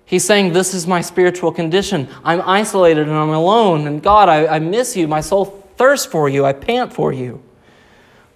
He's 0.06 0.24
saying, 0.24 0.52
This 0.52 0.72
is 0.72 0.86
my 0.86 1.00
spiritual 1.02 1.52
condition. 1.52 2.08
I'm 2.24 2.40
isolated 2.42 3.08
and 3.08 3.16
I'm 3.16 3.30
alone. 3.30 3.86
And 3.86 4.02
God, 4.02 4.28
I, 4.28 4.46
I 4.46 4.58
miss 4.60 4.96
you. 4.96 5.06
My 5.06 5.20
soul 5.20 5.44
thirsts 5.76 6.06
for 6.06 6.28
you. 6.28 6.46
I 6.46 6.52
pant 6.52 6.92
for 6.92 7.12
you. 7.12 7.42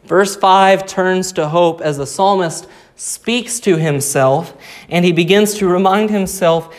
Verse 0.05 0.35
5 0.35 0.87
turns 0.87 1.33
to 1.33 1.49
hope 1.49 1.81
as 1.81 1.97
the 1.97 2.07
psalmist 2.07 2.67
speaks 2.97 3.61
to 3.61 3.77
himself 3.77 4.55
and 4.89 5.05
he 5.05 5.13
begins 5.13 5.55
to 5.55 5.69
remind 5.69 6.11
himself 6.11 6.75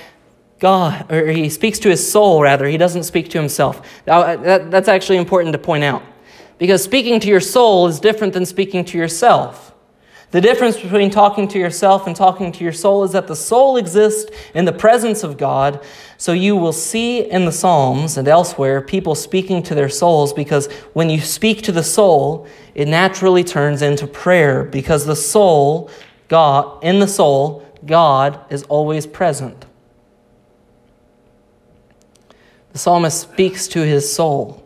God, 0.59 1.11
or 1.11 1.25
he 1.27 1.49
speaks 1.49 1.79
to 1.79 1.89
his 1.89 2.11
soul 2.11 2.43
rather. 2.43 2.67
He 2.67 2.77
doesn't 2.77 3.03
speak 3.03 3.29
to 3.31 3.39
himself. 3.39 3.81
Now, 4.05 4.21
uh, 4.21 4.35
that, 4.37 4.69
that's 4.69 4.87
actually 4.87 5.17
important 5.17 5.53
to 5.53 5.57
point 5.57 5.83
out 5.83 6.03
because 6.59 6.83
speaking 6.83 7.19
to 7.21 7.27
your 7.27 7.39
soul 7.39 7.87
is 7.87 7.99
different 7.99 8.33
than 8.33 8.45
speaking 8.45 8.85
to 8.85 8.97
yourself. 8.97 9.70
The 10.31 10.39
difference 10.39 10.77
between 10.77 11.09
talking 11.09 11.49
to 11.49 11.59
yourself 11.59 12.07
and 12.07 12.15
talking 12.15 12.53
to 12.53 12.63
your 12.63 12.71
soul 12.71 13.03
is 13.03 13.11
that 13.11 13.27
the 13.27 13.35
soul 13.35 13.75
exists 13.75 14.31
in 14.53 14.63
the 14.63 14.71
presence 14.71 15.23
of 15.23 15.37
God. 15.37 15.83
So 16.17 16.31
you 16.31 16.55
will 16.55 16.71
see 16.71 17.29
in 17.29 17.43
the 17.43 17.51
Psalms 17.51 18.17
and 18.17 18.29
elsewhere 18.29 18.79
people 18.79 19.13
speaking 19.13 19.61
to 19.63 19.75
their 19.75 19.89
souls 19.89 20.31
because 20.31 20.71
when 20.93 21.09
you 21.09 21.19
speak 21.19 21.63
to 21.63 21.73
the 21.73 21.83
soul, 21.83 22.47
it 22.75 22.87
naturally 22.87 23.43
turns 23.43 23.81
into 23.81 24.07
prayer 24.07 24.63
because 24.63 25.05
the 25.05 25.17
soul, 25.17 25.89
God, 26.29 26.81
in 26.81 26.99
the 26.99 27.09
soul, 27.09 27.65
God 27.85 28.39
is 28.49 28.63
always 28.63 29.05
present. 29.05 29.65
The 32.71 32.79
psalmist 32.79 33.19
speaks 33.19 33.67
to 33.69 33.85
his 33.85 34.11
soul. 34.11 34.60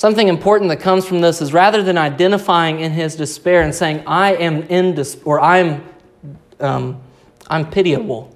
Something 0.00 0.28
important 0.28 0.70
that 0.70 0.80
comes 0.80 1.06
from 1.06 1.20
this 1.20 1.42
is 1.42 1.52
rather 1.52 1.82
than 1.82 1.98
identifying 1.98 2.80
in 2.80 2.92
his 2.92 3.16
despair 3.16 3.60
and 3.60 3.74
saying, 3.74 4.02
I 4.06 4.34
am 4.34 4.62
in 4.62 4.94
despair, 4.94 5.24
or 5.26 5.40
I'm, 5.42 5.84
um, 6.58 7.02
I'm 7.48 7.70
pitiable, 7.70 8.34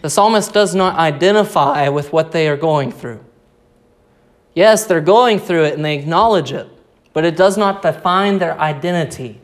the 0.00 0.08
psalmist 0.08 0.54
does 0.54 0.74
not 0.74 0.96
identify 0.96 1.90
with 1.90 2.14
what 2.14 2.32
they 2.32 2.48
are 2.48 2.56
going 2.56 2.90
through. 2.90 3.22
Yes, 4.54 4.86
they're 4.86 5.02
going 5.02 5.40
through 5.40 5.64
it 5.64 5.74
and 5.74 5.84
they 5.84 5.98
acknowledge 5.98 6.52
it, 6.52 6.70
but 7.12 7.26
it 7.26 7.36
does 7.36 7.58
not 7.58 7.82
define 7.82 8.38
their 8.38 8.58
identity. 8.58 9.42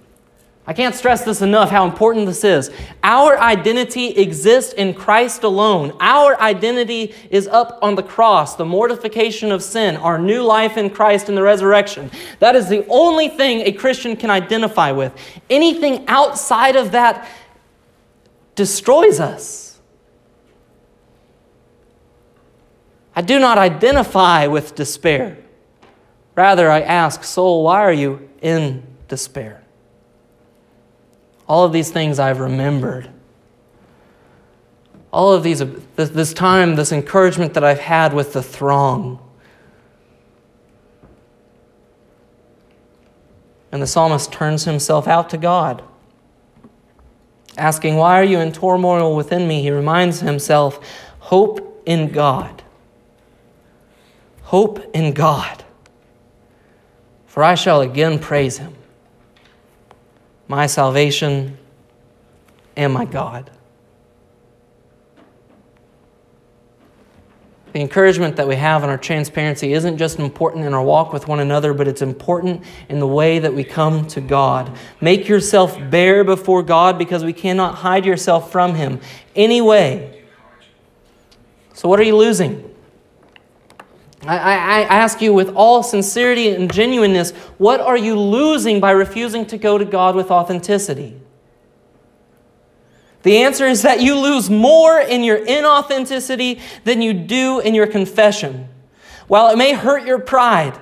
I 0.68 0.72
can't 0.72 0.96
stress 0.96 1.24
this 1.24 1.42
enough 1.42 1.70
how 1.70 1.86
important 1.86 2.26
this 2.26 2.42
is. 2.42 2.72
Our 3.04 3.38
identity 3.38 4.08
exists 4.08 4.72
in 4.72 4.94
Christ 4.94 5.44
alone. 5.44 5.96
Our 6.00 6.40
identity 6.40 7.14
is 7.30 7.46
up 7.46 7.78
on 7.82 7.94
the 7.94 8.02
cross, 8.02 8.56
the 8.56 8.64
mortification 8.64 9.52
of 9.52 9.62
sin, 9.62 9.96
our 9.96 10.18
new 10.18 10.42
life 10.42 10.76
in 10.76 10.90
Christ 10.90 11.28
and 11.28 11.38
the 11.38 11.42
resurrection. 11.42 12.10
That 12.40 12.56
is 12.56 12.68
the 12.68 12.84
only 12.88 13.28
thing 13.28 13.60
a 13.60 13.70
Christian 13.70 14.16
can 14.16 14.28
identify 14.28 14.90
with. 14.90 15.12
Anything 15.48 16.04
outside 16.08 16.74
of 16.74 16.90
that 16.92 17.28
destroys 18.56 19.20
us. 19.20 19.78
I 23.14 23.22
do 23.22 23.38
not 23.38 23.56
identify 23.56 24.48
with 24.48 24.74
despair. 24.74 25.38
Rather, 26.34 26.70
I 26.70 26.80
ask, 26.80 27.22
soul, 27.22 27.62
why 27.62 27.82
are 27.82 27.92
you 27.92 28.28
in 28.42 28.82
despair? 29.06 29.62
All 31.48 31.64
of 31.64 31.72
these 31.72 31.90
things 31.90 32.18
I've 32.18 32.40
remembered. 32.40 33.10
All 35.12 35.32
of 35.32 35.42
these, 35.42 35.62
this 35.94 36.32
time, 36.32 36.74
this 36.74 36.92
encouragement 36.92 37.54
that 37.54 37.64
I've 37.64 37.78
had 37.78 38.12
with 38.12 38.32
the 38.32 38.42
throng. 38.42 39.20
And 43.70 43.80
the 43.80 43.86
psalmist 43.86 44.32
turns 44.32 44.64
himself 44.64 45.06
out 45.06 45.30
to 45.30 45.38
God, 45.38 45.82
asking, 47.56 47.96
Why 47.96 48.18
are 48.20 48.24
you 48.24 48.38
in 48.38 48.52
turmoil 48.52 49.14
within 49.14 49.46
me? 49.46 49.62
He 49.62 49.70
reminds 49.70 50.20
himself, 50.20 50.80
Hope 51.20 51.82
in 51.86 52.10
God. 52.10 52.62
Hope 54.42 54.94
in 54.94 55.12
God, 55.12 55.64
for 57.26 57.42
I 57.42 57.56
shall 57.56 57.80
again 57.80 58.18
praise 58.18 58.58
him 58.58 58.75
my 60.48 60.66
salvation 60.66 61.58
and 62.76 62.92
my 62.92 63.04
God. 63.04 63.50
The 67.72 67.82
encouragement 67.82 68.36
that 68.36 68.48
we 68.48 68.56
have 68.56 68.84
in 68.84 68.88
our 68.88 68.96
transparency 68.96 69.74
isn't 69.74 69.98
just 69.98 70.18
important 70.18 70.64
in 70.64 70.72
our 70.72 70.82
walk 70.82 71.12
with 71.12 71.28
one 71.28 71.40
another, 71.40 71.74
but 71.74 71.86
it's 71.86 72.00
important 72.00 72.64
in 72.88 73.00
the 73.00 73.06
way 73.06 73.38
that 73.38 73.52
we 73.52 73.64
come 73.64 74.06
to 74.06 74.22
God. 74.22 74.74
Make 75.02 75.28
yourself 75.28 75.78
bare 75.90 76.24
before 76.24 76.62
God 76.62 76.96
because 76.96 77.22
we 77.22 77.34
cannot 77.34 77.74
hide 77.74 78.06
yourself 78.06 78.50
from 78.50 78.76
Him 78.76 79.00
anyway. 79.34 80.24
So, 81.74 81.86
what 81.86 82.00
are 82.00 82.04
you 82.04 82.16
losing? 82.16 82.74
I, 84.28 84.36
I, 84.36 84.80
ask 84.82 85.20
you 85.20 85.32
with 85.32 85.54
all 85.54 85.82
sincerity 85.82 86.48
and 86.48 86.72
genuineness, 86.72 87.30
what 87.58 87.80
are 87.80 87.96
you 87.96 88.18
losing 88.18 88.80
by 88.80 88.90
refusing 88.90 89.46
to 89.46 89.58
go 89.58 89.78
to 89.78 89.84
God 89.84 90.16
with 90.16 90.30
authenticity? 90.30 91.20
The 93.22 93.38
answer 93.38 93.66
is 93.66 93.82
that 93.82 94.00
you 94.00 94.18
lose 94.18 94.48
more 94.48 95.00
in 95.00 95.24
your 95.24 95.44
inauthenticity 95.44 96.60
than 96.84 97.02
you 97.02 97.12
do 97.12 97.60
in 97.60 97.74
your 97.74 97.86
confession. 97.86 98.68
While 99.26 99.48
it 99.48 99.56
may 99.56 99.72
hurt 99.72 100.06
your 100.06 100.20
pride, 100.20 100.78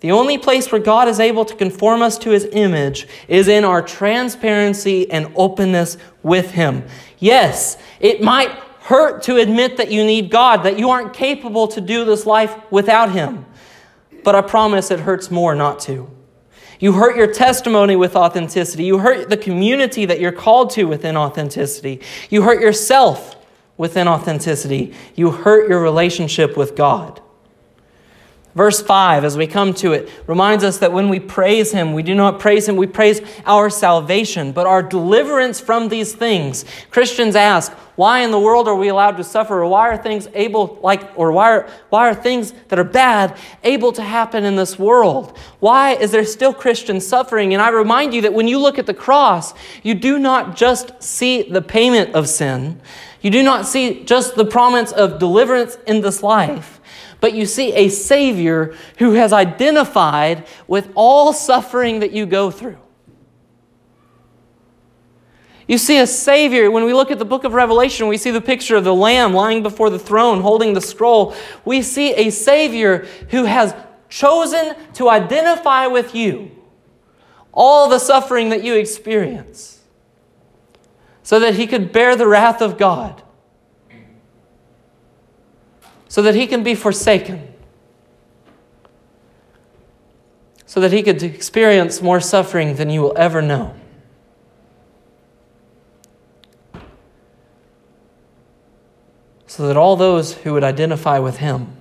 the 0.00 0.10
only 0.10 0.36
place 0.36 0.70
where 0.70 0.80
God 0.80 1.08
is 1.08 1.20
able 1.20 1.44
to 1.44 1.54
conform 1.54 2.02
us 2.02 2.18
to 2.18 2.30
his 2.30 2.44
image 2.52 3.06
is 3.28 3.48
in 3.48 3.64
our 3.64 3.80
transparency 3.80 5.10
and 5.10 5.32
openness 5.36 5.96
with 6.22 6.50
him. 6.50 6.84
Yes, 7.18 7.78
it 8.00 8.20
might 8.20 8.50
hurt 8.84 9.22
to 9.24 9.36
admit 9.36 9.76
that 9.76 9.90
you 9.90 10.04
need 10.04 10.30
God, 10.30 10.64
that 10.64 10.78
you 10.78 10.90
aren't 10.90 11.12
capable 11.12 11.68
to 11.68 11.80
do 11.80 12.04
this 12.04 12.26
life 12.26 12.54
without 12.70 13.12
him. 13.12 13.46
But 14.24 14.34
I 14.34 14.40
promise 14.40 14.90
it 14.90 15.00
hurts 15.00 15.30
more 15.30 15.54
not 15.54 15.80
to. 15.80 16.10
You 16.80 16.94
hurt 16.94 17.16
your 17.16 17.32
testimony 17.32 17.94
with 17.94 18.16
authenticity. 18.16 18.84
You 18.84 18.98
hurt 18.98 19.30
the 19.30 19.36
community 19.36 20.04
that 20.04 20.18
you're 20.18 20.32
called 20.32 20.70
to 20.70 20.84
within 20.84 21.16
authenticity. 21.16 22.00
You 22.28 22.42
hurt 22.42 22.60
yourself 22.60 23.36
within 23.76 24.08
authenticity. 24.08 24.92
You 25.14 25.30
hurt 25.30 25.68
your 25.68 25.80
relationship 25.80 26.56
with 26.56 26.74
God. 26.74 27.20
Verse 28.54 28.82
5, 28.82 29.24
as 29.24 29.38
we 29.38 29.46
come 29.46 29.72
to 29.74 29.94
it, 29.94 30.10
reminds 30.26 30.62
us 30.62 30.76
that 30.78 30.92
when 30.92 31.08
we 31.08 31.18
praise 31.18 31.72
Him, 31.72 31.94
we 31.94 32.02
do 32.02 32.14
not 32.14 32.38
praise 32.38 32.68
Him, 32.68 32.76
we 32.76 32.86
praise 32.86 33.22
our 33.46 33.70
salvation, 33.70 34.52
but 34.52 34.66
our 34.66 34.82
deliverance 34.82 35.58
from 35.58 35.88
these 35.88 36.14
things. 36.14 36.66
Christians 36.90 37.34
ask, 37.34 37.72
why 37.96 38.20
in 38.20 38.30
the 38.30 38.38
world 38.38 38.68
are 38.68 38.74
we 38.74 38.88
allowed 38.88 39.16
to 39.16 39.24
suffer? 39.24 39.62
Or 39.62 39.68
why 39.68 39.88
are 39.88 39.96
things 39.96 40.28
able, 40.34 40.78
like, 40.82 41.18
or 41.18 41.32
why 41.32 41.50
are, 41.50 41.68
why 41.88 42.10
are 42.10 42.14
things 42.14 42.52
that 42.68 42.78
are 42.78 42.84
bad 42.84 43.38
able 43.64 43.92
to 43.92 44.02
happen 44.02 44.44
in 44.44 44.56
this 44.56 44.78
world? 44.78 45.38
Why 45.60 45.92
is 45.92 46.10
there 46.10 46.24
still 46.24 46.52
Christian 46.52 47.00
suffering? 47.00 47.54
And 47.54 47.62
I 47.62 47.70
remind 47.70 48.12
you 48.12 48.20
that 48.22 48.34
when 48.34 48.48
you 48.48 48.58
look 48.58 48.78
at 48.78 48.84
the 48.84 48.94
cross, 48.94 49.54
you 49.82 49.94
do 49.94 50.18
not 50.18 50.56
just 50.56 51.02
see 51.02 51.42
the 51.42 51.62
payment 51.62 52.14
of 52.14 52.28
sin, 52.28 52.80
you 53.22 53.30
do 53.30 53.42
not 53.42 53.66
see 53.66 54.04
just 54.04 54.34
the 54.34 54.44
promise 54.44 54.92
of 54.92 55.18
deliverance 55.18 55.78
in 55.86 56.02
this 56.02 56.22
life 56.22 56.80
but 57.22 57.34
you 57.34 57.46
see 57.46 57.72
a 57.74 57.88
Savior 57.88 58.74
who 58.98 59.12
has 59.12 59.32
identified 59.32 60.44
with 60.66 60.90
all 60.96 61.32
suffering 61.32 62.00
that 62.00 62.10
you 62.10 62.26
go 62.26 62.50
through. 62.50 62.78
You 65.68 65.78
see 65.78 66.00
a 66.00 66.06
Savior. 66.08 66.68
When 66.68 66.84
we 66.84 66.92
look 66.92 67.12
at 67.12 67.20
the 67.20 67.24
book 67.24 67.44
of 67.44 67.54
Revelation, 67.54 68.08
we 68.08 68.16
see 68.16 68.32
the 68.32 68.40
picture 68.40 68.74
of 68.74 68.82
the 68.82 68.92
Lamb 68.92 69.34
lying 69.34 69.62
before 69.62 69.88
the 69.88 70.00
throne 70.00 70.40
holding 70.40 70.74
the 70.74 70.80
scroll. 70.80 71.36
We 71.64 71.80
see 71.80 72.12
a 72.14 72.30
Savior 72.30 73.06
who 73.30 73.44
has 73.44 73.72
chosen 74.08 74.74
to 74.94 75.08
identify 75.08 75.86
with 75.86 76.16
you 76.16 76.50
all 77.52 77.88
the 77.88 78.00
suffering 78.00 78.48
that 78.48 78.64
you 78.64 78.74
experience 78.74 79.80
so 81.22 81.38
that 81.38 81.54
he 81.54 81.68
could 81.68 81.92
bear 81.92 82.16
the 82.16 82.26
wrath 82.26 82.60
of 82.60 82.76
God 82.76 83.22
so 86.12 86.20
that 86.20 86.34
he 86.34 86.46
can 86.46 86.62
be 86.62 86.74
forsaken, 86.74 87.54
so 90.66 90.78
that 90.78 90.92
he 90.92 91.02
could 91.02 91.22
experience 91.22 92.02
more 92.02 92.20
suffering 92.20 92.74
than 92.76 92.90
you 92.90 93.00
will 93.00 93.16
ever 93.16 93.40
know. 93.40 93.74
So 99.46 99.66
that 99.66 99.78
all 99.78 99.96
those 99.96 100.34
who 100.34 100.52
would 100.52 100.62
identify 100.62 101.18
with 101.18 101.38
him 101.38 101.78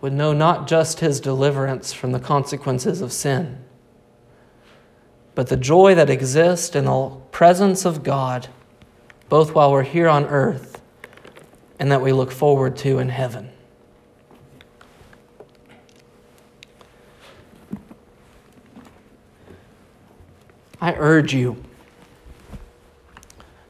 would 0.00 0.14
know 0.14 0.32
not 0.32 0.66
just 0.66 1.00
his 1.00 1.20
deliverance 1.20 1.92
from 1.92 2.12
the 2.12 2.20
consequences 2.20 3.02
of 3.02 3.12
sin, 3.12 3.62
but 5.34 5.48
the 5.48 5.56
joy 5.58 5.94
that 5.94 6.08
exists 6.08 6.74
in 6.74 6.86
the 6.86 7.10
presence 7.30 7.84
of 7.84 8.02
God 8.02 8.48
both 9.28 9.54
while 9.54 9.72
we're 9.72 9.82
here 9.82 10.08
on 10.08 10.24
earth 10.26 10.80
and 11.78 11.92
that 11.92 12.00
we 12.00 12.12
look 12.12 12.30
forward 12.30 12.76
to 12.78 12.98
in 12.98 13.08
heaven. 13.08 13.50
I 20.80 20.94
urge 20.94 21.34
you 21.34 21.62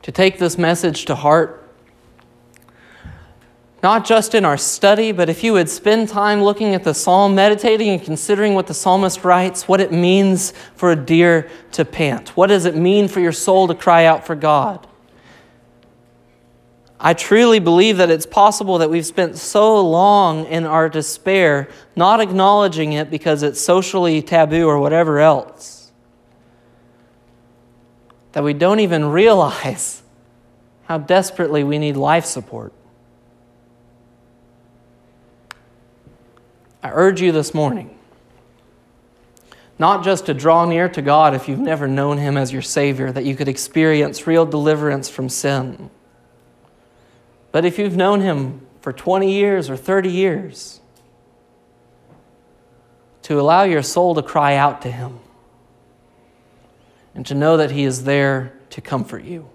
to 0.02 0.12
take 0.12 0.38
this 0.38 0.58
message 0.58 1.06
to 1.06 1.14
heart, 1.14 1.68
not 3.82 4.04
just 4.04 4.34
in 4.34 4.44
our 4.44 4.58
study, 4.58 5.12
but 5.12 5.28
if 5.28 5.42
you 5.42 5.54
would 5.54 5.70
spend 5.70 6.08
time 6.08 6.42
looking 6.42 6.74
at 6.74 6.84
the 6.84 6.92
psalm, 6.92 7.34
meditating 7.34 7.88
and 7.90 8.02
considering 8.02 8.54
what 8.54 8.66
the 8.66 8.74
psalmist 8.74 9.24
writes, 9.24 9.66
what 9.66 9.80
it 9.80 9.90
means 9.90 10.52
for 10.74 10.92
a 10.92 10.96
deer 10.96 11.48
to 11.72 11.84
pant. 11.84 12.30
What 12.36 12.48
does 12.48 12.66
it 12.66 12.76
mean 12.76 13.08
for 13.08 13.20
your 13.20 13.32
soul 13.32 13.68
to 13.68 13.74
cry 13.74 14.04
out 14.04 14.26
for 14.26 14.34
God? 14.34 14.86
I 17.00 17.14
truly 17.14 17.60
believe 17.60 17.98
that 17.98 18.10
it's 18.10 18.26
possible 18.26 18.78
that 18.78 18.90
we've 18.90 19.06
spent 19.06 19.38
so 19.38 19.80
long 19.80 20.46
in 20.46 20.64
our 20.64 20.88
despair 20.88 21.68
not 21.94 22.20
acknowledging 22.20 22.92
it 22.92 23.08
because 23.08 23.44
it's 23.44 23.60
socially 23.60 24.20
taboo 24.20 24.66
or 24.66 24.78
whatever 24.80 25.20
else 25.20 25.92
that 28.32 28.42
we 28.42 28.52
don't 28.52 28.80
even 28.80 29.06
realize 29.10 30.02
how 30.86 30.98
desperately 30.98 31.62
we 31.62 31.78
need 31.78 31.96
life 31.96 32.24
support. 32.24 32.72
I 36.82 36.90
urge 36.90 37.20
you 37.20 37.30
this 37.30 37.54
morning 37.54 37.94
not 39.78 40.02
just 40.02 40.26
to 40.26 40.34
draw 40.34 40.64
near 40.64 40.88
to 40.88 41.00
God 41.00 41.34
if 41.34 41.48
you've 41.48 41.60
never 41.60 41.86
known 41.86 42.18
Him 42.18 42.36
as 42.36 42.52
your 42.52 42.62
Savior, 42.62 43.12
that 43.12 43.24
you 43.24 43.36
could 43.36 43.46
experience 43.46 44.26
real 44.26 44.44
deliverance 44.44 45.08
from 45.08 45.28
sin 45.28 45.88
but 47.52 47.64
if 47.64 47.78
you've 47.78 47.96
known 47.96 48.20
him 48.20 48.66
for 48.80 48.92
20 48.92 49.32
years 49.32 49.70
or 49.70 49.76
30 49.76 50.10
years, 50.10 50.80
to 53.28 53.38
allow 53.38 53.62
your 53.62 53.82
soul 53.82 54.14
to 54.14 54.22
cry 54.22 54.54
out 54.54 54.80
to 54.80 54.90
him 54.90 55.18
and 57.14 57.26
to 57.26 57.34
know 57.34 57.58
that 57.58 57.70
he 57.70 57.84
is 57.84 58.04
there 58.04 58.54
to 58.70 58.80
comfort 58.80 59.22
you. 59.22 59.46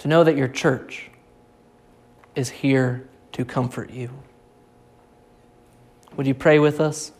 To 0.00 0.08
know 0.08 0.22
that 0.22 0.36
your 0.36 0.48
church 0.48 1.08
is 2.34 2.50
here 2.50 3.08
to 3.32 3.46
comfort 3.46 3.88
you. 3.88 4.10
Would 6.16 6.26
you 6.26 6.34
pray 6.34 6.58
with 6.58 6.78
us? 6.78 7.10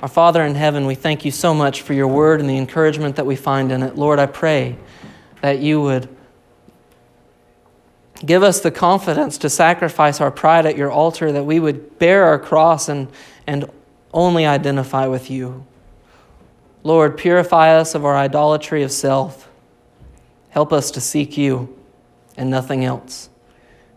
Our 0.00 0.08
Father 0.08 0.42
in 0.42 0.54
heaven, 0.54 0.86
we 0.86 0.94
thank 0.94 1.26
you 1.26 1.30
so 1.30 1.52
much 1.52 1.82
for 1.82 1.92
your 1.92 2.08
word 2.08 2.40
and 2.40 2.48
the 2.48 2.56
encouragement 2.56 3.16
that 3.16 3.26
we 3.26 3.36
find 3.36 3.70
in 3.70 3.82
it. 3.82 3.94
Lord, 3.96 4.18
I 4.18 4.24
pray 4.24 4.78
that 5.42 5.58
you 5.58 5.82
would 5.82 6.08
Give 8.24 8.42
us 8.42 8.60
the 8.60 8.70
confidence 8.70 9.38
to 9.38 9.50
sacrifice 9.50 10.20
our 10.20 10.30
pride 10.30 10.66
at 10.66 10.76
your 10.76 10.90
altar, 10.90 11.30
that 11.32 11.44
we 11.44 11.60
would 11.60 11.98
bear 11.98 12.24
our 12.24 12.38
cross 12.38 12.88
and, 12.88 13.08
and 13.46 13.70
only 14.12 14.44
identify 14.44 15.06
with 15.06 15.30
you. 15.30 15.64
Lord, 16.82 17.16
purify 17.16 17.76
us 17.76 17.94
of 17.94 18.04
our 18.04 18.16
idolatry 18.16 18.82
of 18.82 18.90
self. 18.90 19.48
Help 20.50 20.72
us 20.72 20.90
to 20.92 21.00
seek 21.00 21.36
you 21.36 21.76
and 22.36 22.50
nothing 22.50 22.84
else. 22.84 23.28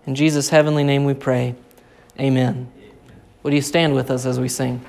In 0.06 0.16
Jesus' 0.16 0.50
heavenly 0.50 0.84
name 0.84 1.06
we 1.06 1.14
pray. 1.14 1.56
Amen. 2.20 2.72
Would 3.44 3.54
you 3.54 3.62
stand 3.62 3.96
with 3.96 4.12
us 4.12 4.26
as 4.26 4.40
we 4.40 4.50
sing? 4.50 4.84